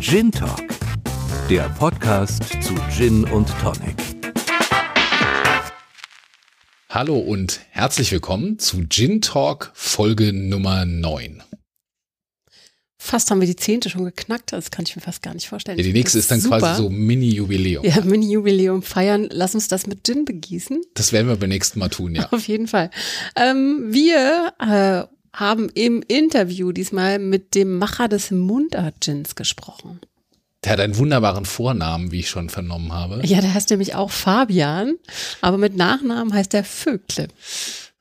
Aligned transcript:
Gin 0.00 0.32
Talk, 0.32 0.62
der 1.50 1.68
Podcast 1.78 2.44
zu 2.62 2.74
Gin 2.90 3.24
und 3.24 3.46
Tonic. 3.60 3.96
Hallo 6.88 7.18
und 7.18 7.60
herzlich 7.68 8.10
willkommen 8.10 8.58
zu 8.58 8.88
Gin 8.88 9.20
Talk 9.20 9.70
Folge 9.74 10.32
Nummer 10.32 10.86
9. 10.86 11.42
Fast 12.96 13.30
haben 13.30 13.40
wir 13.40 13.46
die 13.46 13.56
zehnte 13.56 13.90
schon 13.90 14.06
geknackt, 14.06 14.54
das 14.54 14.70
kann 14.70 14.86
ich 14.86 14.96
mir 14.96 15.02
fast 15.02 15.22
gar 15.22 15.34
nicht 15.34 15.48
vorstellen. 15.48 15.76
Ja, 15.76 15.84
die 15.84 15.92
nächste 15.92 16.16
ist, 16.18 16.24
ist 16.24 16.30
dann 16.30 16.40
super. 16.40 16.60
quasi 16.60 16.82
so 16.82 16.88
Mini-Jubiläum. 16.88 17.84
Ja, 17.84 18.00
Mini-Jubiläum 18.00 18.82
feiern. 18.82 19.28
Lass 19.30 19.54
uns 19.54 19.68
das 19.68 19.86
mit 19.86 20.06
Gin 20.06 20.24
begießen. 20.24 20.80
Das 20.94 21.12
werden 21.12 21.28
wir 21.28 21.36
beim 21.36 21.50
nächsten 21.50 21.78
Mal 21.78 21.90
tun, 21.90 22.14
ja. 22.14 22.26
Auf 22.30 22.48
jeden 22.48 22.68
Fall. 22.68 22.90
Ähm, 23.36 23.88
wir 23.90 24.54
äh, 24.58 25.14
haben 25.32 25.68
im 25.74 26.02
Interview 26.06 26.72
diesmal 26.72 27.18
mit 27.18 27.54
dem 27.54 27.78
Macher 27.78 28.08
des 28.08 28.30
Mundart-Gins 28.30 29.34
gesprochen. 29.34 30.00
Der 30.64 30.72
hat 30.72 30.80
einen 30.80 30.98
wunderbaren 30.98 31.46
Vornamen, 31.46 32.12
wie 32.12 32.20
ich 32.20 32.28
schon 32.28 32.50
vernommen 32.50 32.92
habe. 32.92 33.22
Ja, 33.24 33.40
der 33.40 33.54
heißt 33.54 33.70
nämlich 33.70 33.94
auch 33.94 34.10
Fabian, 34.10 34.96
aber 35.40 35.56
mit 35.56 35.74
Nachnamen 35.76 36.34
heißt 36.34 36.52
er 36.52 36.64
Vögle. 36.64 37.28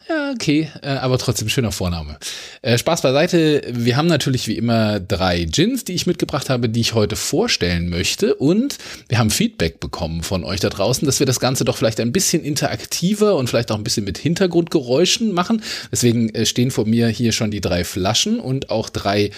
Ja, 0.09 0.31
okay, 0.31 0.67
äh, 0.81 0.87
aber 0.87 1.19
trotzdem 1.19 1.49
schöner 1.49 1.71
Vorname. 1.71 2.17
Äh, 2.63 2.79
Spaß 2.79 3.03
beiseite. 3.03 3.61
Wir 3.71 3.95
haben 3.95 4.07
natürlich 4.07 4.47
wie 4.47 4.57
immer 4.57 4.99
drei 4.99 5.43
Gins, 5.43 5.85
die 5.85 5.93
ich 5.93 6.07
mitgebracht 6.07 6.49
habe, 6.49 6.67
die 6.67 6.81
ich 6.81 6.95
heute 6.95 7.15
vorstellen 7.15 7.89
möchte. 7.89 8.33
Und 8.33 8.79
wir 9.07 9.19
haben 9.19 9.29
Feedback 9.29 9.79
bekommen 9.79 10.23
von 10.23 10.43
euch 10.43 10.61
da 10.61 10.69
draußen, 10.69 11.05
dass 11.05 11.19
wir 11.19 11.27
das 11.27 11.39
Ganze 11.39 11.63
doch 11.63 11.77
vielleicht 11.77 11.99
ein 11.99 12.11
bisschen 12.11 12.43
interaktiver 12.43 13.35
und 13.35 13.51
vielleicht 13.51 13.71
auch 13.71 13.77
ein 13.77 13.83
bisschen 13.83 14.03
mit 14.03 14.17
Hintergrundgeräuschen 14.17 15.31
machen. 15.31 15.61
Deswegen 15.91 16.29
äh, 16.33 16.47
stehen 16.47 16.71
vor 16.71 16.87
mir 16.87 17.07
hier 17.09 17.31
schon 17.31 17.51
die 17.51 17.61
drei 17.61 17.83
Flaschen 17.83 18.39
und 18.39 18.71
auch 18.71 18.89
drei 18.89 19.29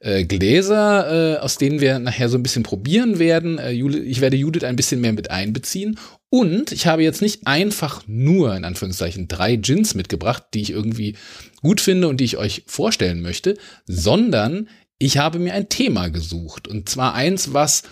äh, 0.00 0.24
Gläser, 0.24 1.36
äh, 1.36 1.38
aus 1.38 1.56
denen 1.56 1.80
wir 1.80 1.98
nachher 2.00 2.28
so 2.28 2.36
ein 2.36 2.42
bisschen 2.42 2.64
probieren 2.64 3.18
werden. 3.18 3.58
Äh, 3.58 3.72
ich 3.72 4.20
werde 4.20 4.36
Judith 4.36 4.64
ein 4.64 4.76
bisschen 4.76 5.00
mehr 5.00 5.14
mit 5.14 5.30
einbeziehen 5.30 5.98
und 6.30 6.72
ich 6.72 6.86
habe 6.86 7.02
jetzt 7.02 7.22
nicht 7.22 7.46
einfach 7.46 8.02
nur, 8.06 8.54
in 8.54 8.64
Anführungszeichen, 8.64 9.28
drei 9.28 9.56
Gins 9.56 9.94
mitgebracht, 9.94 10.44
die 10.52 10.60
ich 10.60 10.70
irgendwie 10.70 11.16
gut 11.62 11.80
finde 11.80 12.08
und 12.08 12.18
die 12.18 12.24
ich 12.24 12.36
euch 12.36 12.64
vorstellen 12.66 13.22
möchte, 13.22 13.56
sondern 13.86 14.68
ich 14.98 15.16
habe 15.16 15.38
mir 15.38 15.54
ein 15.54 15.68
Thema 15.68 16.08
gesucht. 16.08 16.68
Und 16.68 16.88
zwar 16.88 17.14
eins, 17.14 17.54
was 17.54 17.84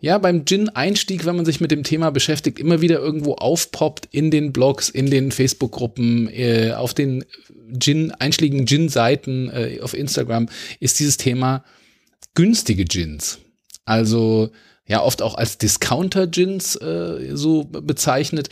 ja 0.00 0.18
beim 0.18 0.44
Gin-Einstieg, 0.44 1.24
wenn 1.24 1.36
man 1.36 1.44
sich 1.44 1.60
mit 1.60 1.70
dem 1.70 1.82
Thema 1.82 2.10
beschäftigt, 2.10 2.58
immer 2.58 2.80
wieder 2.80 2.98
irgendwo 2.98 3.34
aufpoppt 3.34 4.08
in 4.10 4.30
den 4.30 4.52
Blogs, 4.52 4.88
in 4.88 5.10
den 5.10 5.32
Facebook-Gruppen, 5.32 6.28
äh, 6.28 6.72
auf 6.76 6.94
den 6.94 7.24
Gin, 7.78 8.10
einschlägigen 8.12 8.66
Gin-Seiten 8.66 9.50
äh, 9.50 9.80
auf 9.80 9.94
Instagram, 9.94 10.48
ist 10.78 11.00
dieses 11.00 11.16
Thema 11.16 11.64
günstige 12.34 12.84
Gins. 12.84 13.38
Also 13.84 14.50
ja 14.88 15.02
oft 15.02 15.22
auch 15.22 15.36
als 15.36 15.58
Discounter-Gins 15.58 16.76
äh, 16.76 17.36
so 17.36 17.64
bezeichnet. 17.64 18.48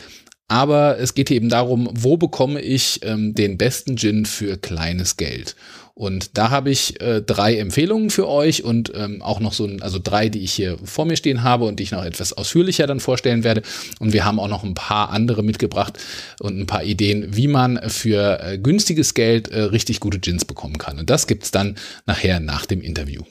Aber 0.47 0.97
es 0.97 1.13
geht 1.13 1.27
hier 1.27 1.37
eben 1.37 1.49
darum, 1.49 1.89
wo 1.91 2.15
bekomme 2.15 2.61
ich 2.61 3.01
ähm, 3.03 3.33
den 3.33 3.57
besten 3.57 3.97
Gin 3.97 4.25
für 4.25 4.57
kleines 4.57 5.17
Geld? 5.17 5.57
Und 5.93 6.37
da 6.37 6.51
habe 6.51 6.69
ich 6.69 7.01
äh, 7.01 7.21
drei 7.21 7.57
Empfehlungen 7.57 8.11
für 8.11 8.29
euch 8.29 8.63
und 8.63 8.91
ähm, 8.95 9.23
auch 9.23 9.39
noch 9.39 9.51
so 9.51 9.65
ein, 9.65 9.81
also 9.81 9.99
drei, 10.01 10.29
die 10.29 10.43
ich 10.43 10.53
hier 10.53 10.77
vor 10.83 11.05
mir 11.05 11.17
stehen 11.17 11.41
habe 11.41 11.65
und 11.65 11.79
die 11.79 11.83
ich 11.83 11.91
noch 11.91 12.05
etwas 12.05 12.33
ausführlicher 12.33 12.85
dann 12.85 12.99
vorstellen 12.99 13.43
werde. 13.43 13.63
Und 13.99 14.13
wir 14.13 14.23
haben 14.23 14.39
auch 14.39 14.47
noch 14.47 14.63
ein 14.63 14.75
paar 14.75 15.09
andere 15.09 15.43
mitgebracht 15.43 15.97
und 16.39 16.59
ein 16.59 16.67
paar 16.67 16.83
Ideen, 16.83 17.35
wie 17.35 17.47
man 17.47 17.79
für 17.89 18.39
äh, 18.43 18.59
günstiges 18.59 19.15
Geld 19.15 19.47
äh, 19.47 19.61
richtig 19.61 19.99
gute 19.99 20.19
Gins 20.19 20.45
bekommen 20.45 20.77
kann. 20.77 20.99
Und 20.99 21.09
das 21.09 21.25
gibt's 21.25 21.49
dann 21.49 21.75
nachher 22.05 22.39
nach 22.39 22.67
dem 22.67 22.81
Interview. 22.81 23.23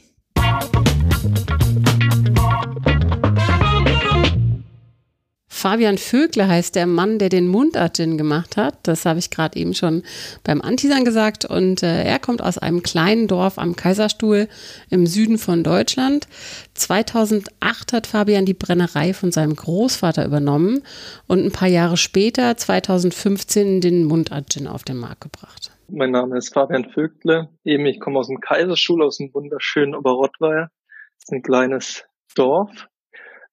Fabian 5.57 5.97
Vögle 5.97 6.47
heißt 6.47 6.77
der 6.77 6.87
Mann, 6.87 7.19
der 7.19 7.31
den 7.31 7.49
Mundart-Gin 7.49 8.19
gemacht 8.19 8.59
hat. 8.59 8.75
Das 8.83 9.07
habe 9.07 9.19
ich 9.19 9.31
gerade 9.31 9.59
eben 9.59 9.73
schon 9.73 10.03
beim 10.45 10.61
Anteasern 10.61 11.07
gesagt. 11.07 11.47
Und 11.47 11.83
äh, 11.83 12.05
er 12.05 12.19
kommt 12.19 12.43
aus 12.43 12.59
einem 12.59 12.83
kleinen 12.83 13.27
Dorf 13.27 13.57
am 13.57 13.75
Kaiserstuhl 13.75 14.49
im 14.91 15.07
Süden 15.07 15.39
von 15.39 15.65
Deutschland. 15.65 16.29
2008 16.75 17.95
hat 17.95 18.07
Fabian 18.07 18.45
die 18.45 18.53
Brennerei 18.53 19.15
von 19.15 19.33
seinem 19.33 19.57
Großvater 19.57 20.27
übernommen 20.27 20.83
und 21.27 21.43
ein 21.43 21.53
paar 21.53 21.69
Jahre 21.69 21.97
später, 21.97 22.55
2015, 22.55 23.81
den 23.81 24.05
Mundart-Gin 24.05 24.69
auf 24.69 24.85
den 24.85 24.99
Markt 24.99 25.23
gebracht. 25.23 25.71
Mein 25.89 26.11
Name 26.11 26.37
ist 26.37 26.53
Fabian 26.53 26.91
Vögle. 26.91 27.49
Eben, 27.65 27.87
ich 27.87 27.99
komme 27.99 28.19
aus 28.19 28.27
dem 28.27 28.41
Kaiserstuhl, 28.41 29.03
aus 29.03 29.17
dem 29.17 29.33
wunderschönen 29.33 29.95
Oberrottweil. 29.95 30.69
Das 31.15 31.25
ist 31.25 31.33
ein 31.33 31.43
kleines 31.43 32.05
Dorf 32.35 32.89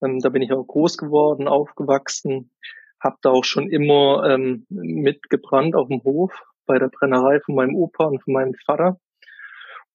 ähm, 0.03 0.19
da 0.19 0.29
bin 0.29 0.41
ich 0.41 0.51
auch 0.51 0.65
groß 0.65 0.97
geworden, 0.97 1.47
aufgewachsen, 1.47 2.51
habe 2.99 3.17
da 3.21 3.31
auch 3.31 3.43
schon 3.43 3.69
immer 3.69 4.23
ähm, 4.29 4.65
mitgebrannt 4.69 5.75
auf 5.75 5.87
dem 5.87 6.03
Hof 6.03 6.43
bei 6.65 6.79
der 6.79 6.87
Brennerei 6.87 7.39
von 7.41 7.55
meinem 7.55 7.75
Opa 7.75 8.05
und 8.05 8.23
von 8.23 8.33
meinem 8.33 8.53
Vater. 8.65 8.99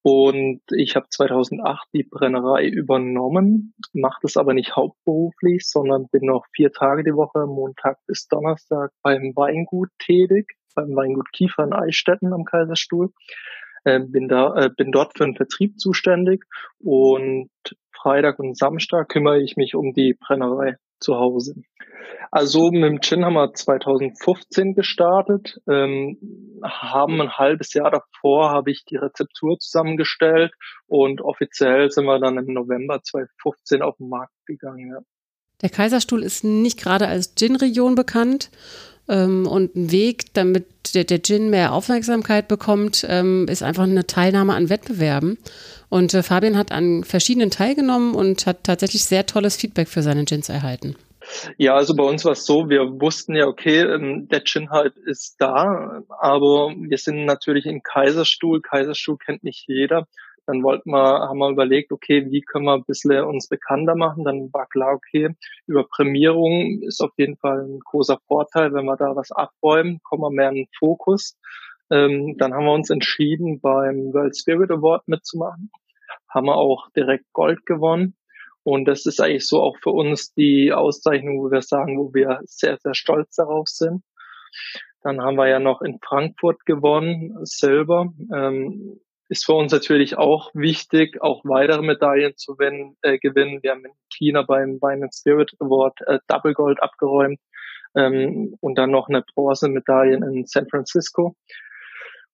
Und 0.03 0.63
ich 0.71 0.95
habe 0.95 1.09
2008 1.11 1.89
die 1.93 2.05
Brennerei 2.05 2.67
übernommen, 2.67 3.75
mache 3.93 4.21
das 4.23 4.37
aber 4.37 4.55
nicht 4.55 4.77
hauptberuflich, 4.77 5.69
sondern 5.69 6.09
bin 6.09 6.25
noch 6.25 6.47
vier 6.55 6.73
Tage 6.73 7.03
die 7.03 7.15
Woche, 7.15 7.47
Montag 7.47 7.99
bis 8.07 8.29
Donnerstag 8.29 8.93
beim 9.03 9.33
Weingut 9.35 9.91
tätig, 9.99 10.55
beim 10.75 10.95
Weingut 10.95 11.33
Kiefer 11.33 11.65
in 11.65 11.73
Eichstätten 11.73 12.33
am 12.33 12.45
Kaiserstuhl. 12.45 13.13
Äh, 13.89 14.01
bin 14.01 14.29
da, 14.29 14.55
äh, 14.55 14.71
bin 14.77 14.93
dort 14.93 15.17
für 15.17 15.25
den 15.25 15.35
Vertrieb 15.35 15.81
zuständig 15.81 16.45
und 16.79 17.49
Freitag 17.91 18.39
und 18.39 18.57
Samstag 18.57 19.09
kümmere 19.09 19.41
ich 19.41 19.57
mich 19.57 19.75
um 19.75 19.95
die 19.95 20.15
Brennerei 20.15 20.77
zu 21.01 21.17
Hause. 21.17 21.55
Also 22.31 22.71
mit 22.71 22.83
dem 22.83 23.01
Gin 23.01 23.25
haben 23.25 23.35
wir 23.35 23.55
2015 23.55 24.75
gestartet, 24.75 25.59
ähm, 25.67 26.19
haben 26.63 27.21
ein 27.23 27.33
halbes 27.33 27.73
Jahr 27.73 27.91
davor 27.91 28.51
habe 28.51 28.71
ich 28.71 28.85
die 28.85 28.97
Rezeptur 28.97 29.59
zusammengestellt 29.59 30.53
und 30.87 31.23
offiziell 31.23 31.91
sind 31.91 32.05
wir 32.05 32.21
dann 32.21 32.37
im 32.37 32.53
November 32.53 33.01
2015 33.03 33.81
auf 33.81 33.97
den 33.97 34.11
Markt 34.11 34.35
gegangen. 34.47 34.91
Ja. 34.91 34.99
Der 35.63 35.71
Kaiserstuhl 35.71 36.23
ist 36.23 36.45
nicht 36.45 36.79
gerade 36.79 37.09
als 37.09 37.35
Gin-Region 37.35 37.95
bekannt 37.95 38.51
ähm, 39.09 39.47
und 39.47 39.75
ein 39.75 39.91
Weg, 39.91 40.35
damit 40.35 40.67
der, 40.95 41.05
der 41.05 41.23
Gin 41.23 41.51
mehr 41.51 41.73
Aufmerksamkeit 41.73 42.49
bekommt, 42.49 43.07
ähm, 43.09 43.47
ist 43.49 43.63
einfach 43.63 43.85
eine 43.85 44.07
Teilnahme 44.07 44.55
an 44.55 44.71
Wettbewerben. 44.71 45.39
Und 45.89 46.13
äh, 46.15 46.23
Fabian 46.23 46.57
hat 46.57 46.73
an 46.73 47.05
verschiedenen 47.05 47.51
teilgenommen 47.51 48.15
und 48.15 48.47
hat 48.47 48.65
tatsächlich 48.65 49.05
sehr 49.05 49.27
tolles 49.27 49.57
Feedback 49.57 49.89
für 49.89 50.03
seine 50.03 50.25
Gins 50.25 50.49
erhalten. 50.49 50.97
Ja, 51.57 51.75
also 51.75 51.95
bei 51.95 52.05
uns 52.05 52.25
war 52.25 52.33
es 52.33 52.47
so, 52.47 52.71
wir 52.71 53.01
wussten 53.01 53.35
ja, 53.35 53.47
okay, 53.47 53.81
ähm, 53.81 54.29
der 54.29 54.45
Gin 54.45 54.71
halt 54.71 54.97
ist 54.97 55.37
da, 55.39 56.03
aber 56.21 56.75
wir 56.77 56.99
sind 56.99 57.25
natürlich 57.25 57.67
in 57.67 57.83
Kaiserstuhl. 57.83 58.63
Kaiserstuhl 58.63 59.19
kennt 59.19 59.45
nicht 59.45 59.65
jeder. 59.67 60.07
Dann 60.49 60.63
wollten 60.63 60.93
wir, 60.93 61.29
haben 61.29 61.41
wir 61.41 61.51
überlegt, 61.51 61.93
okay, 61.93 62.27
wie 62.31 62.41
können 62.41 62.65
wir 62.65 62.73
ein 62.73 62.85
bisschen 62.85 63.23
uns 63.23 63.49
bekannter 63.49 63.95
machen? 63.95 64.25
Dann 64.25 64.51
war 64.51 64.67
klar, 64.67 64.95
okay, 64.95 65.37
über 65.67 65.85
Prämierung 65.85 66.81
ist 66.81 67.03
auf 67.03 67.11
jeden 67.19 67.37
Fall 67.37 67.67
ein 67.67 67.81
großer 67.81 68.19
Vorteil. 68.27 68.73
Wenn 68.73 68.87
wir 68.87 68.97
da 68.97 69.15
was 69.15 69.31
abräumen, 69.31 70.01
kommen 70.03 70.23
wir 70.23 70.31
mehr 70.31 70.49
in 70.49 70.55
den 70.55 70.69
Fokus. 70.79 71.37
Ähm, 71.91 72.37
dann 72.39 72.55
haben 72.55 72.65
wir 72.65 72.73
uns 72.73 72.89
entschieden, 72.89 73.61
beim 73.61 74.15
World 74.15 74.39
Spirit 74.39 74.71
Award 74.71 75.07
mitzumachen. 75.07 75.71
Haben 76.31 76.47
wir 76.47 76.57
auch 76.57 76.89
direkt 76.97 77.31
Gold 77.35 77.67
gewonnen. 77.67 78.17
Und 78.63 78.87
das 78.87 79.05
ist 79.05 79.21
eigentlich 79.21 79.47
so 79.47 79.61
auch 79.61 79.77
für 79.83 79.91
uns 79.91 80.33
die 80.33 80.73
Auszeichnung, 80.73 81.41
wo 81.41 81.51
wir 81.51 81.61
sagen, 81.61 81.99
wo 81.99 82.15
wir 82.15 82.41
sehr, 82.45 82.79
sehr 82.79 82.95
stolz 82.95 83.35
darauf 83.35 83.69
sind. 83.69 84.03
Dann 85.03 85.21
haben 85.21 85.37
wir 85.37 85.47
ja 85.47 85.61
noch 85.61 85.83
in 85.83 85.99
Frankfurt 86.03 86.65
gewonnen, 86.65 87.37
Silber. 87.45 88.15
Ähm, 88.35 88.99
ist 89.29 89.45
für 89.45 89.53
uns 89.53 89.73
natürlich 89.73 90.17
auch 90.17 90.51
wichtig, 90.55 91.21
auch 91.21 91.43
weitere 91.45 91.83
Medaillen 91.83 92.37
zu 92.37 92.57
gewinnen. 92.57 92.97
Äh, 93.03 93.19
gewinnen. 93.19 93.63
Wir 93.63 93.73
haben 93.73 93.85
in 93.85 93.93
China 94.09 94.43
beim 94.43 94.79
Wine 94.81 95.05
and 95.05 95.15
Spirit 95.15 95.53
Award 95.61 96.01
äh, 96.07 96.19
Double 96.27 96.55
Gold 96.55 96.83
abgeräumt 96.83 97.39
ähm, 97.95 98.57
und 98.61 98.77
dann 98.79 98.91
noch 98.91 99.09
eine 99.09 99.23
Bronzemedaille 99.35 100.17
in 100.17 100.47
San 100.47 100.69
Francisco. 100.69 101.37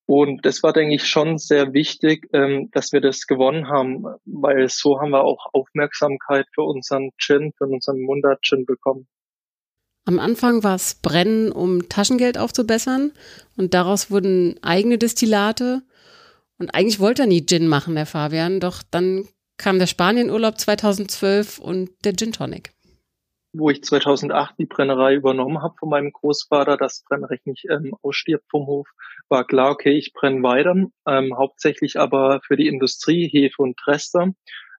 Und 0.07 0.45
das 0.45 0.63
war, 0.63 0.73
denke 0.73 0.97
ich, 0.97 1.09
schon 1.09 1.39
sehr 1.39 1.73
wichtig, 1.73 2.29
ähm, 2.33 2.69
dass 2.73 2.93
wir 2.93 3.01
das 3.01 3.27
gewonnen 3.27 3.69
haben, 3.69 4.05
weil 4.27 4.69
so 4.69 5.01
haben 5.01 5.11
wir 5.11 5.25
auch 5.25 5.47
Aufmerksamkeit 5.53 6.47
für 6.55 6.63
unseren 6.63 7.11
Gin, 7.17 7.53
für 7.57 7.65
unseren 7.65 8.01
Mundart-Gin 8.01 8.67
bekommen. 8.67 9.09
Am 10.07 10.19
Anfang 10.19 10.63
war 10.63 10.75
es 10.75 10.97
Brennen, 10.97 11.51
um 11.51 11.89
Taschengeld 11.89 12.37
aufzubessern 12.37 13.13
und 13.57 13.73
daraus 13.73 14.11
wurden 14.11 14.63
eigene 14.63 14.99
Destillate. 14.99 15.83
Und 16.59 16.75
eigentlich 16.75 17.01
wollte 17.01 17.23
er 17.23 17.29
nie 17.29 17.45
Gin 17.45 17.69
machen, 17.69 17.95
der 17.95 18.07
Fabian, 18.07 18.61
doch 18.61 18.83
dann 18.91 19.27
kam 19.57 19.79
der 19.79 19.87
Spanienurlaub 19.87 20.59
2012 20.59 21.59
und 21.59 21.91
der 22.05 22.15
Gin 22.15 22.33
Tonic. 22.33 22.73
Wo 23.53 23.71
ich 23.71 23.83
2008 23.83 24.57
die 24.59 24.67
Brennerei 24.67 25.15
übernommen 25.15 25.63
habe 25.63 25.75
von 25.79 25.89
meinem 25.89 26.11
Großvater, 26.13 26.77
das 26.77 27.05
Brennerrecht 27.09 27.47
nicht 27.47 27.67
ähm, 27.71 27.95
ausstirbt 28.03 28.45
vom 28.51 28.67
Hof, 28.67 28.89
war 29.29 29.47
klar, 29.47 29.71
okay, 29.71 29.93
ich 29.93 30.13
brenne 30.13 30.43
weiter, 30.43 30.75
ähm, 31.07 31.37
hauptsächlich 31.37 31.99
aber 31.99 32.41
für 32.45 32.57
die 32.57 32.67
Industrie, 32.67 33.29
Hefe 33.29 33.63
und 33.63 33.77
Trester. 33.77 34.33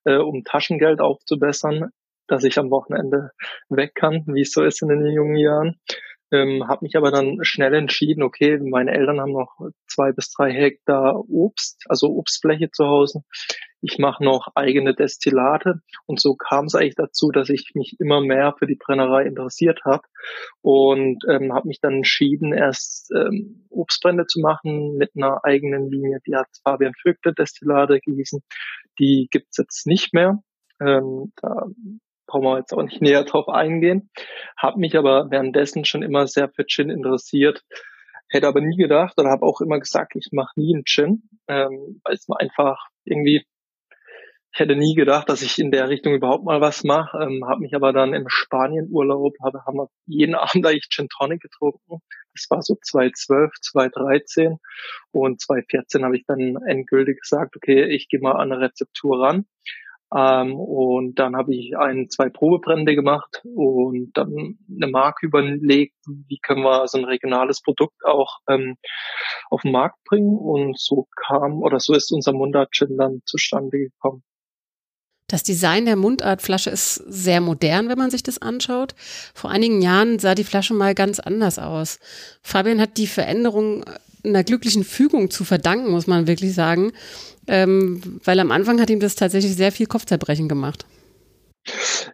äh, 0.06 0.18
um 0.18 0.44
Taschengeld 0.44 1.01
aufzubessern, 1.01 1.89
dass 2.28 2.44
ich 2.44 2.57
am 2.57 2.71
Wochenende 2.71 3.31
weg 3.69 3.94
kann, 3.95 4.24
wie 4.28 4.42
es 4.42 4.51
so 4.51 4.63
ist 4.63 4.81
in 4.81 4.89
den 4.89 5.06
jungen 5.06 5.36
Jahren. 5.36 5.80
Ähm, 6.31 6.68
habe 6.68 6.86
mich 6.86 6.95
aber 6.95 7.12
dann 7.12 7.39
schnell 7.44 7.74
entschieden, 7.74 8.24
okay, 8.24 8.57
meine 8.57 8.92
Eltern 8.92 9.19
haben 9.19 9.31
noch 9.31 9.60
zwei 9.88 10.12
bis 10.12 10.31
drei 10.31 10.51
Hektar 10.51 11.24
Obst, 11.30 11.83
also 11.88 12.07
Obstfläche 12.07 12.72
zu 12.72 12.86
Hause. 12.86 13.22
Ich 13.81 14.00
mache 14.00 14.24
noch 14.24 14.48
eigene 14.56 14.95
Destillate 14.95 15.81
und 16.07 16.19
so 16.19 16.36
kam 16.36 16.66
es 16.66 16.74
eigentlich 16.74 16.95
dazu, 16.95 17.30
dass 17.30 17.50
ich 17.50 17.72
mich 17.75 17.98
immer 18.00 18.22
mehr 18.22 18.56
für 18.57 18.66
die 18.66 18.80
Brennerei 18.83 19.25
interessiert 19.25 19.81
habe 19.86 20.01
und 20.62 21.24
ähm, 21.30 21.54
habe 21.54 21.68
mich 21.68 21.80
dann 21.81 21.98
entschieden, 21.98 22.54
erst 22.54 23.12
ähm, 23.12 23.68
Obstbrände 23.69 24.25
zu 24.25 24.39
machen 24.39 24.98
mit 24.98 25.12
einer 25.16 25.45
eigenen 25.45 25.92
Linie, 25.92 26.19
die 26.25 26.36
hat 26.36 26.48
Fabian 26.63 26.94
Vögte 27.00 27.33
Destillate 27.33 28.00
gießen. 28.00 28.42
Die 29.00 29.28
gibt's 29.30 29.57
jetzt 29.57 29.86
nicht 29.86 30.13
mehr. 30.13 30.39
Ähm, 30.81 31.31
da 31.42 31.68
brauchen 32.25 32.44
wir 32.44 32.57
jetzt 32.57 32.74
auch 32.74 32.83
nicht 32.83 33.01
näher 33.01 33.24
drauf 33.24 33.48
eingehen. 33.50 34.10
Habe 34.57 34.80
mich 34.80 34.98
aber 34.98 35.30
währenddessen 35.30 35.86
schon 35.86 36.04
immer 36.04 36.27
sehr 36.27 36.50
für 36.50 36.66
Gin 36.66 36.89
interessiert. 36.89 37.63
Hätte 38.30 38.48
aber 38.48 38.62
nie 38.62 38.77
gedacht 38.77 39.13
oder 39.18 39.30
habe 39.30 39.45
auch 39.45 39.62
immer 39.62 39.80
gesagt, 39.80 40.13
ich 40.16 40.30
mache 40.31 40.60
nie 40.60 40.74
einen 40.74 40.86
Gin, 40.86 41.30
ähm, 41.48 42.01
weil 42.04 42.16
es 42.16 42.27
mir 42.27 42.39
einfach 42.39 42.88
irgendwie 43.04 43.45
ich 44.56 44.60
hätte 44.62 44.77
nie 44.77 44.95
gedacht, 44.95 45.27
dass 45.27 45.42
ich 45.42 45.60
in 45.60 45.69
der 45.69 45.89
Richtung 45.89 46.13
überhaupt 46.13 46.45
mal 46.45 46.62
was 46.62 46.86
mache, 46.86 47.18
ähm, 47.22 47.44
habe 47.45 47.60
mich 47.60 47.75
aber 47.75 47.92
dann 47.92 48.13
im 48.13 48.30
Spanienurlaub, 48.30 49.33
habe, 49.44 49.66
haben 49.66 49.75
wir 49.75 49.89
jeden 50.06 50.33
Abend 50.36 50.66
eigentlich 50.66 50.88
Gin 50.89 51.10
Tonic 51.10 51.42
getrunken. 51.42 52.00
Das 52.33 52.48
war 52.50 52.62
so 52.62 52.78
2012, 52.81 53.51
2013 53.62 54.57
und 55.12 55.42
2014 55.42 56.06
habe 56.06 56.16
ich 56.16 56.24
dann 56.25 56.56
endgültig 56.68 57.19
gesagt, 57.19 57.57
okay, 57.57 57.83
ich 57.83 58.07
gehe 58.07 58.21
mal 58.21 58.31
an 58.31 58.54
eine 58.54 58.62
Rezeptur 58.62 59.21
ran. 59.21 59.45
Ähm, 60.13 60.56
und 60.56 61.16
dann 61.16 61.36
habe 61.36 61.54
ich 61.56 61.78
ein, 61.78 62.10
zwei 62.10 62.30
Probebrände 62.30 62.96
gemacht 62.96 63.42
und 63.44 64.12
dann 64.13 64.57
eine 64.69 64.88
Marke 64.88 65.25
überlegt, 65.25 65.96
wie 66.06 66.40
können 66.40 66.63
wir 66.63 66.88
so 66.88 66.98
ein 66.98 67.06
regionales 67.06 67.62
Produkt 67.62 68.06
auch 68.06 68.40
ähm, 68.50 68.78
auf 69.50 69.62
den 69.62 69.72
Markt 69.72 70.04
bringen. 70.06 70.38
Und 70.38 70.80
so 70.80 71.07
kam 71.16 71.62
oder 71.62 71.80
so 71.80 71.94
ist 71.94 72.12
unser 72.12 72.34
Mundart 72.34 72.72
Gin 72.72 72.98
dann 72.98 73.22
zustande 73.25 73.78
gekommen. 73.78 74.24
Das 75.28 75.42
Design 75.42 75.86
der 75.86 75.96
Mundartflasche 75.96 76.69
ist 76.69 76.96
sehr 76.96 77.42
modern, 77.42 77.90
wenn 77.90 77.98
man 77.98 78.12
sich 78.12 78.22
das 78.22 78.40
anschaut. 78.40 78.94
Vor 79.34 79.50
einigen 79.50 79.81
Jahren 79.81 80.19
sah 80.19 80.36
die 80.36 80.44
Flasche 80.44 80.75
mal 80.75 80.94
ganz 80.94 81.19
anders 81.19 81.57
aus. 81.57 82.00
Fabian 82.44 82.80
hat 82.80 82.98
die 82.98 83.07
Veränderung 83.07 83.84
einer 84.25 84.44
glücklichen 84.44 84.83
Fügung 84.83 85.30
zu 85.30 85.44
verdanken, 85.44 85.92
muss 85.92 86.07
man 86.07 86.27
wirklich 86.27 86.54
sagen, 86.54 86.92
ähm, 87.48 88.19
weil 88.24 88.39
am 88.39 88.51
Anfang 88.51 88.81
hat 88.81 88.89
ihm 88.89 89.00
das 89.00 89.16
tatsächlich 89.16 89.56
sehr 89.56 89.72
viel 89.72 89.88
Kopfzerbrechen 89.88 90.50
gemacht. 90.50 90.86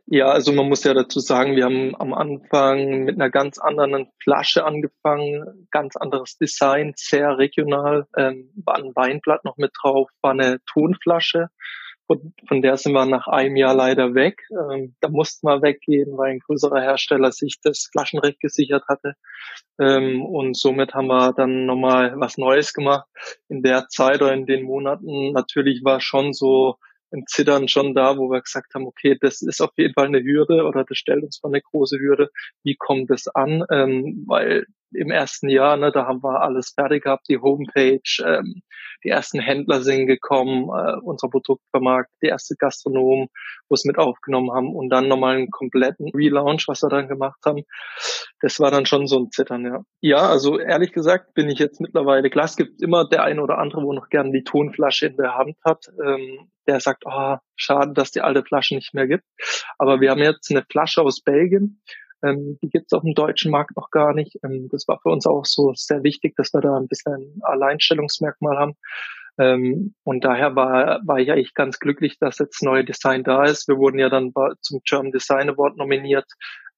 Ja, 0.05 0.27
also 0.27 0.53
man 0.53 0.69
muss 0.69 0.83
ja 0.83 0.93
dazu 0.93 1.19
sagen, 1.19 1.55
wir 1.55 1.65
haben 1.65 1.93
am 1.99 2.13
Anfang 2.13 3.03
mit 3.03 3.15
einer 3.15 3.29
ganz 3.29 3.59
anderen 3.59 4.07
Flasche 4.23 4.63
angefangen, 4.63 5.67
ganz 5.71 5.97
anderes 5.97 6.37
Design, 6.37 6.93
sehr 6.95 7.37
regional, 7.37 8.07
ähm, 8.15 8.49
war 8.63 8.77
ein 8.77 8.95
Weinblatt 8.95 9.43
noch 9.43 9.57
mit 9.57 9.71
drauf, 9.81 10.09
war 10.21 10.31
eine 10.31 10.59
Tonflasche 10.65 11.49
von, 12.11 12.33
von 12.47 12.61
der 12.61 12.77
sind 12.77 12.93
wir 12.93 13.05
nach 13.05 13.27
einem 13.27 13.55
Jahr 13.55 13.73
leider 13.73 14.13
weg. 14.13 14.41
Ähm, 14.51 14.95
da 14.99 15.09
mussten 15.09 15.47
wir 15.47 15.61
weggehen, 15.61 16.17
weil 16.17 16.31
ein 16.31 16.39
größerer 16.39 16.81
Hersteller 16.81 17.31
sich 17.31 17.59
das 17.63 17.89
Flaschenrecht 17.91 18.39
gesichert 18.39 18.83
hatte. 18.89 19.13
Ähm, 19.79 20.25
und 20.25 20.57
somit 20.57 20.93
haben 20.93 21.07
wir 21.07 21.33
dann 21.33 21.65
nochmal 21.65 22.13
was 22.17 22.37
Neues 22.37 22.73
gemacht. 22.73 23.07
In 23.47 23.63
der 23.63 23.87
Zeit 23.87 24.21
oder 24.21 24.33
in 24.33 24.45
den 24.45 24.63
Monaten 24.63 25.31
natürlich 25.31 25.83
war 25.83 26.01
schon 26.01 26.33
so 26.33 26.75
ein 27.13 27.23
Zittern 27.27 27.67
schon 27.67 27.93
da, 27.93 28.17
wo 28.17 28.29
wir 28.29 28.41
gesagt 28.41 28.73
haben, 28.73 28.87
okay, 28.87 29.17
das 29.19 29.41
ist 29.41 29.61
auf 29.61 29.71
jeden 29.77 29.93
Fall 29.93 30.07
eine 30.07 30.23
Hürde 30.23 30.63
oder 30.63 30.83
das 30.83 30.97
stellt 30.97 31.23
uns 31.23 31.41
mal 31.43 31.49
eine 31.49 31.61
große 31.61 31.97
Hürde. 31.97 32.29
Wie 32.63 32.75
kommt 32.75 33.09
das 33.09 33.27
an? 33.27 33.63
Ähm, 33.69 34.23
weil 34.27 34.65
im 34.93 35.11
ersten 35.11 35.49
Jahr, 35.49 35.77
ne, 35.77 35.91
da 35.91 36.05
haben 36.05 36.23
wir 36.23 36.41
alles 36.41 36.73
fertig 36.75 37.03
gehabt, 37.03 37.27
die 37.29 37.39
Homepage, 37.39 38.01
ähm, 38.25 38.61
die 39.03 39.09
ersten 39.09 39.39
Händler 39.39 39.81
sind 39.81 40.07
gekommen, 40.07 40.69
äh, 40.69 40.97
unser 41.01 41.29
Produktvermarkt, 41.29 42.11
die 42.21 42.27
erste 42.27 42.55
Gastronomen, 42.55 43.27
wo 43.69 43.73
es 43.73 43.85
mit 43.85 43.97
aufgenommen 43.97 44.51
haben 44.51 44.75
und 44.75 44.89
dann 44.89 45.07
nochmal 45.07 45.37
einen 45.37 45.49
kompletten 45.49 46.09
Relaunch, 46.13 46.67
was 46.67 46.83
wir 46.83 46.89
dann 46.89 47.07
gemacht 47.07 47.39
haben. 47.45 47.63
Das 48.41 48.59
war 48.59 48.71
dann 48.71 48.85
schon 48.85 49.07
so 49.07 49.19
ein 49.19 49.31
Zittern, 49.31 49.65
ja. 49.65 49.81
Ja, 50.01 50.29
also 50.29 50.59
ehrlich 50.59 50.91
gesagt 50.91 51.33
bin 51.33 51.49
ich 51.49 51.59
jetzt 51.59 51.79
mittlerweile, 51.81 52.29
klar, 52.29 52.45
es 52.45 52.55
gibt 52.55 52.81
immer 52.81 53.07
der 53.07 53.23
eine 53.23 53.41
oder 53.41 53.57
andere, 53.57 53.83
wo 53.83 53.93
noch 53.93 54.09
gerne 54.09 54.31
die 54.31 54.43
Tonflasche 54.43 55.07
in 55.07 55.17
der 55.17 55.35
Hand 55.35 55.55
hat, 55.63 55.85
ähm, 56.03 56.51
der 56.67 56.79
sagt, 56.79 57.03
oh, 57.05 57.37
schade, 57.55 57.93
dass 57.93 58.11
die 58.11 58.21
alte 58.21 58.43
Flasche 58.43 58.75
nicht 58.75 58.93
mehr 58.93 59.07
gibt. 59.07 59.23
Aber 59.77 59.99
wir 59.99 60.11
haben 60.11 60.21
jetzt 60.21 60.51
eine 60.51 60.63
Flasche 60.69 61.01
aus 61.01 61.21
Belgien, 61.21 61.81
ähm, 62.23 62.57
die 62.61 62.69
gibt 62.69 62.87
es 62.87 62.93
auf 62.93 63.03
dem 63.03 63.13
deutschen 63.13 63.51
Markt 63.51 63.75
noch 63.75 63.89
gar 63.91 64.13
nicht. 64.13 64.37
Ähm, 64.43 64.69
das 64.71 64.87
war 64.87 64.99
für 65.01 65.09
uns 65.09 65.25
auch 65.25 65.45
so 65.45 65.73
sehr 65.75 66.03
wichtig, 66.03 66.35
dass 66.35 66.53
wir 66.53 66.61
da 66.61 66.77
ein 66.77 66.87
bisschen 66.87 67.13
ein 67.13 67.41
Alleinstellungsmerkmal 67.41 68.57
haben. 68.57 68.73
Ähm, 69.37 69.95
und 70.03 70.23
daher 70.23 70.55
war, 70.55 71.01
war 71.05 71.19
ich 71.19 71.31
eigentlich 71.31 71.53
ganz 71.53 71.79
glücklich, 71.79 72.17
dass 72.19 72.39
jetzt 72.39 72.63
neue 72.63 72.83
Design 72.85 73.23
da 73.23 73.43
ist. 73.43 73.67
Wir 73.67 73.77
wurden 73.77 73.99
ja 73.99 74.09
dann 74.09 74.33
zum 74.61 74.81
German 74.83 75.11
Design 75.11 75.49
Award 75.49 75.77
nominiert 75.77 76.25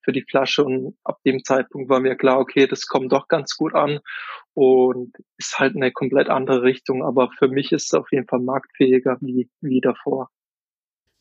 für 0.04 0.12
die 0.12 0.25
Flasche 0.30 0.63
und 0.63 0.95
ab 1.04 1.19
dem 1.25 1.44
Zeitpunkt 1.44 1.89
war 1.89 2.00
mir 2.00 2.16
klar, 2.16 2.39
okay, 2.39 2.68
das 2.68 2.88
kommt 2.88 3.12
doch 3.12 3.28
ganz 3.28 3.56
gut 3.56 3.74
an 3.74 4.00
und 4.54 5.16
ist 5.38 5.60
halt 5.60 5.75
eine 5.75 5.92
komplett 5.92 6.30
andere 6.30 6.62
Richtung, 6.62 7.04
aber 7.04 7.31
für 7.38 7.48
mich 7.48 7.72
ist 7.72 7.86
es 7.86 7.94
auf 7.94 8.12
jeden 8.12 8.28
Fall 8.28 8.39
marktfähiger 8.39 9.18
wie, 9.22 9.50
wie 9.62 9.81
davor. 9.81 10.30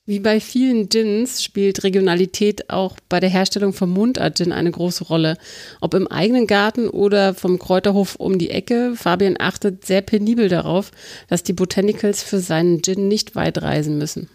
Wie 0.05 0.19
bei 0.19 0.41
vielen 0.41 0.89
Gins 0.89 1.45
spielt 1.45 1.85
Regionalität 1.85 2.71
auch 2.71 2.97
bei 3.09 3.21
der 3.21 3.31
Herstellung 3.31 3.73
von 3.73 3.89
Mundart-Gin 3.89 4.51
eine 4.51 4.73
große 4.73 5.05
Rolle. 5.05 5.37
Ob 5.81 5.95
im 5.95 6.09
eigenen 6.09 6.49
Garten 6.49 6.89
oder 6.89 7.35
vom 7.35 7.61
Kräuterhof 7.61 8.17
um 8.17 8.37
die 8.37 8.51
Ecke, 8.51 8.95
Fabian 8.97 9.37
achtet 9.39 9.85
sehr 9.85 10.03
penibel 10.03 10.49
darauf, 10.49 10.91
dass 11.29 11.45
die 11.45 11.53
Botanicals 11.53 12.25
für 12.25 12.39
seinen 12.39 12.83
Gin 12.83 13.07
nicht 13.07 13.37
weit 13.37 13.63
reisen 13.63 13.97
müssen. 13.97 14.29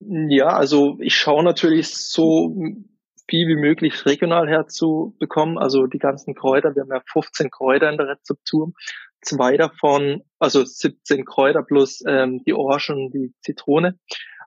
Ja, 0.00 0.48
also 0.48 0.98
ich 1.00 1.14
schaue 1.14 1.42
natürlich 1.42 1.88
so 1.88 2.54
viel 3.30 3.48
wie 3.48 3.56
möglich 3.56 4.04
regional 4.04 4.46
herzubekommen. 4.46 5.56
Also 5.56 5.86
die 5.86 5.98
ganzen 5.98 6.34
Kräuter, 6.34 6.74
wir 6.74 6.82
haben 6.82 6.92
ja 6.92 7.02
15 7.10 7.50
Kräuter 7.50 7.88
in 7.90 7.96
der 7.96 8.08
Rezeptur. 8.08 8.72
Zwei 9.22 9.56
davon, 9.56 10.22
also 10.38 10.64
17 10.66 11.24
Kräuter 11.24 11.62
plus 11.62 12.04
ähm, 12.06 12.42
die 12.44 12.52
Orange 12.52 12.90
und 12.90 13.10
die 13.12 13.32
Zitrone 13.40 13.98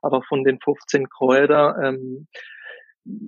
aber 0.02 0.22
von 0.24 0.44
den 0.44 0.60
15 0.60 1.10
Kräuter, 1.10 1.76
ähm, 1.84 2.28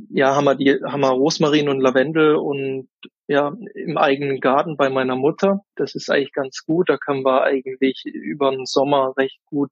ja, 0.09 0.35
haben 0.35 0.45
wir 0.45 0.55
die, 0.55 0.79
haben 0.83 1.01
wir 1.01 1.09
Rosmarin 1.09 1.67
und 1.69 1.79
Lavendel 1.79 2.35
und 2.35 2.89
ja, 3.27 3.53
im 3.73 3.97
eigenen 3.97 4.39
Garten 4.39 4.77
bei 4.77 4.89
meiner 4.89 5.15
Mutter. 5.15 5.61
Das 5.75 5.95
ist 5.95 6.09
eigentlich 6.09 6.33
ganz 6.33 6.63
gut. 6.65 6.89
Da 6.89 6.97
können 6.97 7.23
wir 7.23 7.43
eigentlich 7.43 8.03
über 8.05 8.51
den 8.51 8.65
Sommer 8.65 9.13
recht 9.17 9.39
gut 9.45 9.71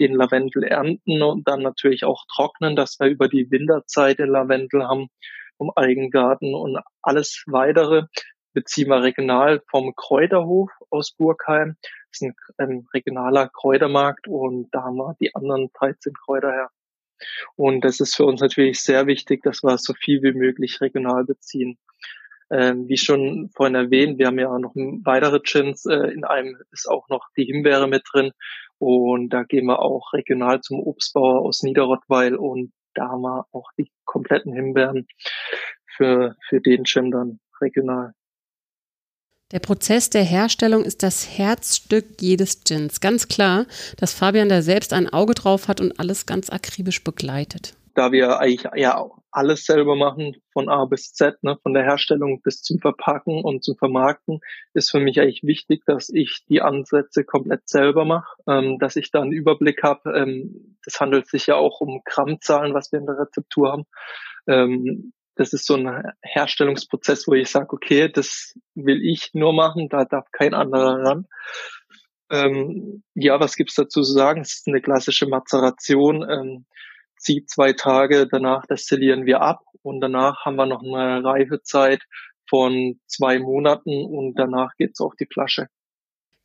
den 0.00 0.14
Lavendel 0.14 0.64
ernten 0.64 1.22
und 1.22 1.46
dann 1.46 1.62
natürlich 1.62 2.04
auch 2.04 2.24
trocknen, 2.34 2.74
dass 2.74 2.98
wir 2.98 3.06
über 3.06 3.28
die 3.28 3.50
Winterzeit 3.50 4.18
den 4.18 4.30
Lavendel 4.30 4.84
haben 4.84 5.08
vom 5.58 5.70
Eigengarten 5.76 6.54
und 6.54 6.78
alles 7.02 7.44
weitere 7.46 8.04
beziehen 8.56 8.88
wir 8.88 9.02
regional 9.02 9.62
vom 9.70 9.94
Kräuterhof 9.94 10.70
aus 10.88 11.12
Burgheim. 11.12 11.76
Das 12.10 12.22
ist 12.22 12.22
ein, 12.22 12.34
ein 12.56 12.86
regionaler 12.94 13.50
Kräutermarkt 13.50 14.26
und 14.28 14.70
da 14.72 14.84
haben 14.84 14.96
wir 14.96 15.14
die 15.20 15.34
anderen 15.34 15.68
13 15.78 16.14
Kräuter 16.24 16.50
her. 16.50 16.70
Und 17.54 17.84
das 17.84 18.00
ist 18.00 18.16
für 18.16 18.24
uns 18.24 18.40
natürlich 18.40 18.80
sehr 18.80 19.06
wichtig, 19.06 19.42
dass 19.42 19.62
wir 19.62 19.76
so 19.76 19.92
viel 19.92 20.22
wie 20.22 20.32
möglich 20.32 20.80
regional 20.80 21.24
beziehen. 21.24 21.76
Ähm, 22.50 22.88
wie 22.88 22.96
schon 22.96 23.50
vorhin 23.54 23.74
erwähnt, 23.74 24.18
wir 24.18 24.28
haben 24.28 24.38
ja 24.38 24.48
auch 24.48 24.58
noch 24.58 24.74
weitere 25.04 25.40
Gins. 25.40 25.84
Äh, 25.84 26.12
in 26.12 26.24
einem 26.24 26.56
ist 26.70 26.88
auch 26.88 27.10
noch 27.10 27.28
die 27.36 27.44
Himbeere 27.44 27.88
mit 27.88 28.04
drin. 28.10 28.32
Und 28.78 29.30
da 29.34 29.42
gehen 29.42 29.66
wir 29.66 29.80
auch 29.80 30.14
regional 30.14 30.62
zum 30.62 30.80
Obstbauer 30.80 31.42
aus 31.42 31.62
Niederrottweil 31.62 32.36
und 32.36 32.72
da 32.94 33.08
haben 33.08 33.20
wir 33.20 33.46
auch 33.52 33.70
die 33.76 33.90
kompletten 34.06 34.54
Himbeeren 34.54 35.06
für, 35.96 36.36
für 36.48 36.62
den 36.62 36.84
Gin 36.84 37.10
dann 37.10 37.40
regional. 37.60 38.12
Der 39.52 39.60
Prozess 39.60 40.10
der 40.10 40.24
Herstellung 40.24 40.82
ist 40.82 41.04
das 41.04 41.38
Herzstück 41.38 42.20
jedes 42.20 42.64
Gins. 42.64 43.00
Ganz 43.00 43.28
klar, 43.28 43.66
dass 43.96 44.12
Fabian 44.12 44.48
da 44.48 44.60
selbst 44.60 44.92
ein 44.92 45.08
Auge 45.08 45.34
drauf 45.34 45.68
hat 45.68 45.80
und 45.80 46.00
alles 46.00 46.26
ganz 46.26 46.50
akribisch 46.50 47.04
begleitet. 47.04 47.74
Da 47.94 48.10
wir 48.10 48.40
eigentlich 48.40 48.68
ja 48.74 49.08
alles 49.30 49.64
selber 49.64 49.94
machen, 49.94 50.36
von 50.52 50.68
A 50.68 50.84
bis 50.86 51.12
Z, 51.12 51.44
ne, 51.44 51.56
von 51.62 51.74
der 51.74 51.84
Herstellung 51.84 52.42
bis 52.42 52.62
zum 52.62 52.80
Verpacken 52.80 53.44
und 53.44 53.62
zum 53.62 53.76
Vermarkten, 53.76 54.40
ist 54.74 54.90
für 54.90 54.98
mich 54.98 55.20
eigentlich 55.20 55.44
wichtig, 55.44 55.84
dass 55.86 56.08
ich 56.08 56.44
die 56.48 56.60
Ansätze 56.60 57.22
komplett 57.22 57.68
selber 57.68 58.04
mache, 58.04 58.36
ähm, 58.48 58.78
dass 58.80 58.96
ich 58.96 59.12
da 59.12 59.22
einen 59.22 59.32
Überblick 59.32 59.84
habe. 59.84 60.10
Ähm, 60.10 60.76
das 60.84 60.98
handelt 60.98 61.28
sich 61.28 61.46
ja 61.46 61.54
auch 61.54 61.80
um 61.80 62.02
Grammzahlen, 62.04 62.74
was 62.74 62.90
wir 62.90 62.98
in 62.98 63.06
der 63.06 63.18
Rezeptur 63.18 63.70
haben. 63.70 63.84
Ähm, 64.48 65.12
das 65.36 65.52
ist 65.52 65.66
so 65.66 65.74
ein 65.74 66.12
Herstellungsprozess, 66.22 67.28
wo 67.28 67.34
ich 67.34 67.50
sage, 67.50 67.72
okay, 67.72 68.08
das 68.08 68.58
will 68.74 69.00
ich 69.02 69.30
nur 69.34 69.52
machen, 69.52 69.88
da 69.88 70.04
darf 70.04 70.30
kein 70.32 70.54
anderer 70.54 71.02
ran. 71.04 71.26
Ähm, 72.30 73.04
ja, 73.14 73.38
was 73.38 73.54
gibt's 73.56 73.74
dazu 73.74 74.02
zu 74.02 74.12
sagen? 74.12 74.40
Es 74.40 74.54
ist 74.54 74.68
eine 74.68 74.80
klassische 74.80 75.26
Mazeration. 75.26 76.28
Ähm, 76.28 76.66
zieht 77.18 77.50
zwei 77.50 77.72
Tage, 77.72 78.26
danach 78.26 78.66
destillieren 78.66 79.26
wir 79.26 79.40
ab 79.40 79.60
und 79.82 80.00
danach 80.00 80.44
haben 80.44 80.56
wir 80.56 80.66
noch 80.66 80.82
eine 80.82 81.24
Reifezeit 81.24 82.02
von 82.48 83.00
zwei 83.06 83.38
Monaten 83.38 84.04
und 84.04 84.34
danach 84.34 84.72
geht's 84.76 85.00
auf 85.00 85.14
die 85.18 85.26
Flasche. 85.32 85.68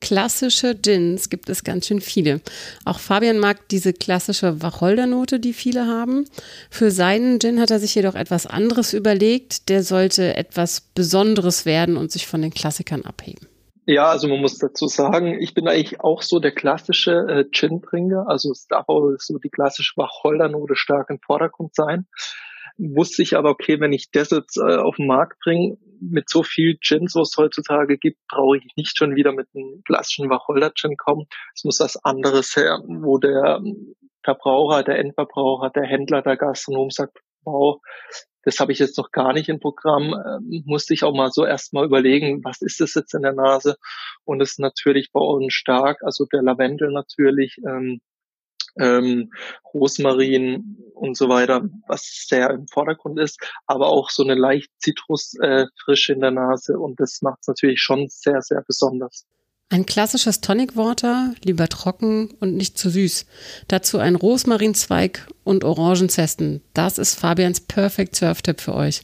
Klassische 0.01 0.75
Gins 0.75 1.29
gibt 1.29 1.47
es 1.47 1.63
ganz 1.63 1.87
schön 1.87 2.01
viele. 2.01 2.41
Auch 2.85 2.99
Fabian 2.99 3.37
mag 3.37 3.69
diese 3.69 3.93
klassische 3.93 4.61
Wacholdernote, 4.61 5.39
die 5.39 5.53
viele 5.53 5.85
haben. 5.85 6.25
Für 6.71 6.89
seinen 6.89 7.39
Gin 7.39 7.61
hat 7.61 7.71
er 7.71 7.79
sich 7.79 7.93
jedoch 7.93 8.15
etwas 8.15 8.47
anderes 8.47 8.93
überlegt. 8.93 9.69
Der 9.69 9.83
sollte 9.83 10.35
etwas 10.35 10.81
Besonderes 10.81 11.65
werden 11.65 11.97
und 11.97 12.11
sich 12.11 12.25
von 12.25 12.41
den 12.41 12.51
Klassikern 12.51 13.05
abheben. 13.05 13.47
Ja, 13.85 14.09
also 14.09 14.27
man 14.27 14.41
muss 14.41 14.57
dazu 14.57 14.87
sagen, 14.87 15.39
ich 15.39 15.53
bin 15.53 15.67
eigentlich 15.67 16.01
auch 16.01 16.23
so 16.23 16.39
der 16.39 16.51
klassische 16.51 17.11
äh, 17.11 17.45
Gin-Trinker. 17.51 18.25
Also 18.27 18.51
es 18.51 18.67
darf 18.67 18.89
auch 18.89 19.11
so 19.17 19.37
die 19.37 19.49
klassische 19.49 19.93
Wacholdernote 19.97 20.75
stark 20.75 21.09
im 21.09 21.19
Vordergrund 21.19 21.75
sein. 21.75 22.07
Wusste 22.77 23.21
ich 23.21 23.37
aber, 23.37 23.49
okay, 23.49 23.79
wenn 23.79 23.93
ich 23.93 24.09
das 24.11 24.31
jetzt 24.31 24.57
äh, 24.57 24.77
auf 24.77 24.95
den 24.95 25.07
Markt 25.07 25.39
bringe, 25.43 25.77
mit 26.01 26.29
so 26.29 26.43
viel 26.43 26.77
Gins, 26.81 27.15
was 27.15 27.29
es 27.29 27.37
heutzutage 27.37 27.97
gibt, 27.97 28.19
brauche 28.27 28.57
ich 28.57 28.65
nicht 28.75 28.97
schon 28.97 29.15
wieder 29.15 29.31
mit 29.31 29.47
einem 29.55 29.81
klassischen 29.85 30.29
Wacholder-Gin 30.29 30.97
kommen. 30.97 31.27
Es 31.55 31.63
muss 31.63 31.79
was 31.79 32.03
anderes 32.03 32.55
her, 32.55 32.79
wo 32.85 33.17
der 33.17 33.61
Verbraucher, 34.23 34.83
der 34.83 34.99
Endverbraucher, 34.99 35.69
der 35.69 35.83
Händler, 35.83 36.21
der 36.21 36.37
Gastronom 36.37 36.89
sagt, 36.89 37.19
wow, 37.43 37.79
das 38.43 38.59
habe 38.59 38.71
ich 38.71 38.79
jetzt 38.79 38.97
noch 38.97 39.11
gar 39.11 39.33
nicht 39.33 39.49
im 39.49 39.59
Programm, 39.59 40.13
ähm, 40.13 40.63
musste 40.65 40.93
ich 40.93 41.03
auch 41.03 41.13
mal 41.13 41.29
so 41.31 41.45
erstmal 41.45 41.85
überlegen, 41.85 42.43
was 42.43 42.61
ist 42.61 42.79
das 42.79 42.95
jetzt 42.95 43.13
in 43.13 43.21
der 43.21 43.33
Nase? 43.33 43.77
Und 44.25 44.41
es 44.41 44.51
ist 44.51 44.59
natürlich 44.59 45.11
bei 45.11 45.21
uns 45.21 45.53
stark, 45.53 45.99
also 46.03 46.25
der 46.25 46.41
Lavendel 46.41 46.91
natürlich, 46.91 47.57
ähm, 47.67 48.01
ähm, 48.79 49.31
Rosmarin 49.73 50.77
und 50.93 51.17
so 51.17 51.29
weiter, 51.29 51.63
was 51.87 52.25
sehr 52.27 52.51
im 52.51 52.67
Vordergrund 52.67 53.19
ist, 53.19 53.39
aber 53.65 53.87
auch 53.87 54.09
so 54.09 54.23
eine 54.23 54.35
leicht 54.35 54.69
Zitrusfrische 54.79 56.11
äh, 56.11 56.15
in 56.15 56.21
der 56.21 56.31
Nase 56.31 56.77
und 56.77 56.99
das 56.99 57.21
macht 57.21 57.39
es 57.41 57.47
natürlich 57.47 57.81
schon 57.81 58.07
sehr, 58.09 58.41
sehr 58.41 58.61
besonders. 58.65 59.25
Ein 59.69 59.85
klassisches 59.85 60.41
Tonic 60.41 60.75
Water, 60.75 61.33
lieber 61.45 61.69
trocken 61.69 62.31
und 62.41 62.57
nicht 62.57 62.77
zu 62.77 62.89
süß. 62.89 63.25
Dazu 63.69 63.99
ein 63.99 64.15
Rosmarinzweig 64.15 65.27
und 65.45 65.63
Orangenzesten. 65.63 66.61
Das 66.73 66.97
ist 66.97 67.17
Fabians 67.17 67.61
Perfect 67.61 68.17
Surf-Tipp 68.17 68.59
für 68.59 68.75
euch. 68.75 69.03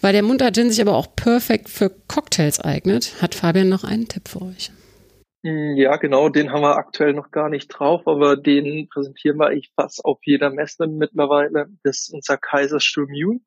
Weil 0.00 0.12
der 0.12 0.24
Munter 0.24 0.52
Gin 0.52 0.70
sich 0.70 0.80
aber 0.80 0.96
auch 0.96 1.14
perfekt 1.14 1.68
für 1.68 1.90
Cocktails 2.08 2.58
eignet, 2.58 3.22
hat 3.22 3.36
Fabian 3.36 3.68
noch 3.68 3.84
einen 3.84 4.08
Tipp 4.08 4.28
für 4.28 4.42
euch. 4.42 4.72
Hm, 5.44 5.76
ja, 5.76 5.96
genau, 5.96 6.28
den 6.28 6.50
haben 6.50 6.62
wir 6.62 6.76
aktuell 6.76 7.12
noch 7.12 7.30
gar 7.30 7.48
nicht 7.48 7.68
drauf, 7.68 8.06
aber 8.06 8.36
den 8.36 8.88
präsentieren 8.88 9.38
wir 9.38 9.46
eigentlich 9.48 9.72
fast 9.76 10.04
auf 10.04 10.18
jeder 10.24 10.50
Messe 10.50 10.86
mittlerweile. 10.86 11.68
Das 11.84 12.00
ist 12.00 12.14
unser 12.14 12.36
Kaiserstuhl 12.38 13.06
Mule. 13.06 13.40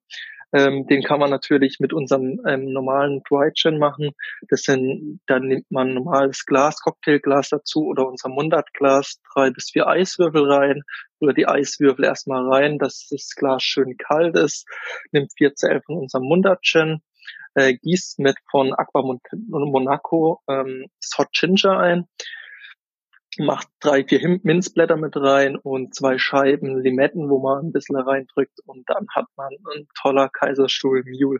Ähm, 0.51 0.87
den 0.87 1.03
kann 1.03 1.19
man 1.19 1.29
natürlich 1.29 1.77
mit 1.79 1.93
unserem 1.93 2.41
ähm, 2.47 2.71
normalen 2.73 3.21
Dry 3.29 3.51
Gin 3.53 3.77
machen. 3.77 4.11
Das 4.49 4.61
sind, 4.63 5.19
dann 5.27 5.43
nimmt 5.47 5.69
man 5.69 5.93
normales 5.93 6.45
Glas, 6.45 6.79
Cocktailglas 6.81 7.49
dazu 7.49 7.85
oder 7.85 8.07
unser 8.07 8.29
Mundartglas, 8.29 9.21
drei 9.33 9.51
bis 9.51 9.69
vier 9.71 9.87
Eiswürfel 9.87 10.51
rein 10.51 10.81
oder 11.19 11.33
die 11.33 11.47
Eiswürfel 11.47 12.05
erstmal 12.05 12.47
rein, 12.51 12.79
dass 12.79 13.07
das 13.11 13.35
Glas 13.35 13.61
schön 13.61 13.97
kalt 13.97 14.35
ist. 14.37 14.65
Nimmt 15.11 15.31
vier 15.37 15.53
Zellen 15.53 15.83
von 15.83 15.97
unserem 15.97 16.23
Mundart 16.23 16.63
Gin, 16.63 17.01
äh, 17.55 17.73
gießt 17.73 18.19
mit 18.19 18.37
von 18.49 18.73
Aqua 18.73 19.17
Monaco 19.47 20.41
ähm, 20.47 20.85
Hot 21.17 21.31
Ginger 21.33 21.77
ein 21.79 22.05
macht 23.37 23.67
drei, 23.79 24.03
vier 24.03 24.39
Minzblätter 24.43 24.97
mit 24.97 25.15
rein 25.15 25.55
und 25.55 25.95
zwei 25.95 26.17
Scheiben 26.17 26.81
Limetten, 26.81 27.29
wo 27.29 27.39
man 27.39 27.67
ein 27.67 27.71
bisschen 27.71 27.95
reindrückt 27.95 28.59
und 28.65 28.83
dann 28.89 29.07
hat 29.13 29.25
man 29.37 29.49
ein 29.75 29.87
toller 29.99 30.29
Kaiserstuhl 30.29 31.03
Mule. 31.05 31.39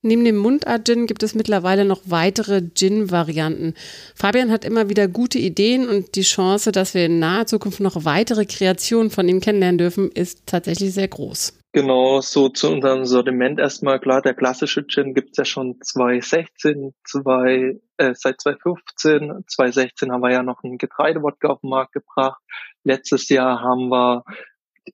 Neben 0.00 0.24
dem 0.24 0.36
Mundart-Gin 0.36 1.06
gibt 1.06 1.24
es 1.24 1.34
mittlerweile 1.34 1.84
noch 1.84 2.02
weitere 2.04 2.62
Gin-Varianten. 2.62 3.74
Fabian 4.14 4.50
hat 4.52 4.64
immer 4.64 4.88
wieder 4.88 5.08
gute 5.08 5.38
Ideen 5.40 5.88
und 5.88 6.14
die 6.14 6.22
Chance, 6.22 6.70
dass 6.70 6.94
wir 6.94 7.06
in 7.06 7.18
naher 7.18 7.46
Zukunft 7.46 7.80
noch 7.80 8.04
weitere 8.04 8.44
Kreationen 8.46 9.10
von 9.10 9.28
ihm 9.28 9.40
kennenlernen 9.40 9.78
dürfen, 9.78 10.12
ist 10.12 10.46
tatsächlich 10.46 10.94
sehr 10.94 11.08
groß. 11.08 11.58
Genau, 11.78 12.20
so 12.20 12.48
zu 12.48 12.72
unserem 12.72 13.04
Sortiment 13.04 13.60
erstmal 13.60 14.00
klar, 14.00 14.20
der 14.20 14.34
klassische 14.34 14.84
Gin 14.84 15.14
gibt's 15.14 15.38
ja 15.38 15.44
schon 15.44 15.80
2016, 15.80 16.92
zwei, 17.04 17.78
äh, 17.98 18.14
seit 18.16 18.40
2015. 18.40 19.44
2016 19.46 20.10
haben 20.10 20.22
wir 20.22 20.32
ja 20.32 20.42
noch 20.42 20.64
einen 20.64 20.78
Getreidewodka 20.78 21.46
auf 21.46 21.60
den 21.60 21.70
Markt 21.70 21.92
gebracht. 21.92 22.42
Letztes 22.82 23.28
Jahr 23.28 23.60
haben 23.62 23.90
wir 23.90 24.24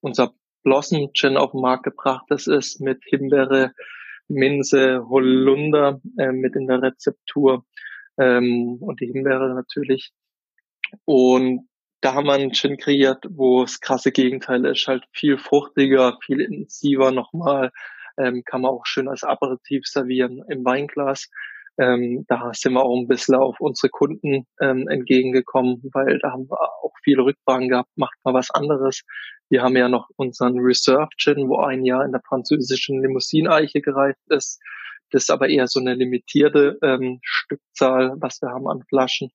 unser 0.02 0.34
Blossom 0.62 1.08
Gin 1.14 1.38
auf 1.38 1.52
den 1.52 1.62
Markt 1.62 1.84
gebracht. 1.84 2.26
Das 2.28 2.46
ist 2.46 2.82
mit 2.82 3.02
Himbeere, 3.06 3.72
Minze, 4.28 5.06
Holunder 5.08 6.02
äh, 6.18 6.32
mit 6.32 6.54
in 6.54 6.66
der 6.66 6.82
Rezeptur 6.82 7.64
ähm, 8.18 8.76
und 8.82 9.00
die 9.00 9.06
Himbeere 9.06 9.54
natürlich. 9.54 10.12
Und 11.06 11.66
da 12.04 12.12
haben 12.12 12.26
wir 12.26 12.34
einen 12.34 12.52
Gin 12.52 12.76
kreiert, 12.76 13.24
wo 13.30 13.62
das 13.62 13.80
krasse 13.80 14.12
Gegenteil 14.12 14.66
ist, 14.66 14.86
halt 14.86 15.04
viel 15.12 15.38
fruchtiger, 15.38 16.18
viel 16.22 16.40
intensiver 16.42 17.12
nochmal, 17.12 17.70
ähm, 18.18 18.42
kann 18.44 18.60
man 18.60 18.72
auch 18.72 18.84
schön 18.84 19.08
als 19.08 19.24
Aperitif 19.24 19.86
servieren 19.86 20.42
im 20.50 20.64
Weinglas. 20.66 21.30
Ähm, 21.78 22.26
da 22.28 22.50
sind 22.52 22.74
wir 22.74 22.84
auch 22.84 22.94
ein 22.94 23.08
bisschen 23.08 23.36
auf 23.36 23.56
unsere 23.58 23.88
Kunden 23.88 24.46
ähm, 24.60 24.86
entgegengekommen, 24.88 25.80
weil 25.94 26.18
da 26.18 26.32
haben 26.32 26.48
wir 26.48 26.60
auch 26.60 26.92
viele 27.02 27.24
Rückfragen 27.24 27.70
gehabt, 27.70 27.90
macht 27.96 28.18
mal 28.22 28.34
was 28.34 28.50
anderes. 28.50 29.02
Wir 29.48 29.62
haben 29.62 29.76
ja 29.76 29.88
noch 29.88 30.08
unseren 30.16 30.58
Reserve 30.60 31.08
Gin, 31.16 31.48
wo 31.48 31.58
ein 31.60 31.84
Jahr 31.84 32.04
in 32.04 32.12
der 32.12 32.22
französischen 32.28 33.00
Limousineiche 33.00 33.80
gereift 33.80 34.20
ist. 34.28 34.60
Das 35.14 35.22
ist 35.22 35.30
aber 35.30 35.48
eher 35.48 35.68
so 35.68 35.78
eine 35.78 35.94
limitierte 35.94 36.76
ähm, 36.82 37.20
Stückzahl, 37.22 38.16
was 38.18 38.42
wir 38.42 38.48
haben 38.48 38.66
an 38.66 38.82
Flaschen. 38.88 39.30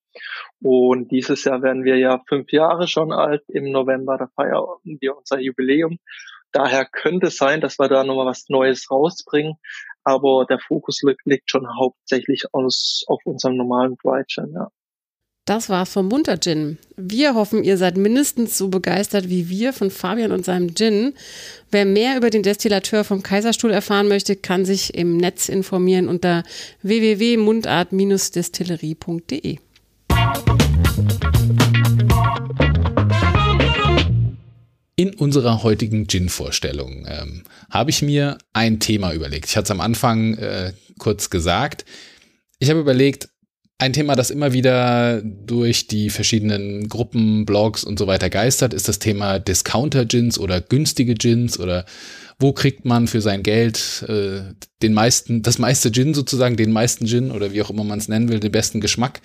Und 0.62 1.10
dieses 1.10 1.46
Jahr 1.46 1.62
werden 1.62 1.86
wir 1.86 1.96
ja 1.98 2.22
fünf 2.28 2.52
Jahre 2.52 2.86
schon 2.86 3.14
alt. 3.14 3.44
Im 3.48 3.72
November, 3.72 4.18
da 4.18 4.28
feiern 4.36 4.66
wir 4.84 5.16
unser 5.16 5.40
Jubiläum. 5.40 5.98
Daher 6.52 6.84
könnte 6.84 7.28
es 7.28 7.38
sein, 7.38 7.62
dass 7.62 7.80
wir 7.80 7.88
da 7.88 8.04
nochmal 8.04 8.26
was 8.26 8.50
Neues 8.50 8.92
rausbringen. 8.92 9.54
Aber 10.04 10.46
der 10.50 10.60
Fokus 10.60 11.02
liegt 11.24 11.50
schon 11.50 11.66
hauptsächlich 11.80 12.44
aus, 12.52 13.06
auf 13.08 13.22
unserem 13.24 13.56
normalen 13.56 13.96
Dry 14.04 14.24
ja. 14.36 14.68
Das 15.50 15.68
war's 15.68 15.90
vom 15.90 16.08
Munter 16.08 16.40
Gin. 16.40 16.78
Wir 16.96 17.34
hoffen, 17.34 17.64
ihr 17.64 17.80
seid 17.80 17.98
mindestens 17.98 18.56
so 18.56 18.68
begeistert 18.68 19.30
wie 19.30 19.50
wir 19.50 19.74
von 19.74 19.90
Fabian 19.90 20.32
und 20.32 20.46
seinem 20.46 20.76
Gin. 20.76 21.16
Wer 21.72 21.86
mehr 21.86 22.18
über 22.18 22.30
den 22.30 22.44
Destillateur 22.44 23.04
vom 23.04 23.24
Kaiserstuhl 23.24 23.72
erfahren 23.72 24.08
möchte, 24.08 24.36
kann 24.36 24.64
sich 24.64 24.94
im 24.94 25.18
Netz 25.18 25.50
informieren 25.50 26.08
unter 26.08 26.44
www.mundart-destillerie.de. 26.84 29.58
In 34.98 35.16
unserer 35.16 35.64
heutigen 35.64 36.06
Gin-Vorstellung 36.06 37.08
ähm, 37.10 37.44
habe 37.72 37.90
ich 37.90 38.04
mir 38.04 38.38
ein 38.54 38.80
Thema 38.80 39.14
überlegt. 39.14 39.48
Ich 39.48 39.58
hatte 39.58 39.66
es 39.66 39.72
am 39.72 39.82
Anfang 39.82 40.36
äh, 40.36 40.74
kurz 41.00 41.32
gesagt. 41.32 41.86
Ich 42.60 42.70
habe 42.70 42.82
überlegt, 42.82 43.30
ein 43.80 43.94
Thema, 43.94 44.16
das 44.16 44.30
immer 44.30 44.52
wieder 44.52 45.22
durch 45.24 45.88
die 45.88 46.10
verschiedenen 46.10 46.90
Gruppen, 46.90 47.46
Blogs 47.46 47.86
und 47.86 47.98
so 47.98 48.08
weiter 48.08 48.30
geistert, 48.30 48.74
ist 48.74 48.90
das 48.90 49.00
Thema 49.00 49.40
Discounter-Gins 49.40 50.38
oder 50.38 50.60
günstige 50.60 51.16
Gins 51.16 51.58
oder 51.58 51.86
wo 52.40 52.52
kriegt 52.52 52.84
man 52.84 53.08
für 53.08 53.22
sein 53.22 53.42
Geld 53.42 54.06
äh, 54.08 54.42
den 54.82 54.94
meisten, 54.94 55.44
das 55.44 55.60
meiste 55.60 55.92
Gin 55.92 56.14
sozusagen, 56.14 56.58
den 56.58 56.74
meisten 56.74 57.08
Gin 57.08 57.32
oder 57.32 57.54
wie 57.54 57.62
auch 57.62 57.70
immer 57.70 57.86
man 57.86 58.00
es 58.00 58.10
nennen 58.10 58.28
will, 58.28 58.42
den 58.42 58.52
besten 58.52 58.82
Geschmack 58.82 59.22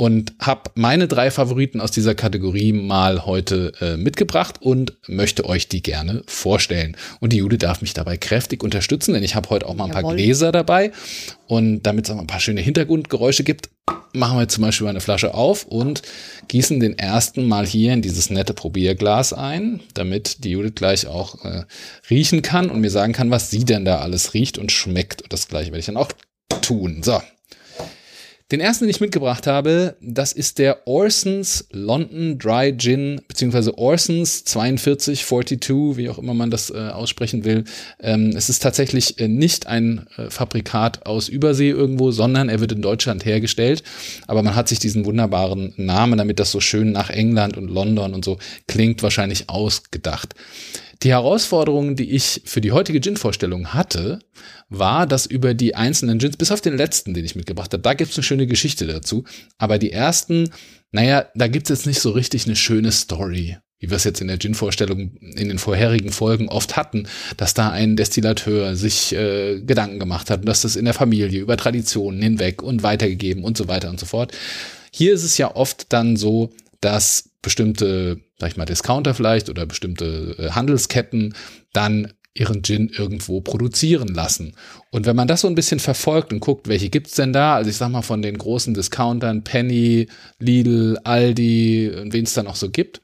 und 0.00 0.32
habe 0.38 0.70
meine 0.76 1.08
drei 1.08 1.30
Favoriten 1.32 1.80
aus 1.80 1.90
dieser 1.90 2.14
Kategorie 2.14 2.72
mal 2.72 3.26
heute 3.26 3.72
äh, 3.80 3.96
mitgebracht 3.96 4.62
und 4.62 4.96
möchte 5.08 5.44
euch 5.44 5.68
die 5.68 5.82
gerne 5.82 6.22
vorstellen. 6.26 6.96
Und 7.18 7.32
die 7.32 7.38
Jude 7.38 7.58
darf 7.58 7.82
mich 7.82 7.94
dabei 7.94 8.16
kräftig 8.16 8.62
unterstützen, 8.62 9.12
denn 9.12 9.24
ich 9.24 9.34
habe 9.34 9.50
heute 9.50 9.66
auch 9.66 9.74
mal 9.74 9.84
ein 9.84 9.90
Jawohl. 9.90 10.02
paar 10.02 10.14
Gläser 10.14 10.52
dabei. 10.52 10.92
Und 11.48 11.82
damit 11.82 12.04
es 12.04 12.12
auch 12.12 12.14
mal 12.14 12.22
ein 12.22 12.28
paar 12.28 12.38
schöne 12.38 12.60
Hintergrundgeräusche 12.60 13.42
gibt, 13.42 13.70
machen 14.12 14.38
wir 14.38 14.46
zum 14.48 14.62
Beispiel 14.62 14.86
eine 14.86 15.00
Flasche 15.00 15.34
auf 15.34 15.64
und 15.64 16.02
gießen 16.46 16.78
den 16.78 16.96
ersten 16.96 17.48
mal 17.48 17.66
hier 17.66 17.92
in 17.92 18.00
dieses 18.00 18.30
nette 18.30 18.54
Probierglas 18.54 19.32
ein, 19.32 19.80
damit 19.94 20.44
die 20.44 20.50
Judith 20.50 20.76
gleich 20.76 21.08
auch 21.08 21.44
äh, 21.44 21.64
riechen 22.08 22.42
kann 22.42 22.70
und 22.70 22.80
mir 22.80 22.90
sagen 22.90 23.12
kann, 23.12 23.32
was 23.32 23.50
sie 23.50 23.64
denn 23.64 23.84
da 23.84 23.98
alles 23.98 24.32
riecht 24.32 24.58
und 24.58 24.70
schmeckt. 24.70 25.22
Und 25.22 25.32
das 25.32 25.48
gleiche 25.48 25.72
werde 25.72 25.80
ich 25.80 25.86
dann 25.86 25.96
auch 25.96 26.12
tun. 26.62 27.02
So, 27.02 27.20
Den 28.50 28.60
ersten, 28.60 28.84
den 28.84 28.90
ich 28.90 29.02
mitgebracht 29.02 29.46
habe, 29.46 29.96
das 30.00 30.32
ist 30.32 30.58
der 30.58 30.86
Orsons 30.86 31.66
London 31.70 32.38
Dry 32.38 32.74
Gin, 32.74 33.20
beziehungsweise 33.28 33.76
Orsons 33.76 34.42
4242, 34.46 35.98
wie 35.98 36.08
auch 36.08 36.16
immer 36.16 36.32
man 36.32 36.50
das 36.50 36.70
äh, 36.70 36.78
aussprechen 36.78 37.44
will. 37.44 37.64
Ähm, 38.00 38.32
es 38.34 38.48
ist 38.48 38.62
tatsächlich 38.62 39.20
äh, 39.20 39.28
nicht 39.28 39.66
ein 39.66 40.06
äh, 40.16 40.30
Fabrikat 40.30 41.04
aus 41.04 41.28
Übersee 41.28 41.68
irgendwo, 41.68 42.10
sondern 42.10 42.48
er 42.48 42.60
wird 42.60 42.72
in 42.72 42.80
Deutschland 42.80 43.26
hergestellt. 43.26 43.82
Aber 44.26 44.42
man 44.42 44.56
hat 44.56 44.68
sich 44.68 44.78
diesen 44.78 45.04
wunderbaren 45.04 45.74
Namen, 45.76 46.16
damit 46.16 46.40
das 46.40 46.50
so 46.50 46.60
schön 46.60 46.90
nach 46.90 47.10
England 47.10 47.58
und 47.58 47.68
London 47.68 48.14
und 48.14 48.24
so 48.24 48.38
klingt, 48.66 49.02
wahrscheinlich 49.02 49.50
ausgedacht. 49.50 50.34
Die 51.02 51.10
Herausforderungen, 51.10 51.94
die 51.94 52.10
ich 52.10 52.42
für 52.44 52.60
die 52.60 52.72
heutige 52.72 53.00
Gin-Vorstellung 53.00 53.72
hatte, 53.72 54.18
war, 54.68 55.06
dass 55.06 55.26
über 55.26 55.54
die 55.54 55.74
einzelnen 55.74 56.18
Gins, 56.18 56.36
bis 56.36 56.50
auf 56.50 56.60
den 56.60 56.76
letzten, 56.76 57.14
den 57.14 57.24
ich 57.24 57.36
mitgebracht 57.36 57.72
habe, 57.72 57.82
da 57.82 57.94
gibt's 57.94 58.16
eine 58.16 58.24
schöne 58.24 58.46
Geschichte 58.46 58.86
dazu. 58.86 59.24
Aber 59.58 59.78
die 59.78 59.92
ersten, 59.92 60.50
naja, 60.90 61.26
da 61.34 61.46
gibt's 61.46 61.70
jetzt 61.70 61.86
nicht 61.86 62.00
so 62.00 62.10
richtig 62.10 62.46
eine 62.46 62.56
schöne 62.56 62.90
Story 62.90 63.58
wie 63.80 63.90
wir 63.90 63.96
es 63.96 64.04
jetzt 64.04 64.20
in 64.20 64.28
der 64.28 64.38
Gin-Vorstellung 64.38 65.16
in 65.20 65.48
den 65.48 65.58
vorherigen 65.58 66.10
Folgen 66.10 66.48
oft 66.48 66.76
hatten, 66.76 67.06
dass 67.36 67.54
da 67.54 67.70
ein 67.70 67.96
Destillateur 67.96 68.74
sich 68.74 69.14
äh, 69.14 69.60
Gedanken 69.60 70.00
gemacht 70.00 70.30
hat 70.30 70.40
und 70.40 70.46
dass 70.46 70.62
das 70.62 70.76
in 70.76 70.84
der 70.84 70.94
Familie 70.94 71.40
über 71.40 71.56
Traditionen 71.56 72.20
hinweg 72.20 72.62
und 72.62 72.82
weitergegeben 72.82 73.44
und 73.44 73.56
so 73.56 73.68
weiter 73.68 73.90
und 73.90 74.00
so 74.00 74.06
fort. 74.06 74.32
Hier 74.92 75.12
ist 75.12 75.22
es 75.22 75.38
ja 75.38 75.54
oft 75.54 75.92
dann 75.92 76.16
so, 76.16 76.50
dass 76.80 77.27
bestimmte, 77.42 78.20
sag 78.38 78.50
ich 78.50 78.56
mal, 78.56 78.64
Discounter 78.64 79.14
vielleicht 79.14 79.48
oder 79.48 79.66
bestimmte 79.66 80.34
äh, 80.38 80.50
Handelsketten 80.50 81.34
dann 81.72 82.12
ihren 82.34 82.62
Gin 82.62 82.88
irgendwo 82.88 83.40
produzieren 83.40 84.08
lassen. 84.08 84.54
Und 84.90 85.06
wenn 85.06 85.16
man 85.16 85.28
das 85.28 85.40
so 85.40 85.48
ein 85.48 85.54
bisschen 85.54 85.80
verfolgt 85.80 86.32
und 86.32 86.40
guckt, 86.40 86.68
welche 86.68 86.88
gibt's 86.88 87.14
denn 87.14 87.32
da, 87.32 87.56
also 87.56 87.70
ich 87.70 87.76
sag 87.76 87.90
mal 87.90 88.02
von 88.02 88.22
den 88.22 88.38
großen 88.38 88.74
Discountern, 88.74 89.44
Penny, 89.44 90.08
Lidl, 90.38 90.98
Aldi 91.04 91.90
und 92.00 92.12
wen 92.12 92.24
es 92.24 92.34
da 92.34 92.42
noch 92.42 92.56
so 92.56 92.70
gibt, 92.70 93.02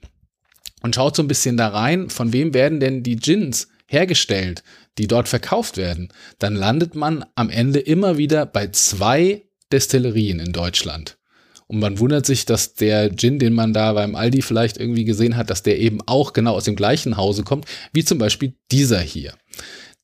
und 0.82 0.94
schaut 0.94 1.16
so 1.16 1.22
ein 1.22 1.28
bisschen 1.28 1.56
da 1.56 1.68
rein, 1.68 2.10
von 2.10 2.32
wem 2.32 2.52
werden 2.52 2.78
denn 2.78 3.02
die 3.02 3.16
Gins 3.16 3.68
hergestellt, 3.86 4.62
die 4.98 5.06
dort 5.06 5.28
verkauft 5.28 5.76
werden, 5.76 6.12
dann 6.38 6.54
landet 6.54 6.94
man 6.94 7.24
am 7.34 7.48
Ende 7.48 7.80
immer 7.80 8.18
wieder 8.18 8.44
bei 8.46 8.68
zwei 8.68 9.44
Destillerien 9.72 10.40
in 10.40 10.52
Deutschland. 10.52 11.16
Und 11.66 11.78
man 11.78 11.99
wundert 11.99 12.26
sich, 12.26 12.44
dass 12.44 12.75
der 12.75 13.14
Gin, 13.16 13.38
den 13.38 13.54
man 13.54 13.73
da 13.73 13.92
beim 13.92 14.14
Aldi 14.14 14.42
vielleicht 14.42 14.76
irgendwie 14.76 15.04
gesehen 15.04 15.37
hat, 15.37 15.50
dass 15.50 15.62
der 15.62 15.78
eben 15.78 16.00
auch 16.06 16.33
genau 16.33 16.54
aus 16.54 16.64
dem 16.64 16.76
gleichen 16.76 17.16
Hause 17.16 17.42
kommt, 17.42 17.66
wie 17.92 18.04
zum 18.04 18.18
Beispiel 18.18 18.54
dieser 18.71 19.00
hier. 19.00 19.35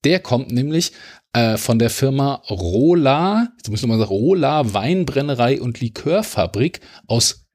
Der 0.04 0.20
kommt 0.20 0.50
nämlich 0.50 0.92
äh, 1.32 1.56
von 1.56 1.78
der 1.78 1.90
Firma 1.90 2.42
Rola, 2.48 3.48
jetzt 3.58 3.70
muss 3.70 3.82
ich 3.82 3.86
mal 3.86 3.98
sagen, 3.98 4.08
Rola 4.08 4.72
Weinbrennerei 4.72 5.60
und 5.60 5.80
Likörfabrik 5.80 6.80
aus, 7.06 7.46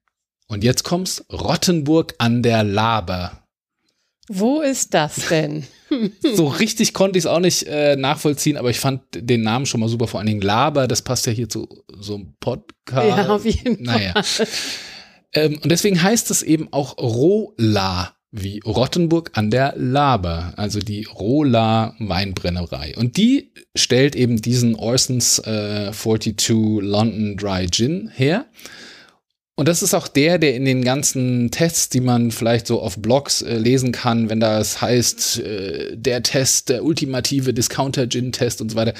und 0.48 0.62
jetzt 0.62 0.84
kommt's, 0.84 1.24
Rottenburg 1.32 2.14
an 2.18 2.42
der 2.42 2.62
Laber. 2.62 3.45
Wo 4.28 4.60
ist 4.60 4.94
das 4.94 5.28
denn? 5.28 5.64
so 6.34 6.48
richtig 6.48 6.94
konnte 6.94 7.18
ich 7.18 7.24
es 7.24 7.30
auch 7.30 7.40
nicht 7.40 7.64
äh, 7.64 7.96
nachvollziehen, 7.96 8.56
aber 8.56 8.70
ich 8.70 8.80
fand 8.80 9.02
den 9.14 9.42
Namen 9.42 9.66
schon 9.66 9.80
mal 9.80 9.88
super. 9.88 10.06
Vor 10.08 10.20
allen 10.20 10.26
Dingen 10.26 10.40
Laber, 10.40 10.88
das 10.88 11.02
passt 11.02 11.26
ja 11.26 11.32
hier 11.32 11.48
zu 11.48 11.68
so 12.00 12.16
einem 12.16 12.34
Podcast. 12.40 13.08
Ja, 13.08 13.28
auf 13.28 13.44
jeden 13.44 13.82
naja. 13.84 14.14
Ähm, 15.32 15.58
und 15.62 15.70
deswegen 15.70 16.02
heißt 16.02 16.30
es 16.30 16.42
eben 16.42 16.72
auch 16.72 16.98
Rola, 16.98 18.14
wie 18.32 18.60
Rottenburg 18.64 19.30
an 19.34 19.50
der 19.50 19.74
Laber, 19.76 20.54
also 20.56 20.80
die 20.80 21.04
Rola 21.04 21.94
Weinbrennerei. 21.98 22.94
Und 22.96 23.16
die 23.16 23.52
stellt 23.74 24.16
eben 24.16 24.40
diesen 24.40 24.74
Orsons 24.74 25.38
äh, 25.40 25.92
42 25.92 26.82
London 26.82 27.36
Dry 27.36 27.68
Gin 27.70 28.10
her. 28.14 28.46
Und 29.58 29.68
das 29.68 29.82
ist 29.82 29.94
auch 29.94 30.06
der, 30.06 30.38
der 30.38 30.54
in 30.54 30.66
den 30.66 30.84
ganzen 30.84 31.50
Tests, 31.50 31.88
die 31.88 32.00
man 32.00 32.30
vielleicht 32.30 32.66
so 32.66 32.80
auf 32.80 32.98
Blogs 32.98 33.40
äh, 33.40 33.56
lesen 33.56 33.90
kann, 33.90 34.28
wenn 34.28 34.38
das 34.38 34.82
heißt, 34.82 35.40
äh, 35.40 35.96
der 35.96 36.22
Test, 36.22 36.68
der 36.68 36.84
ultimative 36.84 37.54
Discounter-Gin-Test 37.54 38.60
und 38.60 38.70
so 38.70 38.76
weiter, 38.76 38.92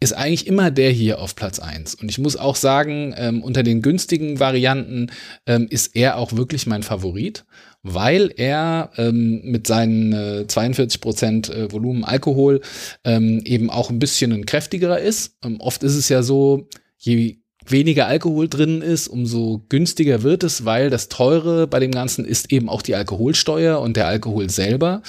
ist 0.00 0.12
eigentlich 0.12 0.48
immer 0.48 0.72
der 0.72 0.90
hier 0.90 1.20
auf 1.20 1.36
Platz 1.36 1.60
eins. 1.60 1.94
Und 1.94 2.10
ich 2.10 2.18
muss 2.18 2.36
auch 2.36 2.56
sagen, 2.56 3.14
ähm, 3.16 3.44
unter 3.44 3.62
den 3.62 3.80
günstigen 3.80 4.40
Varianten 4.40 5.12
ähm, 5.46 5.68
ist 5.70 5.94
er 5.94 6.16
auch 6.16 6.32
wirklich 6.32 6.66
mein 6.66 6.82
Favorit, 6.82 7.44
weil 7.84 8.32
er 8.36 8.90
ähm, 8.96 9.42
mit 9.44 9.68
seinen 9.68 10.12
äh, 10.12 10.46
42 10.48 11.00
Prozent 11.00 11.48
äh, 11.50 11.70
Volumen 11.70 12.02
Alkohol 12.02 12.60
ähm, 13.04 13.40
eben 13.44 13.70
auch 13.70 13.90
ein 13.90 14.00
bisschen 14.00 14.32
ein 14.32 14.46
kräftigerer 14.46 14.98
ist. 14.98 15.36
Ähm, 15.44 15.60
oft 15.60 15.84
ist 15.84 15.94
es 15.94 16.08
ja 16.08 16.24
so, 16.24 16.66
je 16.98 17.41
weniger 17.66 18.06
Alkohol 18.06 18.48
drin 18.48 18.82
ist, 18.82 19.08
umso 19.08 19.64
günstiger 19.68 20.22
wird 20.22 20.44
es, 20.44 20.64
weil 20.64 20.90
das 20.90 21.08
Teure 21.08 21.66
bei 21.66 21.80
dem 21.80 21.90
Ganzen 21.90 22.24
ist 22.24 22.52
eben 22.52 22.68
auch 22.68 22.82
die 22.82 22.94
Alkoholsteuer 22.94 23.80
und 23.80 23.96
der 23.96 24.06
Alkohol 24.06 24.50
selber. 24.50 25.02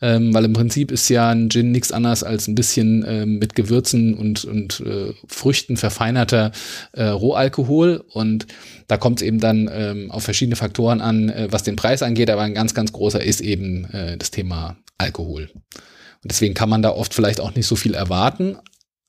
Ähm, 0.00 0.32
weil 0.34 0.44
im 0.44 0.52
Prinzip 0.52 0.90
ist 0.90 1.08
ja 1.08 1.30
ein 1.30 1.48
Gin 1.50 1.72
nichts 1.72 1.92
anderes 1.92 2.22
als 2.22 2.48
ein 2.48 2.54
bisschen 2.54 3.04
ähm, 3.06 3.38
mit 3.38 3.54
Gewürzen 3.54 4.14
und, 4.14 4.44
und 4.44 4.80
äh, 4.80 5.12
Früchten 5.26 5.76
verfeinerter 5.76 6.52
äh, 6.92 7.04
Rohalkohol. 7.04 8.04
Und 8.12 8.46
da 8.88 8.96
kommt 8.96 9.20
es 9.20 9.26
eben 9.26 9.40
dann 9.40 9.68
ähm, 9.72 10.10
auf 10.10 10.24
verschiedene 10.24 10.56
Faktoren 10.56 11.00
an, 11.00 11.28
äh, 11.28 11.48
was 11.50 11.62
den 11.62 11.76
Preis 11.76 12.02
angeht, 12.02 12.30
aber 12.30 12.42
ein 12.42 12.54
ganz, 12.54 12.74
ganz 12.74 12.92
großer 12.92 13.22
ist 13.22 13.40
eben 13.40 13.84
äh, 13.86 14.16
das 14.16 14.30
Thema 14.30 14.76
Alkohol. 14.98 15.50
Und 15.54 16.32
deswegen 16.32 16.54
kann 16.54 16.68
man 16.68 16.82
da 16.82 16.90
oft 16.90 17.14
vielleicht 17.14 17.40
auch 17.40 17.54
nicht 17.54 17.66
so 17.66 17.76
viel 17.76 17.94
erwarten, 17.94 18.56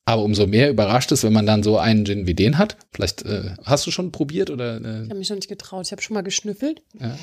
aber 0.08 0.22
umso 0.22 0.46
mehr 0.46 0.70
überrascht 0.70 1.12
es, 1.12 1.22
wenn 1.22 1.34
man 1.34 1.44
dann 1.44 1.62
so 1.62 1.76
einen 1.76 2.06
Gin 2.06 2.26
wie 2.26 2.32
den 2.32 2.56
hat. 2.56 2.78
Vielleicht 2.94 3.26
äh, 3.26 3.50
hast 3.62 3.86
du 3.86 3.90
schon 3.90 4.10
probiert 4.10 4.48
oder? 4.48 4.76
Äh? 4.76 5.02
Ich 5.04 5.10
habe 5.10 5.18
mich 5.18 5.28
noch 5.28 5.36
nicht 5.36 5.48
getraut. 5.48 5.84
Ich 5.84 5.92
habe 5.92 6.00
schon 6.00 6.14
mal 6.14 6.22
geschnüffelt. 6.22 6.80
Ja. 6.98 7.18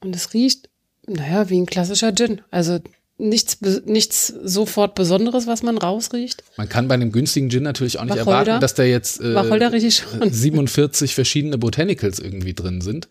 Und 0.00 0.16
es 0.16 0.34
riecht, 0.34 0.70
naja, 1.06 1.48
wie 1.50 1.60
ein 1.60 1.66
klassischer 1.66 2.12
Gin. 2.12 2.40
Also 2.50 2.80
nichts, 3.16 3.60
nichts 3.84 4.26
sofort 4.26 4.96
Besonderes, 4.96 5.46
was 5.46 5.62
man 5.62 5.78
rausriecht. 5.78 6.42
Man 6.56 6.68
kann 6.68 6.88
bei 6.88 6.94
einem 6.94 7.12
günstigen 7.12 7.48
Gin 7.48 7.62
natürlich 7.62 8.00
auch 8.00 8.04
nicht 8.04 8.16
Wacholder. 8.16 8.40
erwarten, 8.40 8.60
dass 8.60 8.74
da 8.74 8.82
jetzt 8.82 9.20
äh, 9.20 10.30
47 10.30 11.14
verschiedene 11.14 11.58
Botanicals 11.58 12.18
irgendwie 12.18 12.54
drin 12.54 12.80
sind. 12.80 13.08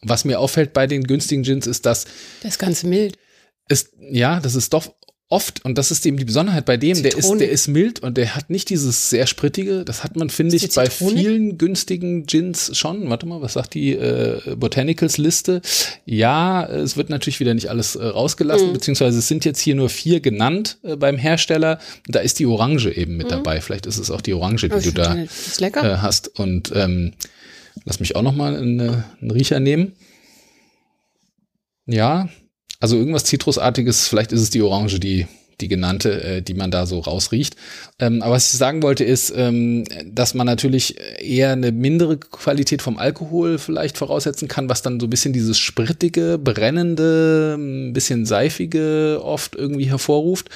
Was 0.00 0.24
mir 0.24 0.40
auffällt 0.40 0.72
bei 0.72 0.86
den 0.86 1.04
günstigen 1.04 1.42
Gins 1.42 1.66
ist, 1.66 1.84
dass 1.84 2.06
das 2.42 2.52
ist 2.52 2.58
ganz 2.58 2.82
mild. 2.82 3.18
Ist, 3.68 3.90
ja, 3.98 4.40
das 4.40 4.54
ist 4.54 4.72
doch 4.72 4.88
oft, 5.30 5.64
und 5.64 5.76
das 5.76 5.90
ist 5.90 6.06
eben 6.06 6.16
die 6.16 6.24
Besonderheit 6.24 6.64
bei 6.64 6.78
dem, 6.78 7.02
der 7.02 7.16
ist, 7.16 7.30
der 7.30 7.50
ist 7.50 7.68
mild 7.68 8.00
und 8.00 8.16
der 8.16 8.34
hat 8.34 8.48
nicht 8.48 8.70
dieses 8.70 9.10
sehr 9.10 9.26
sprittige, 9.26 9.84
das 9.84 10.02
hat 10.02 10.16
man, 10.16 10.30
finde 10.30 10.56
ich, 10.56 10.74
bei 10.74 10.88
vielen 10.88 11.58
günstigen 11.58 12.24
Gins 12.24 12.76
schon. 12.76 13.10
Warte 13.10 13.26
mal, 13.26 13.42
was 13.42 13.52
sagt 13.52 13.74
die 13.74 13.92
äh, 13.92 14.56
Botanicals-Liste? 14.56 15.60
Ja, 16.06 16.64
es 16.66 16.96
wird 16.96 17.10
natürlich 17.10 17.40
wieder 17.40 17.52
nicht 17.52 17.68
alles 17.68 17.94
äh, 17.94 18.04
rausgelassen, 18.06 18.68
mhm. 18.68 18.72
beziehungsweise 18.72 19.18
es 19.18 19.28
sind 19.28 19.44
jetzt 19.44 19.60
hier 19.60 19.74
nur 19.74 19.90
vier 19.90 20.20
genannt 20.20 20.78
äh, 20.82 20.96
beim 20.96 21.18
Hersteller. 21.18 21.78
Da 22.06 22.20
ist 22.20 22.38
die 22.38 22.46
Orange 22.46 22.90
eben 22.90 23.18
mit 23.18 23.26
mhm. 23.26 23.30
dabei. 23.30 23.60
Vielleicht 23.60 23.84
ist 23.84 23.98
es 23.98 24.10
auch 24.10 24.22
die 24.22 24.32
Orange, 24.32 24.70
die 24.70 24.80
du 24.80 24.92
da 24.92 25.14
äh, 25.14 25.98
hast. 25.98 26.38
Und 26.38 26.72
ähm, 26.74 27.12
lass 27.84 28.00
mich 28.00 28.16
auch 28.16 28.22
noch 28.22 28.34
mal 28.34 28.56
einen, 28.56 29.04
einen 29.20 29.30
Riecher 29.30 29.60
nehmen. 29.60 29.92
Ja, 31.84 32.28
also 32.80 32.96
irgendwas 32.96 33.24
Zitrusartiges, 33.24 34.08
vielleicht 34.08 34.32
ist 34.32 34.42
es 34.42 34.50
die 34.50 34.62
Orange, 34.62 35.00
die 35.00 35.26
die 35.60 35.68
genannte, 35.68 36.22
äh, 36.22 36.42
die 36.42 36.54
man 36.54 36.70
da 36.70 36.86
so 36.86 37.00
rausriecht. 37.00 37.56
Ähm, 37.98 38.22
aber 38.22 38.34
was 38.34 38.52
ich 38.52 38.58
sagen 38.58 38.82
wollte 38.82 39.04
ist, 39.04 39.32
ähm, 39.36 39.84
dass 40.06 40.34
man 40.34 40.46
natürlich 40.46 40.96
eher 41.18 41.52
eine 41.52 41.72
mindere 41.72 42.18
Qualität 42.18 42.82
vom 42.82 42.98
Alkohol 42.98 43.58
vielleicht 43.58 43.98
voraussetzen 43.98 44.48
kann, 44.48 44.68
was 44.68 44.82
dann 44.82 45.00
so 45.00 45.06
ein 45.06 45.10
bisschen 45.10 45.32
dieses 45.32 45.58
sprittige, 45.58 46.38
brennende, 46.38 47.56
ein 47.58 47.92
bisschen 47.92 48.24
seifige 48.24 49.20
oft 49.22 49.56
irgendwie 49.56 49.90
hervorruft. 49.90 50.48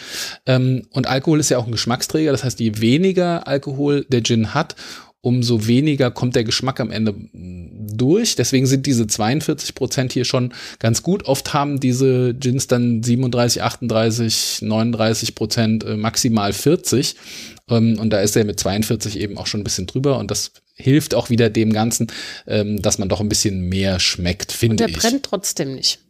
Ähm, 0.47 0.87
und 0.91 1.09
Alkohol 1.09 1.41
ist 1.41 1.51
ja 1.51 1.59
auch 1.59 1.67
ein 1.67 1.73
Geschmacksträger, 1.73 2.33
das 2.33 2.45
heißt, 2.45 2.61
je 2.61 2.81
weniger 2.81 3.47
Alkohol 3.47 4.07
der 4.09 4.23
Gin 4.23 4.55
hat, 4.55 4.77
umso 5.23 5.69
weniger 5.69 6.11
kommt 6.11 6.35
der 6.35 6.45
Geschmack 6.45 6.81
am 6.81 6.91
Ende 6.91 7.15
durch. 7.33 8.35
Deswegen 8.35 8.67
sind 8.67 8.87
diese 8.87 9.07
42 9.07 9.75
Prozent 9.75 10.13
hier 10.13 10.25
schon 10.25 10.53
ganz 10.81 11.03
gut. 11.03 11.25
Oft 11.27 11.55
haben 11.55 11.81
diese 11.81 12.35
Gins 12.35 12.67
dann 12.67 13.03
37, 13.03 13.63
38, 13.63 14.59
39 14.63 15.35
Prozent, 15.35 15.85
äh, 15.85 15.97
maximal 15.97 16.53
40. 16.53 17.15
Ähm, 17.71 17.99
und 18.01 18.11
da 18.11 18.21
ist 18.21 18.37
er 18.37 18.45
mit 18.45 18.59
42 18.59 19.19
eben 19.19 19.39
auch 19.39 19.47
schon 19.47 19.61
ein 19.61 19.65
bisschen 19.65 19.87
drüber. 19.87 20.19
Und 20.19 20.31
das 20.31 20.53
hilft 20.75 21.15
auch 21.15 21.31
wieder 21.31 21.51
dem 21.51 21.73
Ganzen, 21.73 22.09
ähm, 22.49 22.83
dass 22.83 22.99
man 22.99 23.09
doch 23.09 23.21
ein 23.21 23.29
bisschen 23.29 23.69
mehr 23.69 24.01
schmeckt, 24.01 24.51
finde 24.51 24.85
ich. 24.85 24.95
Und 24.95 25.03
der 25.03 25.09
brennt 25.09 25.23
trotzdem 25.23 25.77
nicht. 25.77 26.01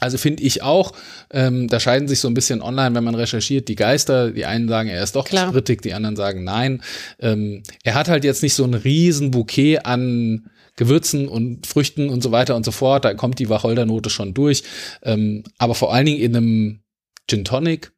Also 0.00 0.18
finde 0.18 0.42
ich 0.42 0.62
auch, 0.62 0.92
ähm, 1.30 1.68
da 1.68 1.80
scheiden 1.80 2.08
sich 2.08 2.20
so 2.20 2.28
ein 2.28 2.34
bisschen 2.34 2.62
online, 2.62 2.94
wenn 2.94 3.04
man 3.04 3.14
recherchiert, 3.14 3.68
die 3.68 3.76
Geister. 3.76 4.30
Die 4.30 4.44
einen 4.44 4.68
sagen, 4.68 4.88
er 4.88 5.02
ist 5.02 5.16
doch 5.16 5.24
Klar. 5.24 5.48
sprittig, 5.48 5.82
die 5.82 5.94
anderen 5.94 6.16
sagen 6.16 6.44
nein. 6.44 6.82
Ähm, 7.20 7.62
er 7.82 7.94
hat 7.94 8.08
halt 8.08 8.24
jetzt 8.24 8.42
nicht 8.42 8.54
so 8.54 8.64
ein 8.64 8.74
riesen 8.74 9.30
Bouquet 9.30 9.78
an 9.84 10.50
Gewürzen 10.76 11.28
und 11.28 11.66
Früchten 11.66 12.08
und 12.08 12.22
so 12.22 12.32
weiter 12.32 12.56
und 12.56 12.64
so 12.64 12.72
fort. 12.72 13.04
Da 13.04 13.14
kommt 13.14 13.38
die 13.38 13.48
Wacholdernote 13.48 14.10
schon 14.10 14.34
durch. 14.34 14.62
Ähm, 15.02 15.44
aber 15.58 15.74
vor 15.74 15.94
allen 15.94 16.06
Dingen 16.06 16.20
in 16.20 16.36
einem 16.36 16.80
Gin 17.28 17.44
Tonic 17.44 17.93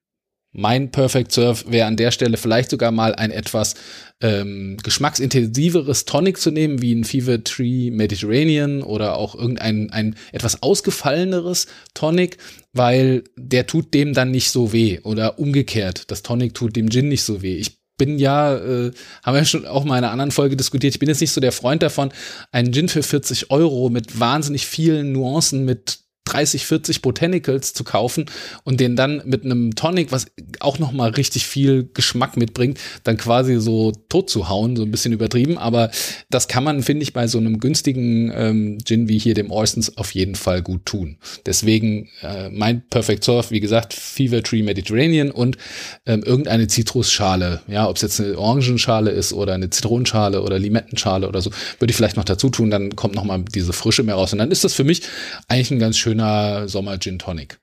mein 0.57 0.91
Perfect 0.91 1.33
Surf 1.33 1.67
wäre 1.69 1.87
an 1.87 1.97
der 1.97 2.11
Stelle 2.11 2.39
vielleicht 2.39 2.71
sogar 2.71 2.91
mal 2.91 3.15
ein 3.15 3.31
etwas 3.31 3.75
ähm, 4.23 4.79
geschmacksintensiveres 4.83 6.07
Tonic 6.07 6.39
zu 6.39 6.51
nehmen, 6.51 6.81
wie 6.81 6.95
ein 6.95 7.05
Fever 7.05 7.45
Tree 7.45 7.91
Mediterranean 7.91 8.83
oder 8.83 9.17
auch 9.17 9.35
irgendein 9.35 9.91
ein 9.91 10.17
etwas 10.33 10.63
ausgefalleneres 10.63 11.67
Tonic, 11.93 12.39
weil 12.73 13.25
der 13.37 13.67
tut 13.67 13.93
dem 13.93 14.15
dann 14.15 14.31
nicht 14.31 14.51
so 14.51 14.73
weh 14.73 15.01
oder 15.01 15.39
umgekehrt. 15.39 16.11
Das 16.11 16.23
Tonic 16.23 16.55
tut 16.55 16.75
dem 16.75 16.91
Gin 16.91 17.09
nicht 17.09 17.23
so 17.23 17.43
weh. 17.43 17.57
Ich 17.57 17.77
bin 17.99 18.19
ja, 18.19 18.57
äh, 18.57 18.93
haben 19.23 19.35
wir 19.37 19.45
schon 19.45 19.67
auch 19.67 19.85
mal 19.85 19.99
in 19.99 20.05
einer 20.05 20.13
anderen 20.13 20.31
Folge 20.31 20.57
diskutiert, 20.57 20.95
ich 20.95 21.01
bin 21.01 21.09
jetzt 21.09 21.21
nicht 21.21 21.33
so 21.33 21.41
der 21.41 21.53
Freund 21.53 21.83
davon, 21.83 22.13
einen 22.51 22.73
Gin 22.73 22.89
für 22.89 23.03
40 23.03 23.51
Euro 23.51 23.91
mit 23.91 24.19
wahnsinnig 24.19 24.67
vielen 24.67 25.13
Nuancen, 25.13 25.65
mit 25.67 26.06
30, 26.27 26.67
40 26.67 27.03
Botanicals 27.03 27.73
zu 27.73 27.85
kaufen 27.85 28.27
und 28.65 28.81
den 28.81 28.97
dann 28.97 29.23
mit 29.25 29.45
einem 29.45 29.75
Tonic, 29.75 30.13
was 30.13 30.27
auch 30.61 30.79
noch 30.79 30.93
mal 30.93 31.11
richtig 31.11 31.47
viel 31.47 31.89
Geschmack 31.95 32.37
mitbringt, 32.37 32.79
dann 33.05 33.17
quasi 33.17 33.61
so 33.61 33.93
tot 34.09 34.29
zu 34.29 34.49
hauen, 34.49 34.77
so 34.77 34.83
ein 34.83 34.91
bisschen 34.91 35.13
übertrieben. 35.13 35.57
Aber 35.59 35.91
das 36.31 36.49
kann 36.49 36.65
man, 36.65 36.83
finde 36.83 37.03
ich, 37.03 37.13
bei 37.13 37.27
so 37.27 37.39
einem 37.39 37.59
günstigen 37.59 38.33
ähm, 38.35 38.79
Gin 38.85 39.09
wie 39.09 39.19
hier 39.19 39.35
dem 39.35 39.51
Oystons 39.51 39.97
auf 39.97 40.15
jeden 40.15 40.35
Fall 40.35 40.63
gut 40.63 40.85
tun. 40.85 41.17
Deswegen 41.47 42.09
äh, 42.23 42.51
mein 42.51 42.87
Perfect 42.89 43.25
Surf, 43.25 43.51
wie 43.51 43.61
gesagt, 43.61 43.95
Fever 43.95 44.43
Tree 44.43 44.63
Mediterranean 44.63 45.31
und 45.31 45.57
ähm, 46.05 46.23
irgendeine 46.23 46.67
Zitrusschale. 46.67 47.61
Ja, 47.69 47.89
ob 47.89 47.97
es 47.97 48.03
jetzt 48.03 48.21
eine 48.21 48.39
Orangenschale 48.39 49.11
ist 49.11 49.33
oder 49.33 49.55
eine 49.55 49.71
Zitronenschale 49.71 50.43
oder 50.43 50.59
Limettenschale 50.59 51.29
oder 51.29 51.41
so, 51.41 51.51
würde 51.79 51.91
ich 51.91 51.97
vielleicht 51.97 52.17
noch 52.17 52.25
dazu 52.25 52.51
tun. 52.51 52.71
Dann 52.71 52.97
kommt 52.97 53.15
noch 53.15 53.25
mal 53.25 53.43
diese 53.43 53.73
Frische 53.73 54.03
mehr 54.03 54.17
raus. 54.17 54.33
Und 54.33 54.41
dann 54.41 54.51
ist 54.51 54.65
das 54.65 54.75
für 54.75 54.85
mich 54.85 55.03
eigentlich 55.49 55.71
ein 55.71 55.79
ganz 55.79 55.97
schön 55.97 56.16
schöner 56.17 56.69
Sommer 56.69 56.99
Gin 56.99 57.19
Tonic. 57.19 57.59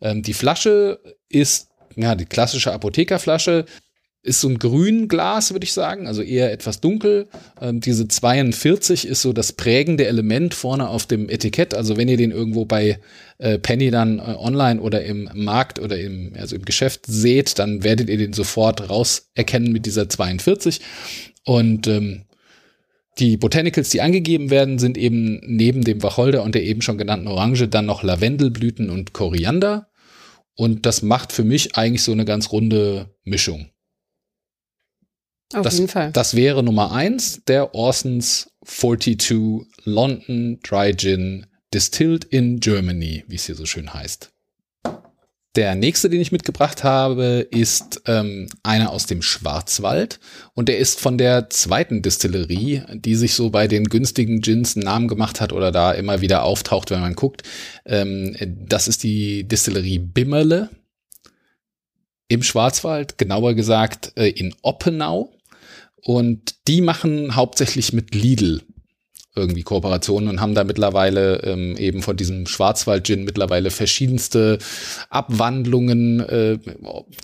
Ähm, 0.00 0.22
die 0.22 0.34
Flasche 0.34 1.00
ist, 1.28 1.68
ja, 1.96 2.14
die 2.14 2.24
klassische 2.24 2.72
Apothekerflasche 2.72 3.66
ist 4.22 4.42
so 4.42 4.48
ein 4.48 4.58
grün 4.58 5.08
Glas, 5.08 5.52
würde 5.52 5.64
ich 5.64 5.72
sagen, 5.72 6.06
also 6.06 6.20
eher 6.20 6.52
etwas 6.52 6.80
dunkel. 6.80 7.28
Ähm, 7.58 7.80
diese 7.80 8.06
42 8.06 9.06
ist 9.06 9.22
so 9.22 9.32
das 9.32 9.52
prägende 9.52 10.06
Element 10.06 10.52
vorne 10.52 10.88
auf 10.88 11.06
dem 11.06 11.30
Etikett. 11.30 11.72
Also 11.72 11.96
wenn 11.96 12.08
ihr 12.08 12.18
den 12.18 12.30
irgendwo 12.30 12.66
bei 12.66 12.98
äh, 13.38 13.58
Penny 13.58 13.90
dann 13.90 14.18
äh, 14.18 14.34
online 14.36 14.80
oder 14.82 15.02
im 15.04 15.30
Markt 15.32 15.78
oder 15.78 15.98
im, 15.98 16.34
also 16.38 16.56
im 16.56 16.66
Geschäft 16.66 17.06
seht, 17.06 17.58
dann 17.58 17.82
werdet 17.82 18.10
ihr 18.10 18.18
den 18.18 18.34
sofort 18.34 18.90
rauserkennen 18.90 19.72
mit 19.72 19.86
dieser 19.86 20.08
42. 20.08 20.80
Und 21.46 21.86
ähm, 21.86 22.24
die 23.20 23.36
Botanicals, 23.36 23.90
die 23.90 24.00
angegeben 24.00 24.50
werden, 24.50 24.78
sind 24.78 24.96
eben 24.98 25.40
neben 25.44 25.82
dem 25.82 26.02
Wacholder 26.02 26.42
und 26.42 26.54
der 26.54 26.64
eben 26.64 26.82
schon 26.82 26.98
genannten 26.98 27.28
Orange 27.28 27.68
dann 27.68 27.86
noch 27.86 28.02
Lavendelblüten 28.02 28.90
und 28.90 29.12
Koriander. 29.12 29.90
Und 30.54 30.86
das 30.86 31.02
macht 31.02 31.32
für 31.32 31.44
mich 31.44 31.76
eigentlich 31.76 32.02
so 32.02 32.12
eine 32.12 32.24
ganz 32.24 32.50
runde 32.50 33.14
Mischung. 33.22 33.70
Auf 35.52 35.62
das, 35.62 35.74
jeden 35.74 35.88
Fall. 35.88 36.12
Das 36.12 36.34
wäre 36.34 36.62
Nummer 36.62 36.92
eins 36.92 37.42
der 37.46 37.74
Orsons 37.74 38.50
42 38.64 39.66
London 39.84 40.60
Dry 40.62 40.94
Gin 40.96 41.46
Distilled 41.72 42.24
in 42.24 42.60
Germany, 42.60 43.24
wie 43.28 43.36
es 43.36 43.46
hier 43.46 43.54
so 43.54 43.66
schön 43.66 43.92
heißt. 43.92 44.32
Der 45.56 45.74
nächste, 45.74 46.08
den 46.08 46.20
ich 46.20 46.30
mitgebracht 46.30 46.84
habe, 46.84 47.46
ist 47.50 48.02
ähm, 48.06 48.48
einer 48.62 48.90
aus 48.90 49.06
dem 49.06 49.20
Schwarzwald 49.20 50.20
und 50.54 50.68
der 50.68 50.78
ist 50.78 51.00
von 51.00 51.18
der 51.18 51.50
zweiten 51.50 52.02
Distillerie, 52.02 52.82
die 52.94 53.16
sich 53.16 53.34
so 53.34 53.50
bei 53.50 53.66
den 53.66 53.86
günstigen 53.86 54.42
Gins 54.42 54.76
einen 54.76 54.84
Namen 54.84 55.08
gemacht 55.08 55.40
hat 55.40 55.52
oder 55.52 55.72
da 55.72 55.90
immer 55.90 56.20
wieder 56.20 56.44
auftaucht, 56.44 56.92
wenn 56.92 57.00
man 57.00 57.14
guckt. 57.14 57.42
Ähm, 57.84 58.36
das 58.68 58.86
ist 58.86 59.02
die 59.02 59.42
Distillerie 59.42 59.98
Bimmerle 59.98 60.70
im 62.28 62.44
Schwarzwald, 62.44 63.18
genauer 63.18 63.54
gesagt 63.54 64.12
äh, 64.16 64.28
in 64.28 64.54
Oppenau. 64.62 65.32
Und 66.02 66.68
die 66.68 66.80
machen 66.80 67.34
hauptsächlich 67.34 67.92
mit 67.92 68.14
Lidl 68.14 68.62
irgendwie 69.36 69.62
Kooperationen 69.62 70.28
und 70.28 70.40
haben 70.40 70.54
da 70.54 70.64
mittlerweile 70.64 71.42
ähm, 71.44 71.76
eben 71.76 72.02
von 72.02 72.16
diesem 72.16 72.46
Schwarzwald-Gin 72.46 73.24
mittlerweile 73.24 73.70
verschiedenste 73.70 74.58
Abwandlungen, 75.08 76.20
äh, 76.20 76.58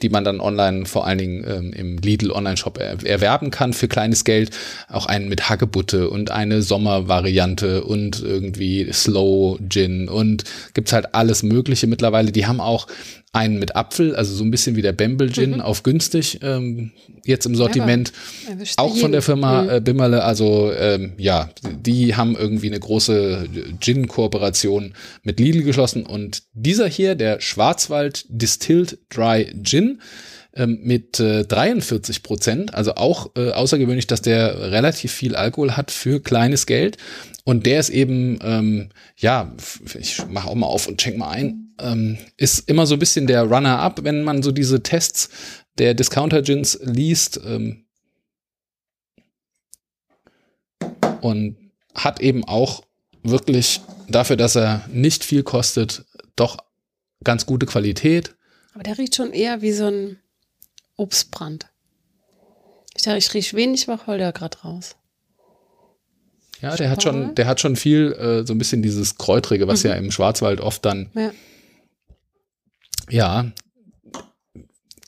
die 0.03 0.09
man 0.09 0.23
dann 0.23 0.41
online 0.41 0.87
vor 0.87 1.07
allen 1.07 1.19
Dingen 1.19 1.45
ähm, 1.49 1.73
im 1.73 1.99
Lidl 1.99 2.31
Online-Shop 2.31 2.79
er 2.79 3.05
erwerben 3.05 3.51
kann 3.51 3.73
für 3.73 3.89
kleines 3.89 4.25
Geld. 4.25 4.51
Auch 4.89 5.07
einen 5.07 5.29
mit 5.29 5.49
Hagebutte 5.49 6.09
und 6.09 6.31
eine 6.31 6.63
Sommervariante 6.63 7.83
und 7.83 8.23
irgendwie 8.23 8.93
Slow 8.93 9.59
Gin 9.69 10.09
und 10.09 10.45
gibt's 10.75 10.93
halt 10.93 11.15
alles 11.15 11.43
Mögliche 11.43 11.89
mittlerweile. 11.89 12.31
Die 12.31 12.47
haben 12.47 12.61
auch 12.61 12.87
einen 13.33 13.59
mit 13.59 13.77
Apfel, 13.77 14.17
also 14.17 14.35
so 14.35 14.45
ein 14.45 14.51
bisschen 14.51 14.77
wie 14.77 14.83
der 14.83 14.93
Bamble 14.93 15.31
Gin 15.31 15.53
mhm. 15.53 15.61
auf 15.61 15.83
günstig 15.83 16.41
ähm, 16.43 16.93
jetzt 17.25 17.45
im 17.45 17.55
Sortiment. 17.55 18.13
Auch 18.77 18.97
von 18.97 19.13
der 19.13 19.23
Firma 19.23 19.63
mhm. 19.63 19.69
äh, 19.69 19.81
Bimmerle. 19.81 20.25
Also 20.25 20.73
ähm, 20.73 21.13
ja, 21.19 21.51
die 21.63 22.17
haben 22.17 22.35
irgendwie 22.35 22.69
eine 22.69 22.81
große 22.81 23.49
Gin-Kooperation 23.81 24.95
mit 25.23 25.39
Lidl 25.39 25.63
geschlossen. 25.63 26.07
Und 26.07 26.45
dieser 26.55 26.87
hier, 26.87 27.15
der 27.15 27.41
Schwarzwald 27.41 28.25
Distilled 28.29 28.99
Dry 29.11 29.53
Gin, 29.63 30.01
ähm, 30.55 30.79
mit 30.83 31.21
äh, 31.21 31.45
43 31.45 32.23
Prozent, 32.23 32.75
also 32.75 32.95
auch 32.95 33.31
äh, 33.37 33.51
außergewöhnlich, 33.51 34.07
dass 34.07 34.23
der 34.23 34.73
relativ 34.73 35.13
viel 35.13 35.37
Alkohol 35.37 35.77
hat 35.77 35.91
für 35.91 36.21
kleines 36.23 36.65
Geld. 36.65 36.97
Und 37.45 37.67
der 37.67 37.79
ist 37.79 37.91
eben, 37.91 38.39
ähm, 38.43 38.89
ja, 39.19 39.55
ich 39.99 40.27
mache 40.29 40.49
auch 40.49 40.55
mal 40.55 40.67
auf 40.67 40.89
und 40.89 40.99
check 40.99 41.19
mal 41.19 41.29
ein, 41.29 41.66
ähm, 41.79 42.19
ist 42.37 42.69
immer 42.69 42.87
so 42.87 42.95
ein 42.95 42.99
bisschen 42.99 43.27
der 43.27 43.43
Runner-up, 43.43 44.05
wenn 44.05 44.25
man 44.25 44.43
so 44.43 44.53
diese 44.53 44.83
Tests 44.83 45.29
der 45.79 45.95
Discounter-Gins 45.95 46.81
liest. 46.83 47.41
Ähm, 47.45 47.87
und 51.21 51.57
hat 51.95 52.21
eben 52.21 52.45
auch 52.45 52.83
wirklich 53.23 53.81
dafür, 54.09 54.37
dass 54.37 54.55
er 54.55 54.85
nicht 54.93 55.25
viel 55.25 55.43
kostet, 55.43 56.05
doch 56.37 56.59
ganz 57.25 57.47
gute 57.47 57.67
Qualität. 57.67 58.35
Aber 58.75 58.83
der 58.83 58.99
riecht 58.99 59.17
schon 59.17 59.33
eher 59.33 59.63
wie 59.63 59.73
so 59.73 59.87
ein 59.87 60.19
Obstbrand. 60.97 61.67
Ich 62.95 63.03
dachte, 63.03 63.19
ich 63.19 63.33
rieche 63.35 63.57
wenig 63.57 63.89
Wacholder 63.89 64.33
gerade 64.33 64.59
raus. 64.59 64.97
Ja, 66.63 66.75
der 66.75 66.89
hat 66.89 67.03
schon, 67.03 67.35
der 67.35 67.47
hat 67.47 67.61
schon 67.61 67.77
viel, 67.77 68.13
äh, 68.13 68.47
so 68.47 68.55
ein 68.55 68.59
bisschen 68.59 68.83
dieses 68.83 69.17
Kräutrige, 69.17 69.69
was 69.69 69.85
mhm. 69.85 69.91
ja 69.91 69.97
im 69.97 70.11
Schwarzwald 70.11 70.61
oft 70.61 70.85
dann 70.85 71.11
ja. 71.15 71.31
Ja, 73.09 73.53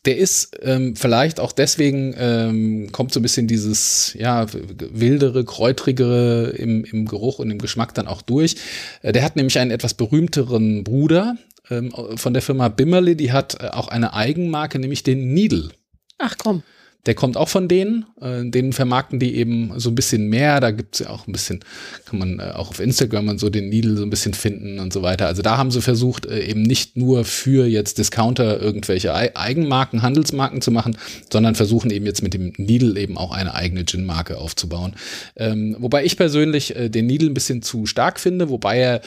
der 0.04 0.16
ist 0.16 0.56
ähm, 0.62 0.96
vielleicht 0.96 1.38
auch 1.38 1.52
deswegen 1.52 2.14
ähm, 2.16 2.92
kommt 2.92 3.12
so 3.12 3.20
ein 3.20 3.22
bisschen 3.22 3.46
dieses 3.46 4.14
ja 4.14 4.46
wildere, 4.52 5.44
kräutrigere 5.44 6.50
im, 6.56 6.84
im 6.84 7.04
Geruch 7.04 7.40
und 7.40 7.50
im 7.50 7.58
Geschmack 7.58 7.94
dann 7.94 8.06
auch 8.06 8.22
durch. 8.22 8.56
Äh, 9.02 9.12
der 9.12 9.22
hat 9.22 9.36
nämlich 9.36 9.58
einen 9.58 9.70
etwas 9.70 9.92
berühmteren 9.94 10.82
Bruder 10.82 11.36
ähm, 11.68 11.92
von 12.16 12.32
der 12.32 12.42
Firma 12.42 12.68
Bimmerly, 12.68 13.16
die 13.16 13.32
hat 13.32 13.60
äh, 13.60 13.68
auch 13.68 13.88
eine 13.88 14.14
Eigenmarke, 14.14 14.78
nämlich 14.78 15.02
den 15.02 15.34
Needle. 15.34 15.70
Ach 16.16 16.36
komm. 16.38 16.62
Der 17.08 17.14
kommt 17.14 17.38
auch 17.38 17.48
von 17.48 17.68
denen. 17.68 18.04
Äh, 18.20 18.44
denen 18.50 18.74
vermarkten 18.74 19.18
die 19.18 19.34
eben 19.36 19.72
so 19.76 19.88
ein 19.88 19.94
bisschen 19.94 20.28
mehr. 20.28 20.60
Da 20.60 20.72
gibt's 20.72 20.98
ja 20.98 21.08
auch 21.08 21.26
ein 21.26 21.32
bisschen, 21.32 21.60
kann 22.04 22.18
man 22.18 22.38
äh, 22.38 22.52
auch 22.54 22.68
auf 22.68 22.80
Instagram 22.80 23.28
und 23.28 23.40
so 23.40 23.48
den 23.48 23.70
Needle 23.70 23.96
so 23.96 24.02
ein 24.02 24.10
bisschen 24.10 24.34
finden 24.34 24.78
und 24.78 24.92
so 24.92 25.00
weiter. 25.00 25.26
Also 25.26 25.40
da 25.40 25.56
haben 25.56 25.70
sie 25.70 25.80
versucht, 25.80 26.26
äh, 26.26 26.44
eben 26.44 26.60
nicht 26.60 26.98
nur 26.98 27.24
für 27.24 27.66
jetzt 27.66 27.96
Discounter 27.96 28.60
irgendwelche 28.60 29.14
Eigenmarken, 29.14 30.02
Handelsmarken 30.02 30.60
zu 30.60 30.70
machen, 30.70 30.98
sondern 31.32 31.54
versuchen 31.54 31.90
eben 31.90 32.04
jetzt 32.04 32.22
mit 32.22 32.34
dem 32.34 32.52
Needle 32.58 33.00
eben 33.00 33.16
auch 33.16 33.32
eine 33.32 33.54
eigene 33.54 33.86
Gin-Marke 33.86 34.36
aufzubauen. 34.36 34.92
Ähm, 35.34 35.76
wobei 35.78 36.04
ich 36.04 36.18
persönlich 36.18 36.76
äh, 36.76 36.90
den 36.90 37.06
Needle 37.06 37.30
ein 37.30 37.34
bisschen 37.34 37.62
zu 37.62 37.86
stark 37.86 38.20
finde, 38.20 38.50
wobei 38.50 38.76
er 38.76 39.00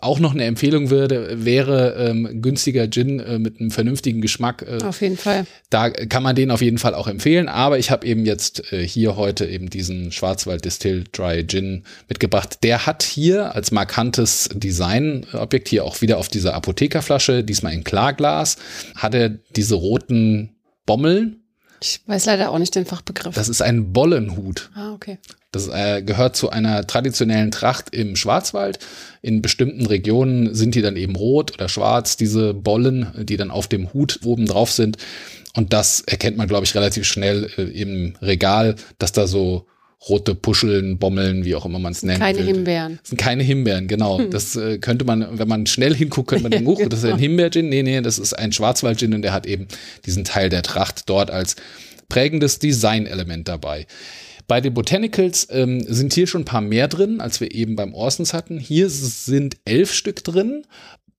auch 0.00 0.18
noch 0.18 0.34
eine 0.34 0.44
Empfehlung 0.44 0.90
würde, 0.90 1.44
wäre 1.44 1.94
ähm, 1.96 2.42
günstiger 2.42 2.88
Gin 2.90 3.20
äh, 3.20 3.38
mit 3.38 3.60
einem 3.60 3.70
vernünftigen 3.70 4.20
Geschmack. 4.20 4.62
Äh, 4.62 4.84
auf 4.84 5.00
jeden 5.00 5.16
Fall. 5.16 5.46
Da 5.70 5.90
kann 5.90 6.22
man 6.22 6.36
den 6.36 6.50
auf 6.50 6.62
jeden 6.62 6.78
Fall 6.78 6.94
auch 6.94 7.08
empfehlen. 7.08 7.48
Aber 7.48 7.78
ich 7.78 7.90
habe 7.90 8.06
eben 8.06 8.24
jetzt 8.24 8.72
äh, 8.72 8.86
hier 8.86 9.16
heute 9.16 9.46
eben 9.46 9.70
diesen 9.70 10.12
Schwarzwald 10.12 10.64
Distilled 10.64 11.16
Dry 11.16 11.46
Gin 11.46 11.84
mitgebracht. 12.08 12.58
Der 12.62 12.86
hat 12.86 13.02
hier 13.02 13.54
als 13.54 13.70
markantes 13.70 14.48
Designobjekt 14.54 15.68
hier 15.68 15.84
auch 15.84 16.00
wieder 16.00 16.18
auf 16.18 16.28
dieser 16.28 16.54
Apothekerflasche, 16.54 17.44
diesmal 17.44 17.72
in 17.72 17.84
Klarglas, 17.84 18.56
hat 18.94 19.14
er 19.14 19.30
diese 19.54 19.74
roten 19.74 20.50
Bommeln 20.86 21.42
ich 21.80 22.00
weiß 22.06 22.26
leider 22.26 22.50
auch 22.50 22.58
nicht 22.58 22.74
den 22.74 22.86
Fachbegriff. 22.86 23.34
Das 23.34 23.48
ist 23.48 23.62
ein 23.62 23.92
Bollenhut. 23.92 24.70
Ah, 24.74 24.92
okay. 24.92 25.18
Das 25.52 25.68
äh, 25.68 26.02
gehört 26.02 26.36
zu 26.36 26.50
einer 26.50 26.86
traditionellen 26.86 27.50
Tracht 27.50 27.94
im 27.94 28.16
Schwarzwald. 28.16 28.78
In 29.22 29.40
bestimmten 29.40 29.86
Regionen 29.86 30.54
sind 30.54 30.74
die 30.74 30.82
dann 30.82 30.96
eben 30.96 31.16
rot 31.16 31.54
oder 31.54 31.68
schwarz, 31.68 32.16
diese 32.16 32.52
Bollen, 32.52 33.12
die 33.16 33.36
dann 33.36 33.50
auf 33.50 33.66
dem 33.66 33.92
Hut 33.92 34.20
oben 34.24 34.46
drauf 34.46 34.70
sind. 34.70 34.98
Und 35.54 35.72
das 35.72 36.02
erkennt 36.02 36.36
man, 36.36 36.48
glaube 36.48 36.64
ich, 36.64 36.74
relativ 36.74 37.06
schnell 37.06 37.50
äh, 37.56 37.62
im 37.62 38.16
Regal, 38.20 38.76
dass 38.98 39.12
da 39.12 39.26
so 39.26 39.66
rote 40.08 40.34
Puscheln, 40.34 40.98
Bommeln, 40.98 41.44
wie 41.44 41.54
auch 41.54 41.64
immer 41.64 41.78
man 41.78 41.92
es 41.92 42.02
nennt. 42.02 42.20
Keine 42.20 42.42
Himbeeren. 42.42 42.98
Das 43.00 43.08
sind 43.10 43.18
keine 43.18 43.42
Himbeeren, 43.42 43.88
genau. 43.88 44.18
Hm. 44.18 44.30
Das 44.30 44.54
äh, 44.54 44.78
könnte 44.78 45.04
man, 45.04 45.38
wenn 45.38 45.48
man 45.48 45.66
schnell 45.66 45.94
hinguckt, 45.94 46.28
könnte 46.28 46.44
man 46.44 46.52
denken, 46.52 46.68
oh, 46.68 46.88
das 46.88 47.02
ist 47.02 47.10
ein 47.10 47.18
Himbeer-Gin. 47.18 47.68
Nee, 47.68 47.82
nee, 47.82 48.00
das 48.00 48.18
ist 48.18 48.32
ein 48.34 48.52
Schwarzwald-Gin 48.52 49.14
und 49.14 49.22
der 49.22 49.32
hat 49.32 49.46
eben 49.46 49.66
diesen 50.06 50.24
Teil 50.24 50.50
der 50.50 50.62
Tracht 50.62 51.08
dort 51.08 51.30
als 51.30 51.56
prägendes 52.08 52.58
Designelement 52.58 53.48
dabei. 53.48 53.86
Bei 54.46 54.62
den 54.62 54.72
Botanicals 54.72 55.46
ähm, 55.50 55.84
sind 55.86 56.14
hier 56.14 56.26
schon 56.26 56.42
ein 56.42 56.46
paar 56.46 56.62
mehr 56.62 56.88
drin, 56.88 57.20
als 57.20 57.40
wir 57.40 57.54
eben 57.54 57.76
beim 57.76 57.92
Orsons 57.92 58.32
hatten. 58.32 58.58
Hier 58.58 58.88
sind 58.88 59.58
elf 59.66 59.92
Stück 59.92 60.24
drin. 60.24 60.64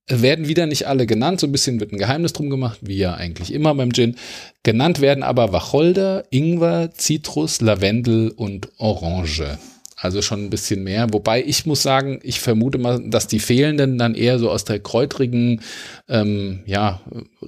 Werden 0.10 0.48
wieder 0.48 0.66
nicht 0.66 0.88
alle 0.88 1.06
genannt, 1.06 1.40
so 1.40 1.48
ein 1.48 1.52
bisschen 1.52 1.80
wird 1.80 1.92
ein 1.92 2.00
Geheimnis 2.00 2.34
drum 2.34 2.50
gemacht, 2.50 2.80
wie 2.82 2.98
ja 2.98 3.14
eigentlich 3.14 3.54
immer 3.54 3.76
beim 3.76 3.94
Gin. 3.94 4.16
Genannt 4.64 5.02
werden 5.02 5.24
aber 5.24 5.54
Wacholder, 5.54 6.26
Ingwer, 6.32 6.92
Zitrus, 6.94 7.62
Lavendel 7.62 8.32
und 8.32 8.70
Orange. 8.78 9.60
Also 9.96 10.22
schon 10.22 10.46
ein 10.46 10.50
bisschen 10.50 10.84
mehr. 10.84 11.12
Wobei 11.12 11.44
ich 11.44 11.66
muss 11.66 11.84
sagen, 11.84 12.20
ich 12.24 12.40
vermute 12.40 12.78
mal, 12.78 13.02
dass 13.10 13.28
die 13.28 13.40
fehlenden 13.40 13.98
dann 13.98 14.16
eher 14.16 14.40
so 14.40 14.50
aus 14.50 14.64
der 14.64 14.80
kräutrigen 14.80 15.62
ähm, 16.08 16.62
ja, 16.66 17.02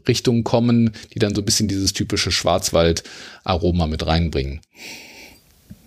Richtung 0.08 0.44
kommen, 0.44 0.92
die 1.14 1.20
dann 1.20 1.34
so 1.34 1.42
ein 1.42 1.46
bisschen 1.46 1.70
dieses 1.70 1.94
typische 1.94 2.32
Schwarzwald-Aroma 2.32 3.88
mit 3.88 4.06
reinbringen 4.06 4.62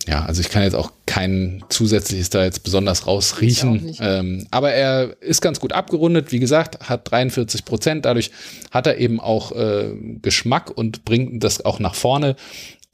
ja, 0.07 0.25
also 0.25 0.41
ich 0.41 0.51
kann 0.51 0.63
jetzt 0.63 0.75
auch 0.75 0.93
kein 1.07 1.65
zusätzliches 1.71 2.31
da 2.31 2.45
jetzt 2.45 2.63
besonders 2.63 3.07
rausriechen. 3.07 3.97
Ähm, 4.01 4.47
aber 4.51 4.73
er 4.73 5.17
ist 5.23 5.41
ganz 5.41 5.61
gut 5.61 5.73
abgerundet, 5.73 6.33
wie 6.33 6.41
gesagt, 6.41 6.89
hat 6.89 7.11
43 7.11 7.65
Prozent. 7.65 8.05
Dadurch 8.05 8.31
hat 8.71 8.87
er 8.87 8.99
eben 8.99 9.21
auch 9.21 9.53
äh, 9.53 9.91
Geschmack 10.21 10.71
und 10.71 11.05
bringt 11.05 11.43
das 11.43 11.65
auch 11.65 11.79
nach 11.79 11.95
vorne. 11.95 12.37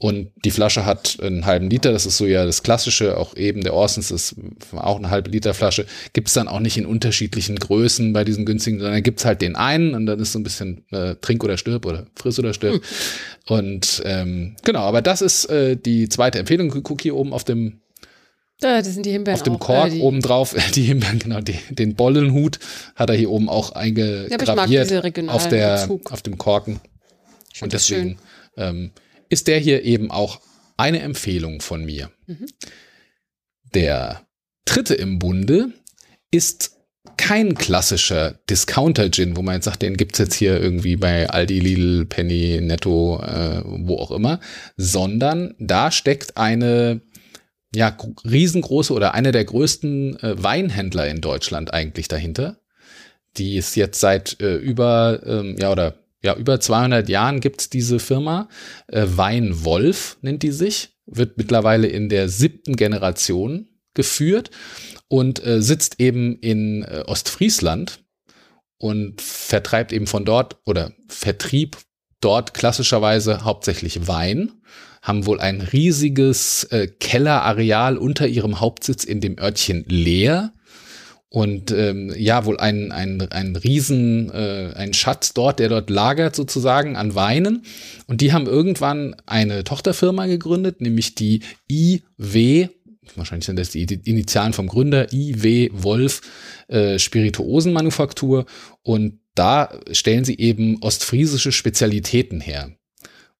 Und 0.01 0.31
die 0.45 0.49
Flasche 0.49 0.83
hat 0.83 1.19
einen 1.21 1.45
halben 1.45 1.69
Liter, 1.69 1.91
das 1.91 2.07
ist 2.07 2.17
so 2.17 2.25
ja 2.25 2.43
das 2.43 2.63
Klassische, 2.63 3.17
auch 3.17 3.35
eben 3.35 3.61
der 3.61 3.75
Orsons 3.75 4.09
ist 4.09 4.35
auch 4.75 4.97
eine 4.97 5.11
halbe 5.11 5.29
Liter 5.29 5.53
Flasche. 5.53 5.85
Gibt 6.13 6.27
es 6.27 6.33
dann 6.33 6.47
auch 6.47 6.59
nicht 6.59 6.75
in 6.75 6.87
unterschiedlichen 6.87 7.57
Größen 7.57 8.11
bei 8.11 8.23
diesen 8.23 8.43
günstigen, 8.43 8.79
sondern 8.79 9.03
gibt 9.03 9.19
es 9.19 9.25
halt 9.25 9.43
den 9.43 9.55
einen 9.55 9.93
und 9.93 10.07
dann 10.07 10.19
ist 10.19 10.31
so 10.31 10.39
ein 10.39 10.43
bisschen 10.43 10.83
äh, 10.89 11.17
Trink 11.21 11.43
oder 11.43 11.55
stirb 11.55 11.85
oder 11.85 12.07
friss 12.15 12.39
oder 12.39 12.55
stirb. 12.55 12.73
Hm. 12.73 12.81
Und 13.51 14.01
ähm, 14.05 14.55
genau, 14.63 14.79
aber 14.79 15.01
das 15.01 15.21
ist 15.21 15.43
äh, 15.49 15.75
die 15.75 16.07
zweite 16.07 16.39
Empfehlung. 16.39 16.69
Guck 16.83 17.01
hier 17.01 17.17
oben 17.17 17.33
auf 17.33 17.43
dem 17.43 17.81
da, 18.61 18.77
das 18.77 18.93
sind 18.93 19.05
die 19.05 19.11
Himbeeren 19.11 19.39
Auf 19.39 19.43
dem 19.43 19.59
Kork 19.59 19.91
äh, 19.91 19.99
oben 19.99 20.21
drauf, 20.21 20.55
die 20.75 20.83
Himbeeren, 20.83 21.19
genau, 21.19 21.41
die, 21.41 21.59
den 21.69 21.95
Bollenhut 21.95 22.59
hat 22.95 23.09
er 23.09 23.15
hier 23.17 23.29
oben 23.29 23.49
auch 23.49 23.73
eingegraviert 23.73 24.89
ja, 24.89 25.27
auf, 25.27 25.49
der, 25.49 25.81
Bezug. 25.81 26.13
auf 26.13 26.21
dem 26.21 26.37
Korken. 26.37 26.79
Und 27.59 27.73
deswegen 27.73 28.19
ähm, 28.55 28.91
ist 29.27 29.49
der 29.49 29.59
hier 29.59 29.83
eben 29.83 30.11
auch 30.11 30.39
eine 30.77 31.01
Empfehlung 31.01 31.59
von 31.59 31.83
mir. 31.83 32.09
Mhm. 32.27 32.45
Der 33.73 34.25
dritte 34.63 34.93
im 34.93 35.19
Bunde 35.19 35.73
ist 36.31 36.77
kein 37.21 37.53
klassischer 37.53 38.39
Discounter-Gin, 38.49 39.37
wo 39.37 39.43
man 39.43 39.55
jetzt 39.55 39.65
sagt, 39.65 39.83
den 39.83 39.95
gibt's 39.95 40.17
jetzt 40.17 40.33
hier 40.33 40.59
irgendwie 40.59 40.95
bei 40.95 41.29
Aldi, 41.29 41.59
Lidl, 41.59 42.05
Penny, 42.05 42.59
Netto, 42.59 43.21
äh, 43.21 43.61
wo 43.63 43.97
auch 43.97 44.09
immer, 44.09 44.39
sondern 44.75 45.53
da 45.59 45.91
steckt 45.91 46.37
eine 46.37 47.01
ja, 47.75 47.95
riesengroße 48.25 48.91
oder 48.91 49.13
eine 49.13 49.31
der 49.31 49.45
größten 49.45 50.19
äh, 50.19 50.43
Weinhändler 50.43 51.07
in 51.07 51.21
Deutschland 51.21 51.71
eigentlich 51.73 52.07
dahinter, 52.07 52.57
die 53.37 53.55
ist 53.55 53.75
jetzt 53.75 53.99
seit 53.99 54.41
äh, 54.41 54.55
über, 54.55 55.21
ähm, 55.23 55.55
ja, 55.59 55.71
oder 55.71 55.93
ja, 56.23 56.35
über 56.35 56.59
200 56.59 57.07
Jahren 57.07 57.39
gibt's 57.39 57.69
diese 57.69 57.99
Firma. 57.99 58.49
Äh, 58.87 59.05
Weinwolf 59.05 60.17
nennt 60.21 60.41
die 60.41 60.51
sich, 60.51 60.89
wird 61.05 61.37
mittlerweile 61.37 61.87
in 61.87 62.09
der 62.09 62.29
siebten 62.29 62.75
Generation 62.75 63.67
geführt 63.93 64.51
und 65.07 65.45
äh, 65.45 65.61
sitzt 65.61 65.99
eben 65.99 66.37
in 66.39 66.83
äh, 66.83 67.03
Ostfriesland 67.05 68.03
und 68.77 69.21
vertreibt 69.21 69.91
eben 69.91 70.07
von 70.07 70.25
dort 70.25 70.57
oder 70.65 70.91
vertrieb 71.07 71.77
dort 72.19 72.53
klassischerweise 72.53 73.43
hauptsächlich 73.43 74.07
Wein, 74.07 74.51
haben 75.01 75.25
wohl 75.25 75.39
ein 75.39 75.61
riesiges 75.61 76.65
äh, 76.65 76.87
Kellerareal 76.87 77.97
unter 77.97 78.27
ihrem 78.27 78.59
Hauptsitz 78.59 79.03
in 79.03 79.19
dem 79.19 79.39
Örtchen 79.39 79.83
Leer 79.87 80.53
und 81.33 81.71
ähm, 81.71 82.13
ja, 82.17 82.43
wohl 82.43 82.59
ein, 82.59 82.91
ein, 82.91 83.21
ein 83.31 83.55
Riesen, 83.55 84.29
äh, 84.31 84.73
ein 84.75 84.93
Schatz 84.93 85.33
dort, 85.33 85.59
der 85.59 85.69
dort 85.69 85.89
lagert 85.89 86.35
sozusagen 86.35 86.97
an 86.97 87.15
Weinen. 87.15 87.63
Und 88.05 88.19
die 88.19 88.33
haben 88.33 88.47
irgendwann 88.47 89.15
eine 89.25 89.63
Tochterfirma 89.63 90.25
gegründet, 90.25 90.81
nämlich 90.81 91.15
die 91.15 91.41
IW, 91.71 92.67
wahrscheinlich 93.15 93.45
sind 93.45 93.57
das 93.59 93.69
die 93.69 93.83
Initialen 93.83 94.53
vom 94.53 94.67
Gründer, 94.67 95.11
IW 95.11 95.69
Wolf 95.73 96.21
äh, 96.67 96.99
Spirituosenmanufaktur. 96.99 98.45
Und 98.83 99.19
da 99.35 99.79
stellen 99.91 100.25
sie 100.25 100.37
eben 100.37 100.77
ostfriesische 100.81 101.51
Spezialitäten 101.51 102.41
her. 102.41 102.71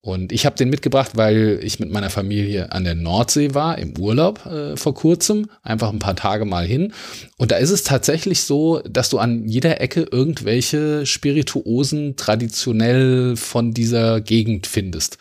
Und 0.04 0.32
ich 0.32 0.48
habe 0.48 0.56
den 0.56 0.72
mitgebracht, 0.72 1.12
weil 1.14 1.60
ich 1.62 1.80
mit 1.80 1.92
meiner 1.92 2.10
Familie 2.10 2.72
an 2.72 2.84
der 2.84 2.96
Nordsee 2.96 3.54
war, 3.54 3.78
im 3.78 3.96
Urlaub 4.00 4.44
äh, 4.48 4.76
vor 4.76 4.96
kurzem, 4.96 5.48
einfach 5.62 5.92
ein 5.92 6.00
paar 6.00 6.16
Tage 6.16 6.46
mal 6.46 6.66
hin. 6.66 6.92
Und 7.38 7.52
da 7.52 7.58
ist 7.58 7.70
es 7.70 7.84
tatsächlich 7.84 8.42
so, 8.42 8.80
dass 8.80 9.10
du 9.10 9.20
an 9.20 9.48
jeder 9.48 9.80
Ecke 9.80 10.08
irgendwelche 10.10 11.06
Spirituosen 11.06 12.16
traditionell 12.16 13.36
von 13.36 13.76
dieser 13.76 14.22
Gegend 14.22 14.66
findest. 14.66 15.20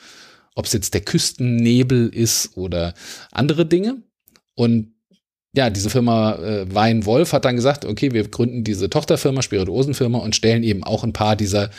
Ob 0.55 0.64
es 0.64 0.72
jetzt 0.72 0.94
der 0.94 1.03
Küstennebel 1.03 2.09
ist 2.09 2.57
oder 2.57 2.94
andere 3.33 3.66
Dinge. 3.66 3.98
Und 4.60 4.92
ja, 5.54 5.70
diese 5.70 5.88
Firma 5.88 6.34
äh, 6.34 6.74
Wein 6.74 7.06
Wolf 7.06 7.32
hat 7.32 7.46
dann 7.46 7.56
gesagt, 7.56 7.86
okay, 7.86 8.12
wir 8.12 8.28
gründen 8.28 8.62
diese 8.62 8.90
Tochterfirma, 8.90 9.40
Spirituosenfirma 9.40 10.18
und 10.18 10.36
stellen 10.36 10.62
eben 10.64 10.84
auch 10.84 11.02
ein 11.02 11.14
paar 11.14 11.34
dieser 11.34 11.70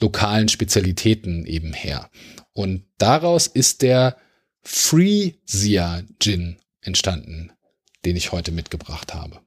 lokalen 0.00 0.48
Spezialitäten 0.48 1.44
eben 1.44 1.74
her. 1.74 2.08
Und 2.54 2.84
daraus 2.96 3.46
ist 3.46 3.82
der 3.82 4.16
Freesia 4.62 6.00
Gin 6.18 6.56
entstanden, 6.80 7.52
den 8.06 8.16
ich 8.16 8.32
heute 8.32 8.52
mitgebracht 8.52 9.12
habe. 9.12 9.40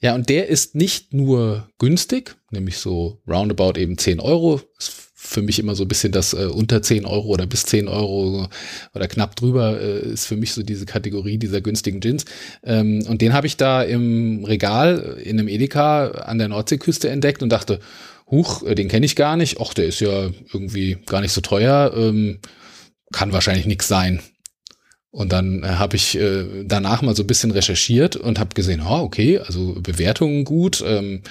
Ja, 0.00 0.14
und 0.14 0.28
der 0.28 0.46
ist 0.46 0.76
nicht 0.76 1.12
nur 1.12 1.68
günstig, 1.78 2.36
nämlich 2.52 2.78
so 2.78 3.20
roundabout 3.26 3.80
eben 3.80 3.98
10 3.98 4.20
Euro. 4.20 4.60
Ist 4.78 5.07
für 5.20 5.42
mich 5.42 5.58
immer 5.58 5.74
so 5.74 5.82
ein 5.82 5.88
bisschen 5.88 6.12
das 6.12 6.32
äh, 6.32 6.46
unter 6.46 6.80
10 6.80 7.04
Euro 7.04 7.26
oder 7.26 7.44
bis 7.44 7.64
10 7.64 7.88
Euro 7.88 8.46
oder 8.94 9.08
knapp 9.08 9.34
drüber 9.34 9.80
äh, 9.80 10.12
ist 10.12 10.26
für 10.26 10.36
mich 10.36 10.52
so 10.52 10.62
diese 10.62 10.86
Kategorie 10.86 11.38
dieser 11.38 11.60
günstigen 11.60 11.98
Gins. 11.98 12.24
Ähm, 12.62 13.04
und 13.08 13.20
den 13.20 13.32
habe 13.32 13.48
ich 13.48 13.56
da 13.56 13.82
im 13.82 14.44
Regal 14.44 15.18
in 15.24 15.40
einem 15.40 15.48
Edeka 15.48 16.10
an 16.10 16.38
der 16.38 16.46
Nordseeküste 16.46 17.08
entdeckt 17.08 17.42
und 17.42 17.48
dachte, 17.48 17.80
huch, 18.30 18.62
äh, 18.62 18.76
den 18.76 18.86
kenne 18.86 19.06
ich 19.06 19.16
gar 19.16 19.36
nicht. 19.36 19.58
Och, 19.58 19.74
der 19.74 19.86
ist 19.86 19.98
ja 19.98 20.30
irgendwie 20.52 20.98
gar 21.04 21.20
nicht 21.20 21.32
so 21.32 21.40
teuer. 21.40 21.92
Ähm, 21.96 22.38
kann 23.12 23.32
wahrscheinlich 23.32 23.66
nichts 23.66 23.88
sein. 23.88 24.20
Und 25.10 25.32
dann 25.32 25.62
äh, 25.62 25.68
habe 25.68 25.96
ich 25.96 26.18
äh, 26.18 26.64
danach 26.64 27.00
mal 27.00 27.16
so 27.16 27.22
ein 27.22 27.26
bisschen 27.26 27.50
recherchiert 27.50 28.16
und 28.16 28.38
habe 28.38 28.54
gesehen, 28.54 28.82
oh, 28.86 29.00
okay, 29.00 29.38
also 29.38 29.76
Bewertungen 29.80 30.44
gut, 30.44 30.84
ähm, 30.86 31.22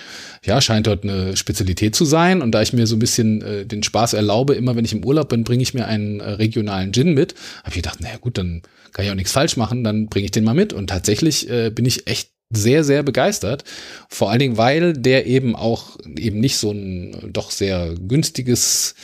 ja, 0.44 0.60
scheint 0.62 0.88
dort 0.88 1.04
eine 1.04 1.38
Spezialität 1.38 1.96
zu 1.96 2.04
sein. 2.04 2.42
Und 2.42 2.52
da 2.54 2.64
ich 2.64 2.74
mir 2.74 2.88
so 2.88 2.96
ein 2.96 3.00
bisschen 3.00 3.42
äh, 3.44 3.66
den 3.66 3.84
Spaß 3.84 4.14
erlaube, 4.14 4.56
immer 4.56 4.76
wenn 4.76 4.86
ich 4.86 4.94
im 4.94 5.06
Urlaub 5.06 5.30
bin, 5.30 5.44
bringe 5.44 5.62
ich 5.62 5.76
mir 5.76 5.86
einen 5.86 6.20
äh, 6.20 6.32
regionalen 6.32 6.92
Gin 6.92 7.14
mit, 7.14 7.36
habe 7.60 7.70
ich 7.70 7.84
gedacht, 7.84 8.02
naja 8.02 8.18
gut, 8.18 8.40
dann 8.40 8.64
kann 8.94 9.06
ich 9.06 9.12
auch 9.12 9.16
nichts 9.16 9.32
falsch 9.32 9.58
machen, 9.58 9.84
dann 9.84 10.08
bringe 10.08 10.26
ich 10.26 10.32
den 10.32 10.44
mal 10.44 10.56
mit. 10.56 10.74
Und 10.74 10.88
tatsächlich 10.88 11.48
äh, 11.48 11.70
bin 11.70 11.86
ich 11.86 12.08
echt 12.08 12.32
sehr, 12.50 12.84
sehr 12.84 13.04
begeistert. 13.04 13.64
Vor 14.10 14.32
allen 14.32 14.40
Dingen, 14.40 14.58
weil 14.58 14.94
der 14.94 15.28
eben 15.28 15.56
auch 15.56 15.98
eben 16.18 16.40
nicht 16.40 16.58
so 16.58 16.72
ein 16.72 17.30
doch 17.32 17.52
sehr 17.52 17.94
günstiges 17.96 18.96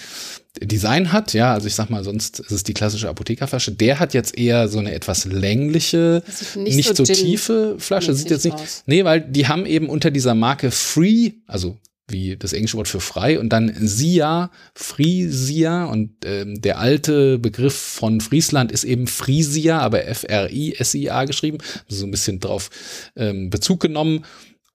Design 0.61 1.11
hat, 1.11 1.33
ja, 1.33 1.53
also 1.53 1.67
ich 1.67 1.73
sag 1.73 1.89
mal, 1.89 2.03
sonst 2.03 2.39
ist 2.39 2.51
es 2.51 2.63
die 2.63 2.73
klassische 2.73 3.09
Apothekerflasche. 3.09 3.71
Der 3.71 3.99
hat 3.99 4.13
jetzt 4.13 4.37
eher 4.37 4.67
so 4.67 4.79
eine 4.79 4.93
etwas 4.93 5.25
längliche, 5.25 6.23
nicht, 6.55 6.75
nicht, 6.75 6.95
so, 6.95 7.03
so 7.03 7.11
tiefe 7.11 7.75
Flasche. 7.79 8.13
Sieht 8.13 8.29
jetzt 8.29 8.45
nicht. 8.45 8.55
Aus. 8.55 8.83
Nee, 8.85 9.03
weil 9.03 9.21
die 9.21 9.47
haben 9.47 9.65
eben 9.65 9.89
unter 9.89 10.11
dieser 10.11 10.35
Marke 10.35 10.69
Free, 10.69 11.31
also 11.47 11.77
wie 12.07 12.37
das 12.37 12.53
englische 12.53 12.77
Wort 12.77 12.87
für 12.87 12.99
frei 12.99 13.39
und 13.39 13.49
dann 13.49 13.73
Sia, 13.79 14.51
Frisia 14.75 15.85
und 15.85 16.11
ähm, 16.25 16.61
der 16.61 16.79
alte 16.79 17.39
Begriff 17.39 17.75
von 17.75 18.21
Friesland 18.21 18.71
ist 18.71 18.83
eben 18.83 19.07
Frisia, 19.07 19.79
aber 19.79 20.05
F-R-I-S-I-A 20.05 21.25
geschrieben, 21.25 21.59
so 21.87 22.05
ein 22.05 22.11
bisschen 22.11 22.39
drauf 22.39 22.69
ähm, 23.15 23.49
Bezug 23.49 23.79
genommen. 23.79 24.25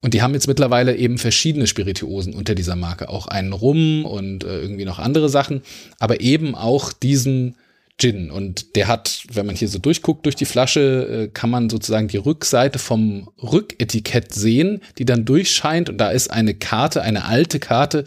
Und 0.00 0.14
die 0.14 0.22
haben 0.22 0.34
jetzt 0.34 0.46
mittlerweile 0.46 0.96
eben 0.96 1.18
verschiedene 1.18 1.66
Spirituosen 1.66 2.34
unter 2.34 2.54
dieser 2.54 2.76
Marke, 2.76 3.08
auch 3.08 3.26
einen 3.26 3.52
Rum 3.52 4.04
und 4.04 4.44
äh, 4.44 4.60
irgendwie 4.60 4.84
noch 4.84 5.00
andere 5.00 5.28
Sachen, 5.28 5.62
aber 5.98 6.20
eben 6.20 6.54
auch 6.54 6.92
diesen 6.92 7.56
Gin. 7.98 8.30
Und 8.30 8.76
der 8.76 8.86
hat, 8.86 9.24
wenn 9.32 9.46
man 9.46 9.56
hier 9.56 9.68
so 9.68 9.78
durchguckt 9.78 10.24
durch 10.24 10.36
die 10.36 10.44
Flasche, 10.44 11.24
äh, 11.24 11.28
kann 11.28 11.50
man 11.50 11.68
sozusagen 11.68 12.06
die 12.06 12.16
Rückseite 12.16 12.78
vom 12.78 13.28
Rücketikett 13.42 14.32
sehen, 14.32 14.80
die 14.98 15.04
dann 15.04 15.24
durchscheint. 15.24 15.90
Und 15.90 15.98
da 15.98 16.10
ist 16.10 16.30
eine 16.30 16.54
Karte, 16.54 17.02
eine 17.02 17.24
alte 17.24 17.58
Karte 17.58 18.04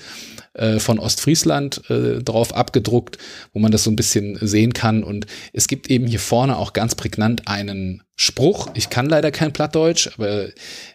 äh, 0.54 0.80
von 0.80 0.97
Ostfriesland 0.97 1.89
äh, 1.89 2.23
drauf 2.23 2.56
abgedruckt, 2.56 3.17
wo 3.51 3.60
man 3.60 3.73
das 3.73 3.84
so 3.84 3.91
ein 3.91 3.97
bisschen 3.97 4.38
sehen 4.41 4.71
kann. 4.71 5.04
Und 5.04 5.25
es 5.51 5.67
gibt 5.67 5.89
eben 5.89 6.08
hier 6.08 6.21
vorne 6.21 6.58
auch 6.58 6.71
ganz 6.71 6.95
prägnant 6.95 7.49
einen 7.49 8.04
Spruch. 8.15 8.69
Ich 8.75 8.89
kann 8.89 9.08
leider 9.08 9.32
kein 9.32 9.51
Plattdeutsch, 9.51 10.10
aber 10.15 10.47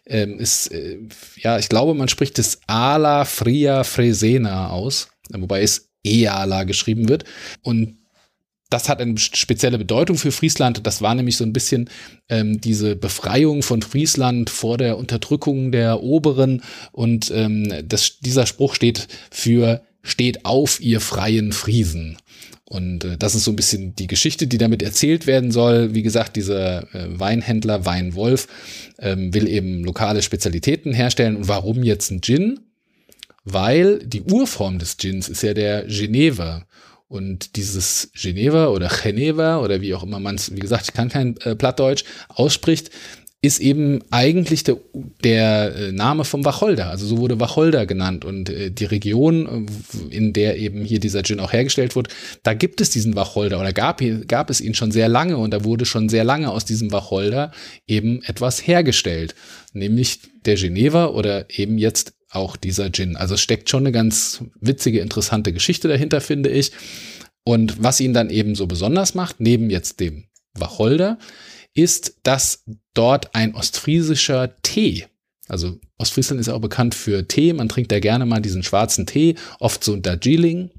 ähm, 0.07 0.39
ist, 0.39 0.73
äh, 0.73 1.01
ja, 1.37 1.59
ich 1.59 1.69
glaube, 1.69 1.93
man 1.93 2.09
spricht 2.09 2.39
es 2.39 2.61
Ala 2.67 3.27
Fria 3.27 3.85
Fresena 3.85 4.71
aus, 4.71 5.09
wobei 5.31 5.61
es 5.61 5.91
Eala 6.03 6.65
geschrieben 6.65 7.11
wird. 7.11 7.25
Und 7.63 7.99
das 8.77 8.89
hat 8.89 9.01
eine 9.01 9.19
spezielle 9.19 9.79
Bedeutung 9.79 10.17
für 10.19 10.33
Friesland. 10.33 10.87
Das 10.87 11.01
war 11.01 11.15
nämlich 11.15 11.37
so 11.37 11.45
ein 11.45 11.53
bisschen 11.53 11.89
ähm, 12.29 12.61
diese 12.61 12.95
Befreiung 12.95 13.63
von 13.63 13.81
Friesland 13.81 14.51
vor 14.51 14.77
der 14.77 14.99
Unterdrückung 14.99 15.73
der 15.73 16.03
Oberen. 16.03 16.63
Und 16.93 17.31
ähm, 17.35 17.73
das, 17.87 18.19
dieser 18.21 18.47
Spruch 18.47 18.75
steht 18.75 19.09
für 19.31 19.83
Steht 20.03 20.45
auf, 20.45 20.81
ihr 20.81 21.01
freien 21.01 21.53
Friesen. 21.53 22.17
Und 22.65 23.05
äh, 23.05 23.17
das 23.19 23.35
ist 23.35 23.43
so 23.43 23.51
ein 23.51 23.57
bisschen 23.57 23.97
die 23.97 24.07
Geschichte, 24.07 24.47
die 24.47 24.59
damit 24.59 24.83
erzählt 24.83 25.27
werden 25.27 25.51
soll. 25.51 25.95
Wie 25.95 26.03
gesagt, 26.03 26.37
dieser 26.37 26.83
äh, 26.95 27.19
Weinhändler 27.19 27.87
Weinwolf 27.87 28.47
ähm, 29.01 29.35
will 29.35 29.49
eben 29.49 29.83
lokale 29.83 30.23
Spezialitäten 30.23 30.93
herstellen. 30.93 31.35
Und 31.37 31.49
warum 31.49 31.83
jetzt 31.83 32.13
ein 32.13 32.21
Gin? 32.21 32.61
Weil 33.43 33.99
die 33.99 34.23
Urform 34.23 34.79
des 34.79 34.97
Gins 34.97 35.29
ist 35.29 35.43
ja 35.43 35.55
der 35.55 35.87
Geneva. 35.87 36.67
Und 37.09 37.57
dieses 37.57 38.11
Geneva 38.15 38.69
oder 38.69 38.89
Geneva 38.89 39.61
oder 39.61 39.81
wie 39.81 39.95
auch 39.95 40.03
immer 40.03 40.19
man 40.19 40.35
es, 40.35 40.55
wie 40.55 40.61
gesagt, 40.61 40.87
ich 40.89 40.95
kann 40.95 41.09
kein 41.09 41.37
äh, 41.39 41.55
Plattdeutsch, 41.55 42.05
ausspricht, 42.29 42.91
ist 43.43 43.61
eben 43.61 44.01
eigentlich 44.11 44.65
der, 44.65 44.79
der 45.23 45.77
äh, 45.77 45.93
Name 45.93 46.25
vom 46.25 46.45
Wacholder. 46.45 46.91
Also 46.91 47.07
so 47.07 47.19
wurde 47.19 47.39
Wacholder 47.39 47.87
genannt. 47.87 48.25
Und 48.25 48.51
äh, 48.51 48.71
die 48.71 48.87
Region, 48.87 49.69
äh, 50.11 50.15
in 50.15 50.33
der 50.33 50.59
eben 50.59 50.85
hier 50.85 50.99
dieser 50.99 51.23
Gin 51.23 51.39
auch 51.39 51.53
hergestellt 51.53 51.95
wurde, 51.95 52.11
da 52.43 52.55
gibt 52.55 52.81
es 52.81 52.91
diesen 52.91 53.15
Wacholder 53.15 53.61
oder 53.61 53.73
gab, 53.73 54.03
gab 54.27 54.51
es 54.51 54.61
ihn 54.61 54.75
schon 54.75 54.91
sehr 54.91 55.09
lange 55.09 55.37
und 55.37 55.53
da 55.53 55.65
wurde 55.65 55.85
schon 55.85 56.09
sehr 56.09 56.25
lange 56.25 56.51
aus 56.51 56.65
diesem 56.65 56.91
Wacholder 56.93 57.53
eben 57.87 58.23
etwas 58.25 58.67
hergestellt. 58.67 59.35
Nämlich 59.73 60.21
der 60.45 60.57
Geneva 60.57 61.07
oder 61.07 61.47
eben 61.51 61.79
jetzt 61.79 62.15
auch 62.37 62.57
dieser 62.57 62.91
Gin. 62.93 63.17
Also 63.17 63.35
es 63.35 63.41
steckt 63.41 63.69
schon 63.69 63.83
eine 63.83 63.93
ganz 63.93 64.45
witzige, 64.61 65.01
interessante 65.01 65.53
Geschichte 65.53 65.89
dahinter, 65.89 66.21
finde 66.21 66.51
ich. 66.51 66.73
Und 67.45 67.83
was 67.83 68.01
ihn 68.01 68.13
dann 68.13 68.31
eben 68.31 68.55
so 68.55 68.67
besonders 68.67 69.15
macht, 69.15 69.41
neben 69.41 69.71
jetzt 69.71 70.01
dem 70.01 70.25
Wacholder, 70.55 71.19
ist, 71.75 72.19
dass 72.23 72.65
dort 72.95 73.35
ein 73.35 73.55
ostfriesischer 73.55 74.57
Tee, 74.63 75.07
also 75.49 75.79
Ostfriesland 75.99 76.41
ist 76.41 76.49
auch 76.49 76.61
bekannt 76.61 76.95
für 76.95 77.29
Tee, 77.29 77.53
man 77.53 77.69
trinkt 77.69 77.93
da 77.93 78.01
gerne 78.01 78.27
mal 78.27 78.41
diesen 78.41 78.63
schwarzen 78.63 79.07
Tee, 79.07 79.37
oft 79.61 79.85
so 79.85 79.97
Darjeeling, 79.97 80.71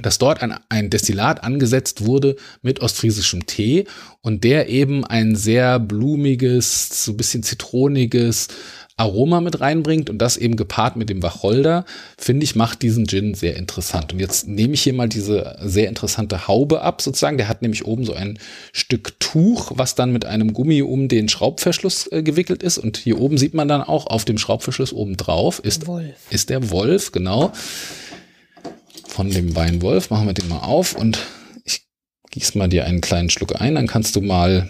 dass 0.00 0.18
dort 0.18 0.42
ein, 0.42 0.54
ein 0.68 0.90
Destillat 0.90 1.44
angesetzt 1.44 2.04
wurde 2.04 2.36
mit 2.62 2.80
ostfriesischem 2.80 3.46
Tee 3.46 3.84
und 4.22 4.42
der 4.44 4.68
eben 4.68 5.04
ein 5.04 5.36
sehr 5.36 5.78
blumiges, 5.78 7.04
so 7.04 7.12
ein 7.12 7.16
bisschen 7.16 7.42
zitroniges, 7.42 8.48
Aroma 8.96 9.40
mit 9.40 9.60
reinbringt 9.60 10.08
und 10.08 10.18
das 10.18 10.36
eben 10.36 10.54
gepaart 10.54 10.94
mit 10.94 11.10
dem 11.10 11.20
Wacholder, 11.22 11.84
finde 12.16 12.44
ich, 12.44 12.54
macht 12.54 12.82
diesen 12.82 13.08
Gin 13.08 13.34
sehr 13.34 13.56
interessant. 13.56 14.12
Und 14.12 14.20
jetzt 14.20 14.46
nehme 14.46 14.74
ich 14.74 14.82
hier 14.82 14.92
mal 14.92 15.08
diese 15.08 15.56
sehr 15.62 15.88
interessante 15.88 16.46
Haube 16.46 16.80
ab, 16.82 17.02
sozusagen. 17.02 17.36
Der 17.36 17.48
hat 17.48 17.60
nämlich 17.60 17.86
oben 17.86 18.04
so 18.04 18.14
ein 18.14 18.38
Stück 18.72 19.18
Tuch, 19.18 19.72
was 19.74 19.96
dann 19.96 20.12
mit 20.12 20.24
einem 20.24 20.52
Gummi 20.52 20.82
um 20.82 21.08
den 21.08 21.28
Schraubverschluss 21.28 22.10
äh, 22.12 22.22
gewickelt 22.22 22.62
ist. 22.62 22.78
Und 22.78 22.96
hier 22.96 23.20
oben 23.20 23.36
sieht 23.36 23.54
man 23.54 23.66
dann 23.66 23.82
auch 23.82 24.06
auf 24.06 24.24
dem 24.24 24.38
Schraubverschluss 24.38 24.92
oben 24.92 25.16
drauf 25.16 25.58
ist, 25.58 25.88
Wolf. 25.88 26.14
ist 26.30 26.50
der 26.50 26.70
Wolf, 26.70 27.10
genau. 27.10 27.52
Von 29.08 29.28
dem 29.28 29.56
Weinwolf 29.56 30.10
machen 30.10 30.26
wir 30.26 30.34
den 30.34 30.48
mal 30.48 30.60
auf 30.60 30.94
und 30.94 31.18
ich 31.64 31.86
gieße 32.30 32.56
mal 32.58 32.68
dir 32.68 32.84
einen 32.84 33.00
kleinen 33.00 33.30
Schluck 33.30 33.60
ein, 33.60 33.74
dann 33.74 33.88
kannst 33.88 34.14
du 34.14 34.20
mal 34.20 34.68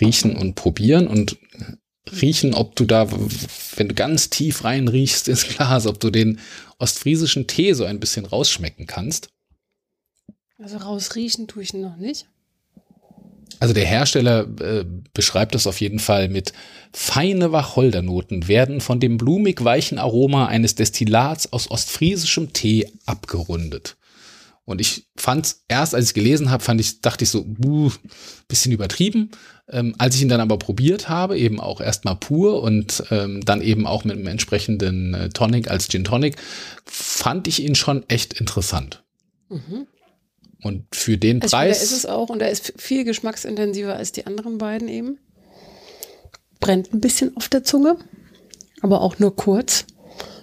riechen 0.00 0.36
und 0.36 0.56
probieren 0.56 1.06
und 1.06 1.36
riechen, 2.20 2.54
ob 2.54 2.76
du 2.76 2.84
da, 2.84 3.08
wenn 3.76 3.88
du 3.88 3.94
ganz 3.94 4.30
tief 4.30 4.64
rein 4.64 4.88
riechst 4.88 5.28
ins 5.28 5.46
Glas, 5.48 5.86
ob 5.86 6.00
du 6.00 6.10
den 6.10 6.40
ostfriesischen 6.78 7.46
Tee 7.46 7.72
so 7.72 7.84
ein 7.84 8.00
bisschen 8.00 8.26
rausschmecken 8.26 8.86
kannst. 8.86 9.28
Also 10.58 10.78
rausriechen 10.78 11.48
tue 11.48 11.62
ich 11.62 11.74
noch 11.74 11.96
nicht. 11.96 12.26
Also 13.58 13.72
der 13.72 13.86
Hersteller 13.86 14.46
äh, 14.60 14.84
beschreibt 15.14 15.54
das 15.54 15.66
auf 15.66 15.80
jeden 15.80 15.98
Fall 15.98 16.28
mit 16.28 16.52
feine 16.92 17.52
Wacholdernoten 17.52 18.48
werden 18.48 18.80
von 18.80 19.00
dem 19.00 19.16
blumig 19.16 19.64
weichen 19.64 19.98
Aroma 19.98 20.46
eines 20.46 20.74
Destillats 20.74 21.52
aus 21.52 21.70
ostfriesischem 21.70 22.52
Tee 22.52 22.90
abgerundet. 23.06 23.96
Und 24.66 24.80
ich 24.80 25.06
fand 25.16 25.56
erst, 25.68 25.94
als 25.94 26.08
ich 26.08 26.14
gelesen 26.14 26.50
habe, 26.50 26.62
fand 26.62 26.80
ich, 26.80 27.00
dachte 27.00 27.22
ich 27.22 27.30
so, 27.30 27.44
buh, 27.46 27.92
bisschen 28.48 28.72
übertrieben. 28.72 29.30
Ähm, 29.68 29.94
als 29.96 30.16
ich 30.16 30.22
ihn 30.22 30.28
dann 30.28 30.40
aber 30.40 30.58
probiert 30.58 31.08
habe, 31.08 31.38
eben 31.38 31.60
auch 31.60 31.80
erstmal 31.80 32.16
pur 32.16 32.62
und 32.62 33.04
ähm, 33.12 33.44
dann 33.44 33.62
eben 33.62 33.86
auch 33.86 34.04
mit 34.04 34.16
einem 34.16 34.26
entsprechenden 34.26 35.14
äh, 35.14 35.28
Tonic 35.28 35.70
als 35.70 35.88
Gin 35.88 36.02
Tonic, 36.02 36.36
fand 36.84 37.46
ich 37.46 37.62
ihn 37.62 37.76
schon 37.76 38.04
echt 38.08 38.34
interessant. 38.34 39.04
Mhm. 39.48 39.86
Und 40.62 40.84
für 40.92 41.16
den 41.16 41.42
also 41.42 41.56
Preis. 41.56 41.82
ist 41.82 41.92
es 41.92 42.06
auch 42.06 42.28
und 42.28 42.42
er 42.42 42.50
ist 42.50 42.72
viel 42.76 43.04
geschmacksintensiver 43.04 43.94
als 43.94 44.10
die 44.10 44.26
anderen 44.26 44.58
beiden 44.58 44.88
eben. 44.88 45.18
Brennt 46.58 46.92
ein 46.92 47.00
bisschen 47.00 47.36
auf 47.36 47.48
der 47.48 47.62
Zunge, 47.62 47.98
aber 48.82 49.00
auch 49.00 49.20
nur 49.20 49.36
kurz. 49.36 49.84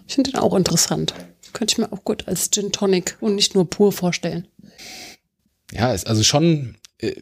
Ich 0.07 0.15
finde 0.15 0.31
ihn 0.31 0.37
auch 0.37 0.55
interessant. 0.55 1.13
Könnte 1.53 1.73
ich 1.73 1.77
mir 1.77 1.91
auch 1.93 2.03
gut 2.03 2.27
als 2.27 2.49
Gin 2.51 2.71
Tonic 2.71 3.17
und 3.21 3.35
nicht 3.35 3.55
nur 3.55 3.69
pur 3.69 3.91
vorstellen. 3.91 4.47
Ja, 5.71 5.93
ist 5.93 6.07
also 6.07 6.23
schon, 6.23 6.75
äh, 6.99 7.13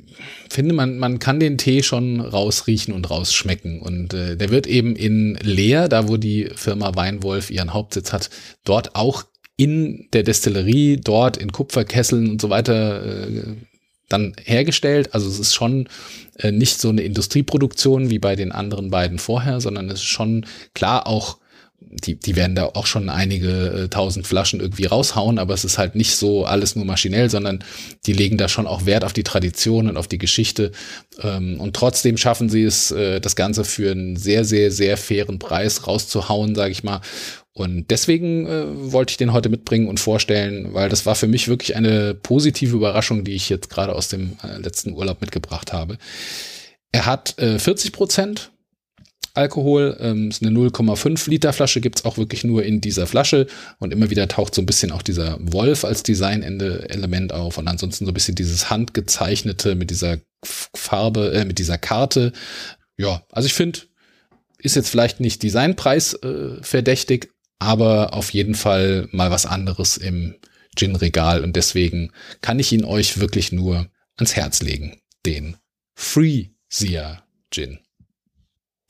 finde 0.50 0.74
man, 0.74 0.98
man 0.98 1.20
kann 1.20 1.40
den 1.40 1.58
Tee 1.58 1.84
schon 1.84 2.20
rausriechen 2.20 2.94
und 2.94 3.10
rausschmecken. 3.10 3.82
Und 3.82 4.14
äh, 4.14 4.36
der 4.36 4.50
wird 4.50 4.68
eben 4.68 4.96
in 4.96 5.36
Leer, 5.42 5.88
da 5.88 6.08
wo 6.08 6.18
die 6.18 6.50
Firma 6.56 6.96
Weinwolf 6.96 7.52
ihren 7.52 7.74
Hauptsitz 7.74 8.14
hat, 8.14 8.30
dort 8.64 8.96
auch 8.96 9.26
in 9.58 10.08
der 10.14 10.24
Destillerie, 10.24 10.98
dort 10.98 11.38
in 11.38 11.52
Kupferkesseln 11.52 12.30
und 12.30 12.42
so 12.42 12.50
weiter 12.50 13.28
äh, 13.28 13.56
dann 14.10 14.34
hergestellt. 14.44 15.14
Also 15.14 15.30
es 15.30 15.40
ist 15.40 15.54
schon 15.54 15.88
äh, 16.38 16.52
nicht 16.52 16.80
so 16.80 16.90
eine 16.90 17.02
Industrieproduktion 17.02 18.10
wie 18.10 18.20
bei 18.20 18.36
den 18.36 18.52
anderen 18.52 18.90
beiden 18.90 19.20
vorher, 19.20 19.62
sondern 19.62 19.90
es 19.90 20.02
ist 20.02 20.06
schon 20.06 20.46
klar 20.74 21.08
auch 21.08 21.38
die, 21.82 22.16
die 22.16 22.36
werden 22.36 22.56
da 22.56 22.66
auch 22.66 22.86
schon 22.86 23.10
einige 23.10 23.84
äh, 23.84 23.88
tausend 23.90 24.28
Flaschen 24.28 24.60
irgendwie 24.60 24.86
raushauen, 24.86 25.40
aber 25.40 25.54
es 25.54 25.66
ist 25.66 25.78
halt 25.78 25.96
nicht 25.96 26.16
so 26.16 26.46
alles 26.46 26.76
nur 26.76 26.86
maschinell, 26.86 27.30
sondern 27.30 27.64
die 28.06 28.14
legen 28.14 28.38
da 28.38 28.48
schon 28.48 28.68
auch 28.68 28.86
Wert 28.86 29.04
auf 29.04 29.14
die 29.14 29.24
Tradition 29.24 29.90
und 29.90 29.98
auf 29.98 30.08
die 30.08 30.18
Geschichte. 30.18 30.72
Ähm, 31.22 31.60
und 31.60 31.76
trotzdem 31.76 32.18
schaffen 32.18 32.50
sie 32.50 32.64
es, 32.64 32.92
äh, 32.92 33.20
das 33.20 33.36
Ganze 33.36 33.66
für 33.66 33.92
einen 33.92 34.16
sehr, 34.16 34.46
sehr, 34.46 34.72
sehr 34.72 34.96
fairen 34.96 35.40
Preis 35.40 35.88
rauszuhauen, 35.88 36.56
sage 36.56 36.72
ich 36.72 36.84
mal. 36.84 37.02
Und 37.54 37.92
deswegen 37.92 38.48
äh, 38.48 38.92
wollte 38.94 39.12
ich 39.12 39.18
den 39.18 39.34
heute 39.34 39.50
mitbringen 39.50 39.88
und 39.88 40.00
vorstellen, 40.00 40.74
weil 40.74 40.88
das 40.88 41.06
war 41.06 41.16
für 41.16 41.28
mich 41.28 41.48
wirklich 41.48 41.76
eine 41.76 42.14
positive 42.14 42.76
Überraschung, 42.76 43.24
die 43.26 43.34
ich 43.34 43.50
jetzt 43.50 43.70
gerade 43.70 43.94
aus 43.94 44.08
dem 44.08 44.38
letzten 44.60 44.94
Urlaub 44.94 45.20
mitgebracht 45.20 45.74
habe. 45.74 45.98
Er 46.94 47.06
hat 47.06 47.38
äh, 47.40 47.60
40 47.60 47.92
Prozent 47.92 48.51
Alkohol. 49.34 49.98
Ähm, 50.00 50.30
ist 50.30 50.44
eine 50.44 50.52
0,5 50.58 51.30
Liter 51.30 51.54
Flasche, 51.54 51.82
gibt's 51.82 52.06
auch 52.06 52.18
wirklich 52.18 52.44
nur 52.44 52.64
in 52.64 52.82
dieser 52.82 53.08
Flasche. 53.08 53.48
Und 53.80 53.94
immer 53.94 54.10
wieder 54.10 54.28
taucht 54.28 54.56
so 54.56 54.62
ein 54.62 54.66
bisschen 54.66 54.92
auch 54.92 55.02
dieser 55.02 55.38
Wolf 55.40 55.86
als 55.86 56.04
Designende-Element 56.04 57.34
auf. 57.34 57.58
Und 57.58 57.68
ansonsten 57.68 58.06
so 58.06 58.12
ein 58.12 58.14
bisschen 58.14 58.36
dieses 58.36 58.70
handgezeichnete 58.70 59.76
mit 59.76 59.90
dieser 59.90 60.18
Farbe, 60.44 61.34
äh, 61.34 61.46
mit 61.46 61.60
dieser 61.60 61.78
Karte. 61.78 62.32
Ja, 62.98 63.24
also 63.32 63.46
ich 63.46 63.54
finde, 63.54 63.80
ist 64.60 64.76
jetzt 64.76 64.90
vielleicht 64.90 65.20
nicht 65.20 65.44
Designpreis 65.44 66.14
äh, 66.16 66.62
verdächtig, 66.62 67.32
aber 67.60 68.14
auf 68.14 68.32
jeden 68.32 68.56
Fall 68.56 69.08
mal 69.12 69.32
was 69.32 69.46
anderes 69.46 69.98
im 69.98 70.36
Gin-Regal. 70.76 71.44
Und 71.44 71.56
deswegen 71.56 72.12
kann 72.42 72.60
ich 72.60 72.72
ihn 72.72 72.86
euch 72.86 73.20
wirklich 73.20 73.52
nur 73.52 73.88
ans 74.18 74.36
Herz 74.36 74.62
legen. 74.62 75.00
Den 75.26 75.58
Free 75.96 76.50
Sia 76.70 77.24
Gin. 77.52 77.80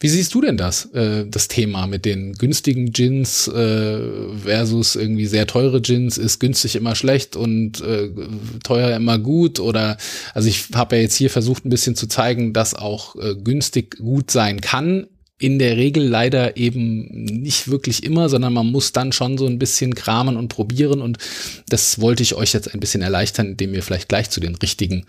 Wie 0.02 0.10
siehst 0.10 0.34
du 0.34 0.42
denn 0.42 0.58
das, 0.58 0.86
äh, 0.94 1.28
das 1.28 1.48
Thema 1.48 1.86
mit 1.86 2.06
den 2.06 2.34
günstigen 2.34 2.92
Gins 2.92 3.48
äh, 3.48 4.00
versus 4.44 4.96
irgendwie 4.96 5.28
sehr 5.28 5.46
teure 5.46 5.80
Gins? 5.80 6.18
Ist 6.18 6.40
günstig 6.40 6.76
immer 6.76 6.96
schlecht 6.96 7.36
und 7.36 7.82
äh, 7.82 8.10
teuer 8.64 8.96
immer 8.96 9.20
gut? 9.20 9.60
Oder 9.60 9.98
also 10.34 10.50
ich 10.50 10.66
habe 10.74 10.96
ja 10.96 11.04
jetzt 11.04 11.16
hier 11.16 11.30
versucht, 11.30 11.66
ein 11.66 11.70
bisschen 11.70 11.96
zu 11.96 12.08
zeigen, 12.08 12.52
dass 12.52 12.74
auch 12.74 13.16
äh, 13.16 13.36
günstig 13.36 13.98
gut 14.00 14.32
sein 14.32 14.60
kann 14.60 15.06
in 15.38 15.60
der 15.60 15.78
Regel 15.78 16.04
leider 16.04 16.58
eben 16.58 17.08
nicht 17.10 17.68
wirklich 17.68 18.04
immer, 18.04 18.30
sondern 18.30 18.54
man 18.54 18.68
muss 18.68 18.92
dann 18.94 19.12
schon 19.12 19.38
so 19.38 19.48
ein 19.48 19.58
bisschen 19.58 19.96
kramen 19.96 20.38
und 20.38 20.50
probieren 20.50 21.02
und 21.02 21.18
das 21.68 22.00
wollte 22.00 22.22
ich 22.22 22.36
euch 22.36 22.54
jetzt 22.54 22.74
ein 22.74 22.80
bisschen 22.80 23.02
erleichtern, 23.02 23.48
indem 23.48 23.74
ihr 23.74 23.82
vielleicht 23.82 24.08
gleich 24.08 24.30
zu 24.30 24.40
den 24.40 24.56
richtigen 24.56 25.06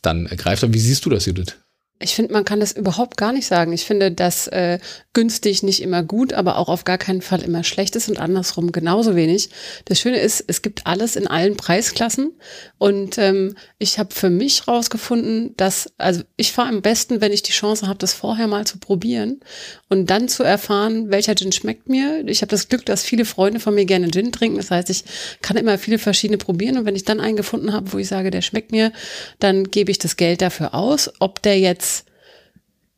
dann 0.00 0.26
greift. 0.26 0.62
Aber 0.62 0.72
wie 0.72 0.78
siehst 0.78 1.04
du 1.04 1.10
das, 1.10 1.26
Judith? 1.26 1.56
Ich 2.02 2.14
finde, 2.14 2.32
man 2.32 2.44
kann 2.44 2.60
das 2.60 2.72
überhaupt 2.72 3.16
gar 3.16 3.32
nicht 3.32 3.46
sagen. 3.46 3.72
Ich 3.72 3.84
finde, 3.84 4.10
dass 4.10 4.48
äh, 4.48 4.78
günstig 5.12 5.62
nicht 5.62 5.82
immer 5.82 6.02
gut, 6.02 6.32
aber 6.32 6.58
auch 6.58 6.68
auf 6.68 6.84
gar 6.84 6.98
keinen 6.98 7.22
Fall 7.22 7.42
immer 7.42 7.64
schlecht 7.64 7.94
ist 7.96 8.08
und 8.08 8.18
andersrum 8.18 8.72
genauso 8.72 9.14
wenig. 9.14 9.50
Das 9.84 10.00
Schöne 10.00 10.18
ist, 10.18 10.42
es 10.46 10.62
gibt 10.62 10.86
alles 10.86 11.16
in 11.16 11.26
allen 11.26 11.56
Preisklassen 11.56 12.32
und 12.78 13.18
ähm, 13.18 13.54
ich 13.78 13.98
habe 13.98 14.14
für 14.14 14.30
mich 14.30 14.66
rausgefunden, 14.66 15.54
dass, 15.56 15.92
also 15.98 16.22
ich 16.36 16.52
fahre 16.52 16.70
am 16.70 16.82
besten, 16.82 17.20
wenn 17.20 17.32
ich 17.32 17.42
die 17.42 17.52
Chance 17.52 17.86
habe, 17.86 17.98
das 17.98 18.14
vorher 18.14 18.48
mal 18.48 18.66
zu 18.66 18.78
probieren 18.78 19.40
und 19.88 20.10
dann 20.10 20.28
zu 20.28 20.42
erfahren, 20.42 21.10
welcher 21.10 21.36
Gin 21.36 21.52
schmeckt 21.52 21.88
mir. 21.88 22.26
Ich 22.26 22.40
habe 22.42 22.50
das 22.50 22.68
Glück, 22.68 22.86
dass 22.86 23.02
viele 23.04 23.24
Freunde 23.24 23.60
von 23.60 23.74
mir 23.74 23.84
gerne 23.84 24.10
Gin 24.10 24.32
trinken. 24.32 24.56
Das 24.56 24.70
heißt, 24.70 24.90
ich 24.90 25.04
kann 25.42 25.56
immer 25.56 25.78
viele 25.78 25.98
verschiedene 25.98 26.38
probieren 26.38 26.78
und 26.78 26.86
wenn 26.86 26.96
ich 26.96 27.04
dann 27.04 27.20
einen 27.20 27.36
gefunden 27.36 27.72
habe, 27.72 27.92
wo 27.92 27.98
ich 27.98 28.08
sage, 28.08 28.30
der 28.30 28.42
schmeckt 28.42 28.72
mir, 28.72 28.92
dann 29.38 29.70
gebe 29.70 29.90
ich 29.90 29.98
das 29.98 30.16
Geld 30.16 30.40
dafür 30.42 30.74
aus. 30.74 31.12
Ob 31.20 31.42
der 31.42 31.60
jetzt 31.60 31.91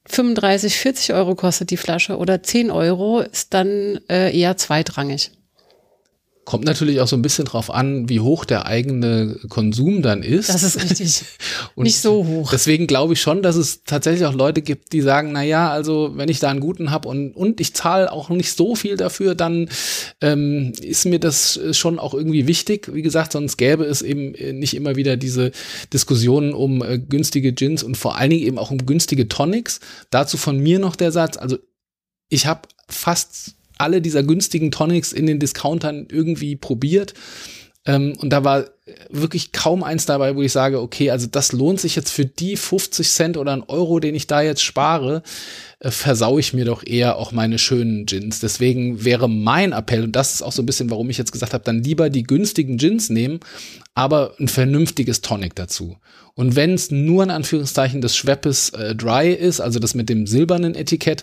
35, 0.07 0.77
40 0.77 1.15
Euro 1.15 1.35
kostet 1.35 1.71
die 1.71 1.77
Flasche 1.77 2.19
oder 2.19 2.43
10 2.43 2.71
Euro, 2.71 3.21
ist 3.21 3.55
dann 3.55 4.01
äh, 4.09 4.37
eher 4.37 4.57
zweitrangig. 4.57 5.31
Kommt 6.45 6.65
natürlich 6.65 7.01
auch 7.01 7.09
so 7.09 7.17
ein 7.17 7.23
bisschen 7.23 7.45
drauf 7.45 7.71
an, 7.71 8.09
wie 8.09 8.21
hoch 8.21 8.45
der 8.45 8.67
eigene 8.67 9.39
Konsum 9.49 10.03
dann 10.03 10.23
ist. 10.23 10.49
Das 10.49 10.63
ist 10.63 10.83
richtig. 10.83 11.25
Nicht 11.77 12.01
so 12.01 12.27
hoch. 12.27 12.51
Deswegen 12.51 12.87
glaube 12.87 13.15
ich 13.15 13.21
schon, 13.21 13.43
dass 13.43 13.57
es 13.57 13.85
tatsächlich 13.85 14.27
auch 14.27 14.35
Leute 14.35 14.63
gibt, 14.63 14.93
die 14.93 15.01
sagen, 15.01 15.33
na 15.33 15.43
ja, 15.43 15.71
also 15.71 16.13
wenn 16.17 16.29
ich 16.29 16.41
da 16.41 16.51
einen 16.51 16.61
guten 16.61 16.91
habe 16.91 17.09
und, 17.09 17.33
und 17.33 17.61
ich 17.61 17.75
zahle 17.75 18.13
auch 18.13 18.29
nicht 18.29 18.57
so 18.57 18.75
viel 18.75 18.97
dafür, 18.97 19.35
dann 19.35 19.69
ähm, 20.21 20.73
ist 20.81 21.07
mir 21.07 21.19
das 21.19 21.59
schon 21.73 21.99
auch 21.99 22.15
irgendwie 22.15 22.47
wichtig. 22.47 22.91
Wie 22.93 23.03
gesagt, 23.03 23.33
sonst 23.33 23.57
gäbe 23.57 23.85
es 23.85 24.03
eben 24.03 24.33
nicht 24.59 24.75
immer 24.75 24.97
wieder 24.97 25.17
diese 25.17 25.53
Diskussionen 25.93 26.53
um 26.53 26.83
äh, 26.83 26.99
günstige 26.99 27.53
Gins 27.53 27.83
und 27.83 27.97
vor 27.97 28.17
allen 28.17 28.31
Dingen 28.31 28.47
eben 28.47 28.59
auch 28.59 28.71
um 28.71 28.85
günstige 28.85 29.29
Tonics. 29.29 29.81
Dazu 30.11 30.37
von 30.37 30.59
mir 30.59 30.79
noch 30.79 30.97
der 30.97 31.13
Satz, 31.13 31.37
also 31.37 31.59
ich 32.29 32.47
habe 32.47 32.69
fast 32.89 33.55
alle 33.79 34.01
dieser 34.01 34.23
günstigen 34.23 34.71
Tonics 34.71 35.13
in 35.13 35.27
den 35.27 35.39
Discountern 35.39 36.07
irgendwie 36.11 36.57
probiert. 36.57 37.15
Ähm, 37.87 38.15
und 38.19 38.31
da 38.31 38.45
war 38.45 38.67
wirklich 39.09 39.53
kaum 39.53 39.83
eins 39.83 40.05
dabei, 40.05 40.37
wo 40.37 40.43
ich 40.43 40.53
sage, 40.53 40.81
okay, 40.81 41.11
also 41.11 41.27
das 41.27 41.53
lohnt 41.53 41.81
sich 41.81 41.97
jetzt 41.97 42.11
für 42.11 42.27
die 42.27 42.57
50 42.57 43.09
Cent 43.09 43.37
oder 43.39 43.53
einen 43.53 43.63
Euro, 43.63 43.99
den 43.99 44.15
ich 44.15 44.27
da 44.27 44.43
jetzt 44.43 44.63
spare, 44.63 45.23
äh, 45.79 45.91
versau 45.91 46.39
ich 46.39 46.53
mir 46.53 46.67
doch 46.67 46.85
eher 46.87 47.17
auch 47.17 47.33
meine 47.33 47.59
schönen 47.59 48.05
Gins. 48.05 48.41
Deswegen 48.41 49.05
wäre 49.05 49.29
mein 49.29 49.73
Appell, 49.73 50.05
und 50.05 50.13
das 50.13 50.35
ist 50.35 50.43
auch 50.43 50.53
so 50.53 50.63
ein 50.63 50.67
bisschen, 50.67 50.91
warum 50.91 51.09
ich 51.09 51.17
jetzt 51.17 51.33
gesagt 51.33 51.55
habe, 51.55 51.65
dann 51.65 51.83
lieber 51.83 52.11
die 52.11 52.25
günstigen 52.25 52.77
Gins 52.77 53.09
nehmen, 53.09 53.41
aber 53.95 54.35
ein 54.39 54.49
vernünftiges 54.49 55.23
Tonic 55.23 55.55
dazu. 55.55 55.97
Und 56.37 56.57
wenn 56.57 56.75
es 56.75 56.91
nur 56.91 57.23
in 57.23 57.31
Anführungszeichen 57.31 58.01
das 58.01 58.17
Schweppes 58.17 58.71
äh, 58.71 58.95
Dry 58.97 59.33
ist, 59.33 59.61
also 59.61 59.79
das 59.79 59.95
mit 59.95 60.09
dem 60.09 60.27
silbernen 60.27 60.75
Etikett, 60.75 61.23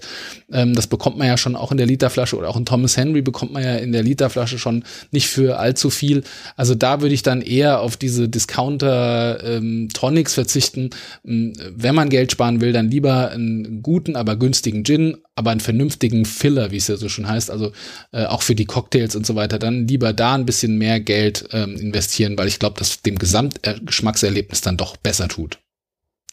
ähm, 0.53 0.73
das 0.73 0.87
bekommt 0.87 1.17
man 1.17 1.27
ja 1.27 1.35
schon 1.35 1.57
auch 1.57 1.71
in 1.71 1.77
der 1.77 1.85
Literflasche 1.85 2.37
oder 2.37 2.47
auch 2.47 2.55
in 2.55 2.65
Thomas 2.65 2.95
Henry 2.95 3.21
bekommt 3.21 3.51
man 3.51 3.63
ja 3.63 3.75
in 3.75 3.91
der 3.91 4.03
Literflasche 4.03 4.57
schon 4.57 4.85
nicht 5.11 5.27
für 5.27 5.59
allzu 5.59 5.89
viel. 5.89 6.23
Also 6.55 6.75
da 6.75 7.01
würde 7.01 7.13
ich 7.13 7.23
dann 7.23 7.41
eher 7.51 7.81
auf 7.81 7.97
diese 7.97 8.29
Discounter 8.29 9.43
ähm, 9.43 9.89
verzichten. 9.91 10.89
Ähm, 11.25 11.53
wenn 11.69 11.93
man 11.95 12.09
Geld 12.09 12.31
sparen 12.31 12.61
will, 12.61 12.71
dann 12.71 12.89
lieber 12.89 13.31
einen 13.31 13.81
guten, 13.81 14.15
aber 14.15 14.37
günstigen 14.37 14.83
Gin, 14.83 15.17
aber 15.35 15.51
einen 15.51 15.59
vernünftigen 15.59 16.25
Filler, 16.25 16.71
wie 16.71 16.77
es 16.77 16.87
ja 16.87 16.95
so 16.95 17.09
schon 17.09 17.27
heißt, 17.27 17.51
also 17.51 17.71
äh, 18.11 18.25
auch 18.25 18.41
für 18.41 18.55
die 18.55 18.65
Cocktails 18.65 19.15
und 19.15 19.25
so 19.25 19.35
weiter, 19.35 19.59
dann 19.59 19.87
lieber 19.87 20.13
da 20.13 20.35
ein 20.35 20.45
bisschen 20.45 20.77
mehr 20.77 20.99
Geld 20.99 21.49
ähm, 21.51 21.75
investieren, 21.75 22.37
weil 22.37 22.47
ich 22.47 22.59
glaube, 22.59 22.79
dass 22.79 23.01
dem 23.01 23.19
Gesamtgeschmackserlebnis 23.19 24.61
dann 24.61 24.77
doch 24.77 24.97
besser 24.97 25.27
tut. 25.27 25.59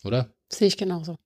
Oder? 0.04 0.30
Sehe 0.50 0.68
ich 0.68 0.76
genauso. 0.76 1.16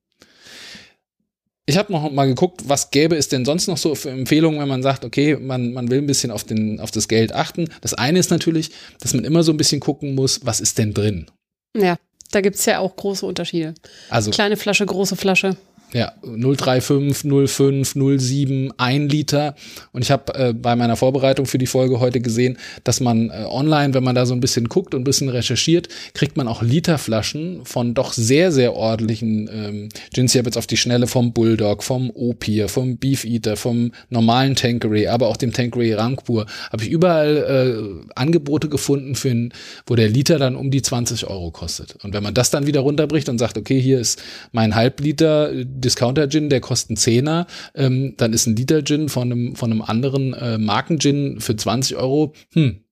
Ich 1.64 1.76
habe 1.78 1.92
noch 1.92 2.10
mal 2.10 2.26
geguckt, 2.26 2.62
was 2.66 2.90
gäbe 2.90 3.16
es 3.16 3.28
denn 3.28 3.44
sonst 3.44 3.68
noch 3.68 3.76
so 3.76 3.94
für 3.94 4.10
Empfehlungen, 4.10 4.60
wenn 4.60 4.68
man 4.68 4.82
sagt, 4.82 5.04
okay, 5.04 5.36
man, 5.36 5.72
man 5.72 5.90
will 5.90 5.98
ein 5.98 6.06
bisschen 6.06 6.32
auf, 6.32 6.42
den, 6.42 6.80
auf 6.80 6.90
das 6.90 7.06
Geld 7.06 7.32
achten. 7.32 7.68
Das 7.80 7.94
eine 7.94 8.18
ist 8.18 8.30
natürlich, 8.30 8.72
dass 9.00 9.14
man 9.14 9.24
immer 9.24 9.44
so 9.44 9.52
ein 9.52 9.56
bisschen 9.56 9.78
gucken 9.80 10.16
muss, 10.16 10.40
was 10.44 10.60
ist 10.60 10.78
denn 10.78 10.92
drin? 10.92 11.30
Ja, 11.76 11.96
da 12.32 12.40
gibt 12.40 12.56
es 12.56 12.66
ja 12.66 12.80
auch 12.80 12.96
große 12.96 13.24
Unterschiede. 13.24 13.74
Also 14.10 14.32
kleine 14.32 14.56
Flasche, 14.56 14.84
große 14.84 15.14
Flasche. 15.14 15.56
Ja, 15.94 16.14
035, 16.22 17.22
05, 17.48 17.94
07, 18.18 18.72
1 18.78 19.12
Liter. 19.12 19.54
Und 19.92 20.02
ich 20.02 20.10
habe 20.10 20.34
äh, 20.34 20.52
bei 20.54 20.74
meiner 20.74 20.96
Vorbereitung 20.96 21.44
für 21.44 21.58
die 21.58 21.66
Folge 21.66 22.00
heute 22.00 22.20
gesehen, 22.20 22.56
dass 22.84 23.00
man 23.00 23.28
äh, 23.28 23.44
online, 23.46 23.92
wenn 23.92 24.02
man 24.02 24.14
da 24.14 24.24
so 24.24 24.32
ein 24.32 24.40
bisschen 24.40 24.68
guckt 24.68 24.94
und 24.94 25.02
ein 25.02 25.04
bisschen 25.04 25.28
recherchiert, 25.28 25.88
kriegt 26.14 26.38
man 26.38 26.48
auch 26.48 26.62
Literflaschen 26.62 27.64
von 27.64 27.92
doch 27.92 28.14
sehr, 28.14 28.52
sehr 28.52 28.74
ordentlichen 28.74 29.50
ähm, 29.52 29.88
Gins. 30.14 30.34
Ich 30.34 30.38
habe 30.38 30.48
jetzt 30.48 30.56
auf 30.56 30.66
die 30.66 30.78
Schnelle 30.78 31.06
vom 31.06 31.34
Bulldog, 31.34 31.82
vom 31.82 32.10
Opier, 32.10 32.68
vom 32.68 32.96
Beef 32.96 33.24
Eater, 33.24 33.56
vom 33.56 33.92
normalen 34.08 34.56
Tankery, 34.56 35.08
aber 35.08 35.28
auch 35.28 35.36
dem 35.36 35.52
Tankery 35.52 35.92
Rangpur. 35.92 36.46
Habe 36.72 36.84
ich 36.84 36.90
überall 36.90 38.06
äh, 38.06 38.12
Angebote 38.14 38.70
gefunden, 38.70 39.14
für 39.14 39.28
ein, 39.28 39.52
wo 39.86 39.94
der 39.94 40.08
Liter 40.08 40.38
dann 40.38 40.56
um 40.56 40.70
die 40.70 40.80
20 40.80 41.26
Euro 41.26 41.50
kostet. 41.50 42.02
Und 42.02 42.14
wenn 42.14 42.22
man 42.22 42.32
das 42.32 42.50
dann 42.50 42.66
wieder 42.66 42.80
runterbricht 42.80 43.28
und 43.28 43.36
sagt, 43.36 43.58
okay, 43.58 43.78
hier 43.78 44.00
ist 44.00 44.22
mein 44.52 44.74
Halbliter 44.74 45.52
Discounter-Gin, 45.82 46.48
der 46.48 46.60
kostet 46.60 46.90
einen 46.90 46.96
Zehner, 46.96 47.46
ähm, 47.74 48.14
dann 48.16 48.32
ist 48.32 48.46
ein 48.46 48.56
Liter-Gin 48.56 49.08
von 49.08 49.30
einem, 49.30 49.56
von 49.56 49.70
einem 49.70 49.82
anderen 49.82 50.32
äh, 50.32 50.58
Marken-Gin 50.58 51.40
für 51.40 51.54
20 51.54 51.96
Euro, 51.96 52.32
hm, 52.54 52.84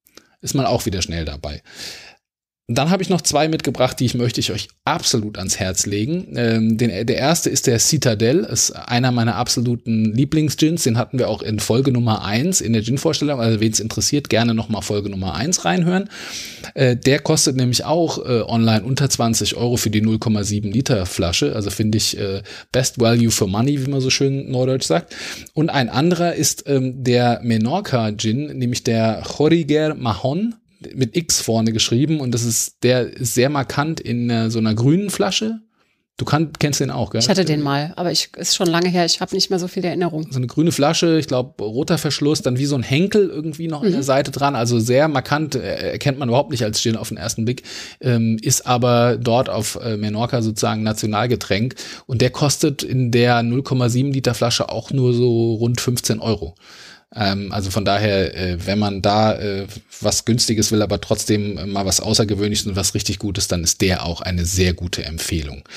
ist 0.43 0.55
man 0.55 0.67
auch 0.67 0.87
wieder 0.87 1.03
schnell 1.03 1.25
dabei. 1.25 1.63
Dann 2.73 2.91
habe 2.91 3.03
ich 3.03 3.09
noch 3.09 3.21
zwei 3.21 3.49
mitgebracht, 3.49 3.99
die 3.99 4.05
ich 4.05 4.15
möchte 4.15 4.39
ich 4.39 4.53
euch 4.53 4.69
absolut 4.85 5.39
ans 5.39 5.59
Herz 5.59 5.87
legen. 5.87 6.29
Ähm, 6.37 6.79
den, 6.79 7.05
der 7.05 7.17
erste 7.17 7.51
ist 7.51 7.67
der 7.67 7.81
Citadel, 7.81 8.45
ist 8.45 8.71
einer 8.71 9.11
meiner 9.11 9.35
absoluten 9.35 10.15
Lieblingsgins. 10.15 10.85
Den 10.85 10.97
hatten 10.97 11.19
wir 11.19 11.29
auch 11.29 11.43
in 11.43 11.59
Folge 11.59 11.91
Nummer 11.91 12.25
eins 12.25 12.61
in 12.61 12.73
der 12.73 12.83
Gin-Vorstellung. 12.83 13.41
Also 13.41 13.59
wen 13.59 13.73
es 13.73 13.81
interessiert, 13.81 14.31
gerne 14.31 14.55
nochmal 14.55 14.83
Folge 14.83 15.11
Nummer 15.11 15.35
eins 15.35 15.65
reinhören. 15.65 16.09
Äh, 16.75 16.95
der 16.95 17.19
kostet 17.19 17.57
nämlich 17.57 17.85
auch 17.85 18.25
äh, 18.25 18.43
online 18.43 18.85
unter 18.85 19.11
20 19.11 19.57
Euro 19.57 19.77
für 19.77 19.91
die 19.91 20.03
0,7 20.03 20.71
Liter 20.71 21.07
Flasche. 21.07 21.57
Also 21.57 21.71
finde 21.71 21.99
ich 21.99 22.17
äh, 22.19 22.43
Best 22.71 23.01
Value 23.01 23.33
for 23.33 23.49
Money, 23.49 23.85
wie 23.85 23.91
man 23.91 24.01
so 24.01 24.11
schön 24.11 24.49
neudeutsch 24.49 24.87
sagt. 24.87 25.17
Und 25.55 25.71
ein 25.71 25.89
anderer 25.89 26.35
ist 26.35 26.69
ähm, 26.69 27.03
der 27.03 27.41
Menorca 27.43 28.13
Gin, 28.13 28.57
nämlich 28.57 28.85
der 28.85 29.23
Choriger 29.27 29.97
Mahon 29.97 30.55
mit 30.95 31.17
X 31.17 31.41
vorne 31.41 31.73
geschrieben 31.73 32.21
und 32.21 32.33
das 32.33 32.45
ist, 32.45 32.83
der 32.83 33.13
ist 33.13 33.35
sehr 33.35 33.51
markant 33.51 34.01
in 34.01 34.31
äh, 34.31 34.51
so 34.51 34.59
einer 34.59 34.75
grünen 34.75 35.11
Flasche. 35.11 35.61
Du 36.21 36.27
kann, 36.27 36.53
kennst 36.59 36.81
den 36.81 36.91
auch, 36.91 37.09
gell? 37.11 37.23
Ich 37.23 37.31
hatte 37.31 37.47
den 37.47 37.63
mal, 37.63 37.95
aber 37.97 38.13
ich 38.13 38.29
ist 38.37 38.55
schon 38.55 38.67
lange 38.67 38.91
her, 38.91 39.07
ich 39.07 39.23
habe 39.23 39.35
nicht 39.35 39.49
mehr 39.49 39.59
so 39.59 39.69
viel 39.69 39.83
Erinnerung. 39.83 40.31
So 40.31 40.37
eine 40.37 40.49
grüne 40.49 40.71
Flasche, 40.71 41.19
ich 41.19 41.27
glaube 41.27 41.65
roter 41.65 41.97
Verschluss, 41.97 42.43
dann 42.43 42.59
wie 42.59 42.67
so 42.67 42.75
ein 42.75 42.83
Henkel 42.83 43.31
irgendwie 43.31 43.69
noch 43.69 43.81
mhm. 43.81 43.87
an 43.87 43.93
der 43.93 44.01
mhm. 44.03 44.05
Seite 44.05 44.31
dran, 44.31 44.55
also 44.55 44.79
sehr 44.79 45.09
markant, 45.09 45.55
äh, 45.55 45.93
erkennt 45.93 46.19
man 46.19 46.29
überhaupt 46.29 46.51
nicht 46.51 46.63
als 46.63 46.83
Gin 46.83 46.97
auf 46.97 47.09
den 47.09 47.17
ersten 47.17 47.47
Blick, 47.47 47.63
ähm, 48.03 48.37
ist 48.43 48.67
aber 48.67 49.17
dort 49.17 49.49
auf 49.49 49.79
äh, 49.83 49.97
Menorca 49.97 50.43
sozusagen 50.43 50.83
Nationalgetränk 50.83 51.77
und 52.05 52.21
der 52.21 52.29
kostet 52.29 52.83
in 52.83 53.13
der 53.13 53.41
0,7 53.41 54.13
Liter 54.13 54.35
Flasche 54.35 54.69
auch 54.69 54.91
nur 54.91 55.15
so 55.15 55.55
rund 55.55 55.81
15 55.81 56.21
Euro. 56.21 56.55
Ähm, 57.15 57.53
also 57.53 57.71
von 57.71 57.85
daher, 57.85 58.35
äh, 58.37 58.67
wenn 58.67 58.79
man 58.79 59.03
da 59.03 59.39
äh, 59.39 59.67
was 60.01 60.25
Günstiges 60.25 60.71
will, 60.73 60.83
aber 60.83 61.01
trotzdem 61.01 61.59
äh, 61.59 61.67
mal 61.67 61.87
was 61.87 62.01
Außergewöhnliches 62.01 62.67
und 62.67 62.77
was 62.77 62.95
richtig 62.95 63.19
Gutes, 63.19 63.49
dann 63.49 63.65
ist 63.65 63.81
der 63.81 64.05
auch 64.05 64.21
eine 64.21 64.45
sehr 64.45 64.75
gute 64.75 65.05
Empfehlung. 65.05 65.69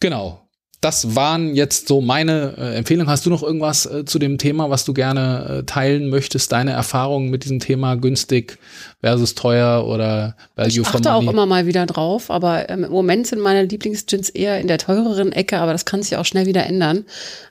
Genau 0.00 0.47
das 0.80 1.16
waren 1.16 1.56
jetzt 1.56 1.88
so 1.88 2.00
meine 2.00 2.54
äh, 2.56 2.76
Empfehlungen. 2.76 3.10
Hast 3.10 3.26
du 3.26 3.30
noch 3.30 3.42
irgendwas 3.42 3.84
äh, 3.84 4.04
zu 4.04 4.20
dem 4.20 4.38
Thema, 4.38 4.70
was 4.70 4.84
du 4.84 4.94
gerne 4.94 5.58
äh, 5.58 5.62
teilen 5.64 6.08
möchtest? 6.08 6.52
Deine 6.52 6.70
Erfahrungen 6.70 7.30
mit 7.30 7.42
diesem 7.42 7.58
Thema 7.58 7.96
günstig 7.96 8.58
versus 9.00 9.34
teuer 9.34 9.84
oder 9.88 10.36
Value 10.54 10.84
for 10.84 10.92
Money? 10.92 11.00
Ich 11.00 11.08
achte 11.08 11.12
auch 11.14 11.32
immer 11.32 11.46
mal 11.46 11.66
wieder 11.66 11.84
drauf, 11.86 12.30
aber 12.30 12.70
ähm, 12.70 12.84
im 12.84 12.92
Moment 12.92 13.26
sind 13.26 13.40
meine 13.40 13.64
Lieblingsgins 13.64 14.28
eher 14.28 14.60
in 14.60 14.68
der 14.68 14.78
teureren 14.78 15.32
Ecke, 15.32 15.58
aber 15.58 15.72
das 15.72 15.84
kann 15.84 16.04
sich 16.04 16.16
auch 16.16 16.24
schnell 16.24 16.46
wieder 16.46 16.64
ändern. 16.64 17.04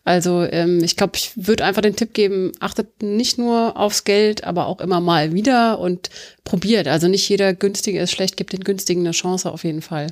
Also 0.05 0.43
ähm, 0.43 0.81
ich 0.81 0.95
glaube, 0.95 1.13
ich 1.17 1.31
würde 1.35 1.65
einfach 1.65 1.81
den 1.81 1.97
Tipp 1.97 2.13
geben, 2.13 2.53
achtet 2.61 3.03
nicht 3.03 3.37
nur 3.37 3.75
aufs 3.75 4.05
Geld, 4.05 4.45
aber 4.45 4.67
auch 4.67 4.79
immer 4.79 5.01
mal 5.01 5.33
wieder 5.33 5.79
und 5.79 6.09
probiert. 6.45 6.87
Also 6.87 7.09
nicht 7.09 7.27
jeder 7.27 7.53
günstige 7.53 7.99
ist 7.99 8.11
schlecht, 8.11 8.37
gibt 8.37 8.53
den 8.53 8.63
günstigen 8.63 9.01
eine 9.01 9.11
Chance 9.11 9.51
auf 9.51 9.65
jeden 9.65 9.81
Fall. 9.81 10.07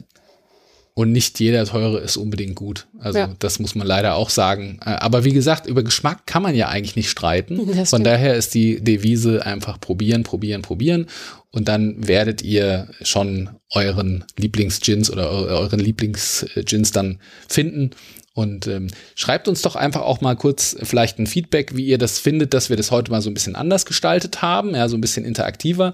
Und 0.97 1.11
nicht 1.11 1.41
jeder 1.41 1.65
teure 1.65 1.99
ist 1.99 2.15
unbedingt 2.15 2.55
gut. 2.55 2.87
Also 2.99 3.19
ja. 3.19 3.35
das 3.39 3.59
muss 3.59 3.75
man 3.75 3.85
leider 3.85 4.15
auch 4.15 4.29
sagen. 4.29 4.79
Äh, 4.85 4.91
aber 4.91 5.25
wie 5.25 5.33
gesagt, 5.33 5.67
über 5.67 5.83
Geschmack 5.83 6.25
kann 6.25 6.41
man 6.41 6.55
ja 6.55 6.69
eigentlich 6.69 6.95
nicht 6.95 7.09
streiten. 7.09 7.85
Von 7.85 8.05
daher 8.05 8.35
ist 8.35 8.53
die 8.53 8.81
Devise 8.81 9.45
einfach 9.45 9.77
probieren, 9.79 10.23
probieren, 10.23 10.61
probieren. 10.61 11.07
Und 11.51 11.67
dann 11.67 12.07
werdet 12.07 12.41
ihr 12.43 12.87
schon 13.01 13.49
euren 13.71 14.23
Lieblingsgins 14.37 15.11
oder 15.11 15.29
euren 15.29 15.79
Lieblingsgins 15.81 16.93
dann 16.93 17.19
finden. 17.49 17.91
Und 18.35 18.67
ähm, 18.67 18.89
schreibt 19.15 19.47
uns 19.47 19.61
doch 19.61 19.77
einfach 19.77 20.01
auch 20.01 20.19
mal 20.19 20.35
kurz 20.35 20.75
vielleicht 20.83 21.19
ein 21.19 21.25
Feedback, 21.25 21.73
wie 21.77 21.85
ihr 21.85 21.97
das 21.97 22.19
findet, 22.19 22.53
dass 22.53 22.69
wir 22.69 22.75
das 22.75 22.91
heute 22.91 23.09
mal 23.09 23.21
so 23.21 23.29
ein 23.29 23.33
bisschen 23.33 23.55
anders 23.55 23.85
gestaltet 23.85 24.41
haben, 24.41 24.75
ja, 24.75 24.89
so 24.89 24.97
ein 24.97 25.01
bisschen 25.01 25.23
interaktiver. 25.23 25.93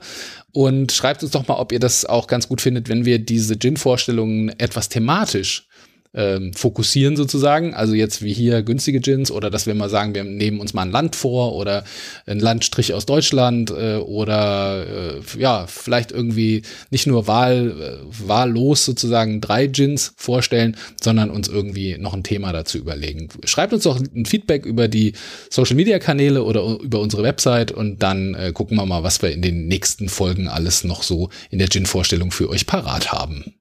Und 0.52 0.92
schreibt 0.92 1.22
uns 1.22 1.32
doch 1.32 1.48
mal, 1.48 1.60
ob 1.60 1.72
ihr 1.72 1.80
das 1.80 2.04
auch 2.04 2.26
ganz 2.26 2.48
gut 2.48 2.60
findet, 2.60 2.90
wenn 2.90 3.06
wir 3.06 3.20
diese 3.20 3.60
Gin-Vorstellungen 3.60 4.50
etwas 4.58 4.90
thematisch 4.90 5.68
ähm, 6.14 6.54
fokussieren 6.54 7.16
sozusagen. 7.16 7.74
Also 7.74 7.94
jetzt 7.94 8.22
wie 8.22 8.34
hier 8.34 8.64
günstige 8.64 9.00
Gins 9.00 9.32
oder 9.32 9.50
dass 9.50 9.66
wir 9.66 9.76
mal 9.76 9.90
sagen, 9.90 10.14
wir 10.14 10.24
nehmen 10.24 10.60
uns 10.60 10.74
mal 10.74 10.84
ein 10.84 10.92
Land 10.92 11.16
vor 11.16 11.56
oder 11.56 11.84
ein 12.26 12.40
Landstrich 12.40 12.94
aus 12.94 13.06
Deutschland 13.06 13.72
äh, 13.72 13.96
oder 13.96 14.86
äh, 15.18 15.40
ja, 15.40 15.68
vielleicht 15.68 16.12
irgendwie 16.12 16.64
nicht 16.90 17.08
nur 17.08 17.28
Wahl, 17.28 17.72
äh, 17.72 18.28
wahllos 18.28 18.86
sozusagen 18.86 19.42
drei 19.42 19.68
Gins 19.68 20.14
vorstellen, 20.18 20.76
sondern 21.02 21.30
uns 21.30 21.48
irgendwie 21.48 21.98
noch 21.98 22.14
ein 22.14 22.24
Thema 22.24 22.52
dazu 22.52 22.78
überlegen. 22.78 23.30
Schreibt 23.46 23.74
uns 23.74 23.84
doch 23.84 24.00
ein 24.00 24.26
Feedback 24.26 24.66
über 24.66 24.88
die 24.88 25.14
Social 25.50 25.76
Media 25.76 26.00
Kanäle 26.00 26.44
oder 26.44 26.80
über 26.82 27.00
unsere 27.00 27.24
Website 27.24 27.72
und 27.72 28.04
dann 28.04 28.36
äh, 28.36 28.52
gucken 28.54 28.78
wir 28.78 28.86
mal, 28.86 29.04
was 29.04 29.22
wir 29.22 29.32
in 29.32 29.42
den 29.42 29.68
nächsten 29.68 30.10
Folgen 30.10 30.48
alles 30.48 30.84
noch 30.84 31.04
so 31.04 31.30
in 31.50 31.60
der 31.60 31.70
Gin-Vorstellung 31.70 32.32
für 32.32 32.50
euch 32.50 32.66
parat 32.66 33.12
haben. 33.12 33.61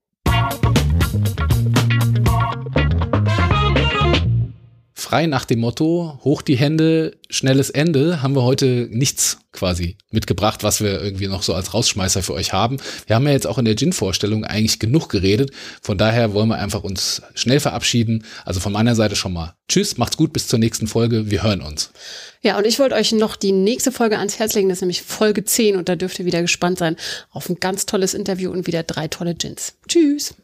Frei 5.11 5.27
nach 5.27 5.45
dem 5.45 5.59
Motto, 5.59 6.21
hoch 6.23 6.41
die 6.41 6.57
Hände, 6.57 7.19
schnelles 7.31 7.69
Ende, 7.69 8.23
haben 8.23 8.37
wir 8.37 8.45
heute 8.45 8.87
nichts 8.93 9.39
quasi 9.51 9.97
mitgebracht, 10.13 10.63
was 10.63 10.81
wir 10.81 11.03
irgendwie 11.03 11.27
noch 11.27 11.43
so 11.43 11.53
als 11.53 11.75
Rausschmeißer 11.75 12.23
für 12.23 12.33
euch 12.33 12.53
haben. 12.53 12.77
Wir 13.09 13.17
haben 13.17 13.27
ja 13.27 13.33
jetzt 13.33 13.49
auch 13.49 13.59
in 13.59 13.65
der 13.65 13.75
Gin-Vorstellung 13.75 14.45
eigentlich 14.45 14.79
genug 14.79 15.09
geredet. 15.09 15.51
Von 15.83 15.99
daher 15.99 16.33
wollen 16.33 16.49
wir 16.49 16.59
einfach 16.59 16.85
uns 16.85 17.23
schnell 17.35 17.59
verabschieden. 17.59 18.25
Also 18.45 18.61
von 18.61 18.73
meiner 18.73 18.95
Seite 18.95 19.17
schon 19.17 19.33
mal 19.33 19.57
Tschüss, 19.69 19.99
macht's 19.99 20.17
gut, 20.17 20.33
bis 20.33 20.47
zur 20.47 20.61
nächsten 20.61 20.87
Folge. 20.87 21.29
Wir 21.29 21.43
hören 21.43 21.63
uns. 21.63 21.91
Ja, 22.41 22.57
und 22.57 22.65
ich 22.65 22.79
wollte 22.79 22.95
euch 22.95 23.11
noch 23.11 23.35
die 23.35 23.51
nächste 23.51 23.91
Folge 23.91 24.17
ans 24.17 24.39
Herz 24.39 24.55
legen, 24.55 24.69
das 24.69 24.79
ist 24.79 24.83
nämlich 24.83 25.03
Folge 25.03 25.45
10 25.45 25.75
und 25.75 25.89
da 25.89 25.97
dürft 25.97 26.21
ihr 26.21 26.25
wieder 26.25 26.41
gespannt 26.41 26.79
sein 26.79 26.95
auf 27.33 27.49
ein 27.49 27.57
ganz 27.59 27.85
tolles 27.85 28.15
Interview 28.15 28.53
und 28.53 28.69
wieder 28.69 28.85
drei 28.85 29.09
tolle 29.09 29.35
Gins. 29.35 29.75
Tschüss. 29.89 30.37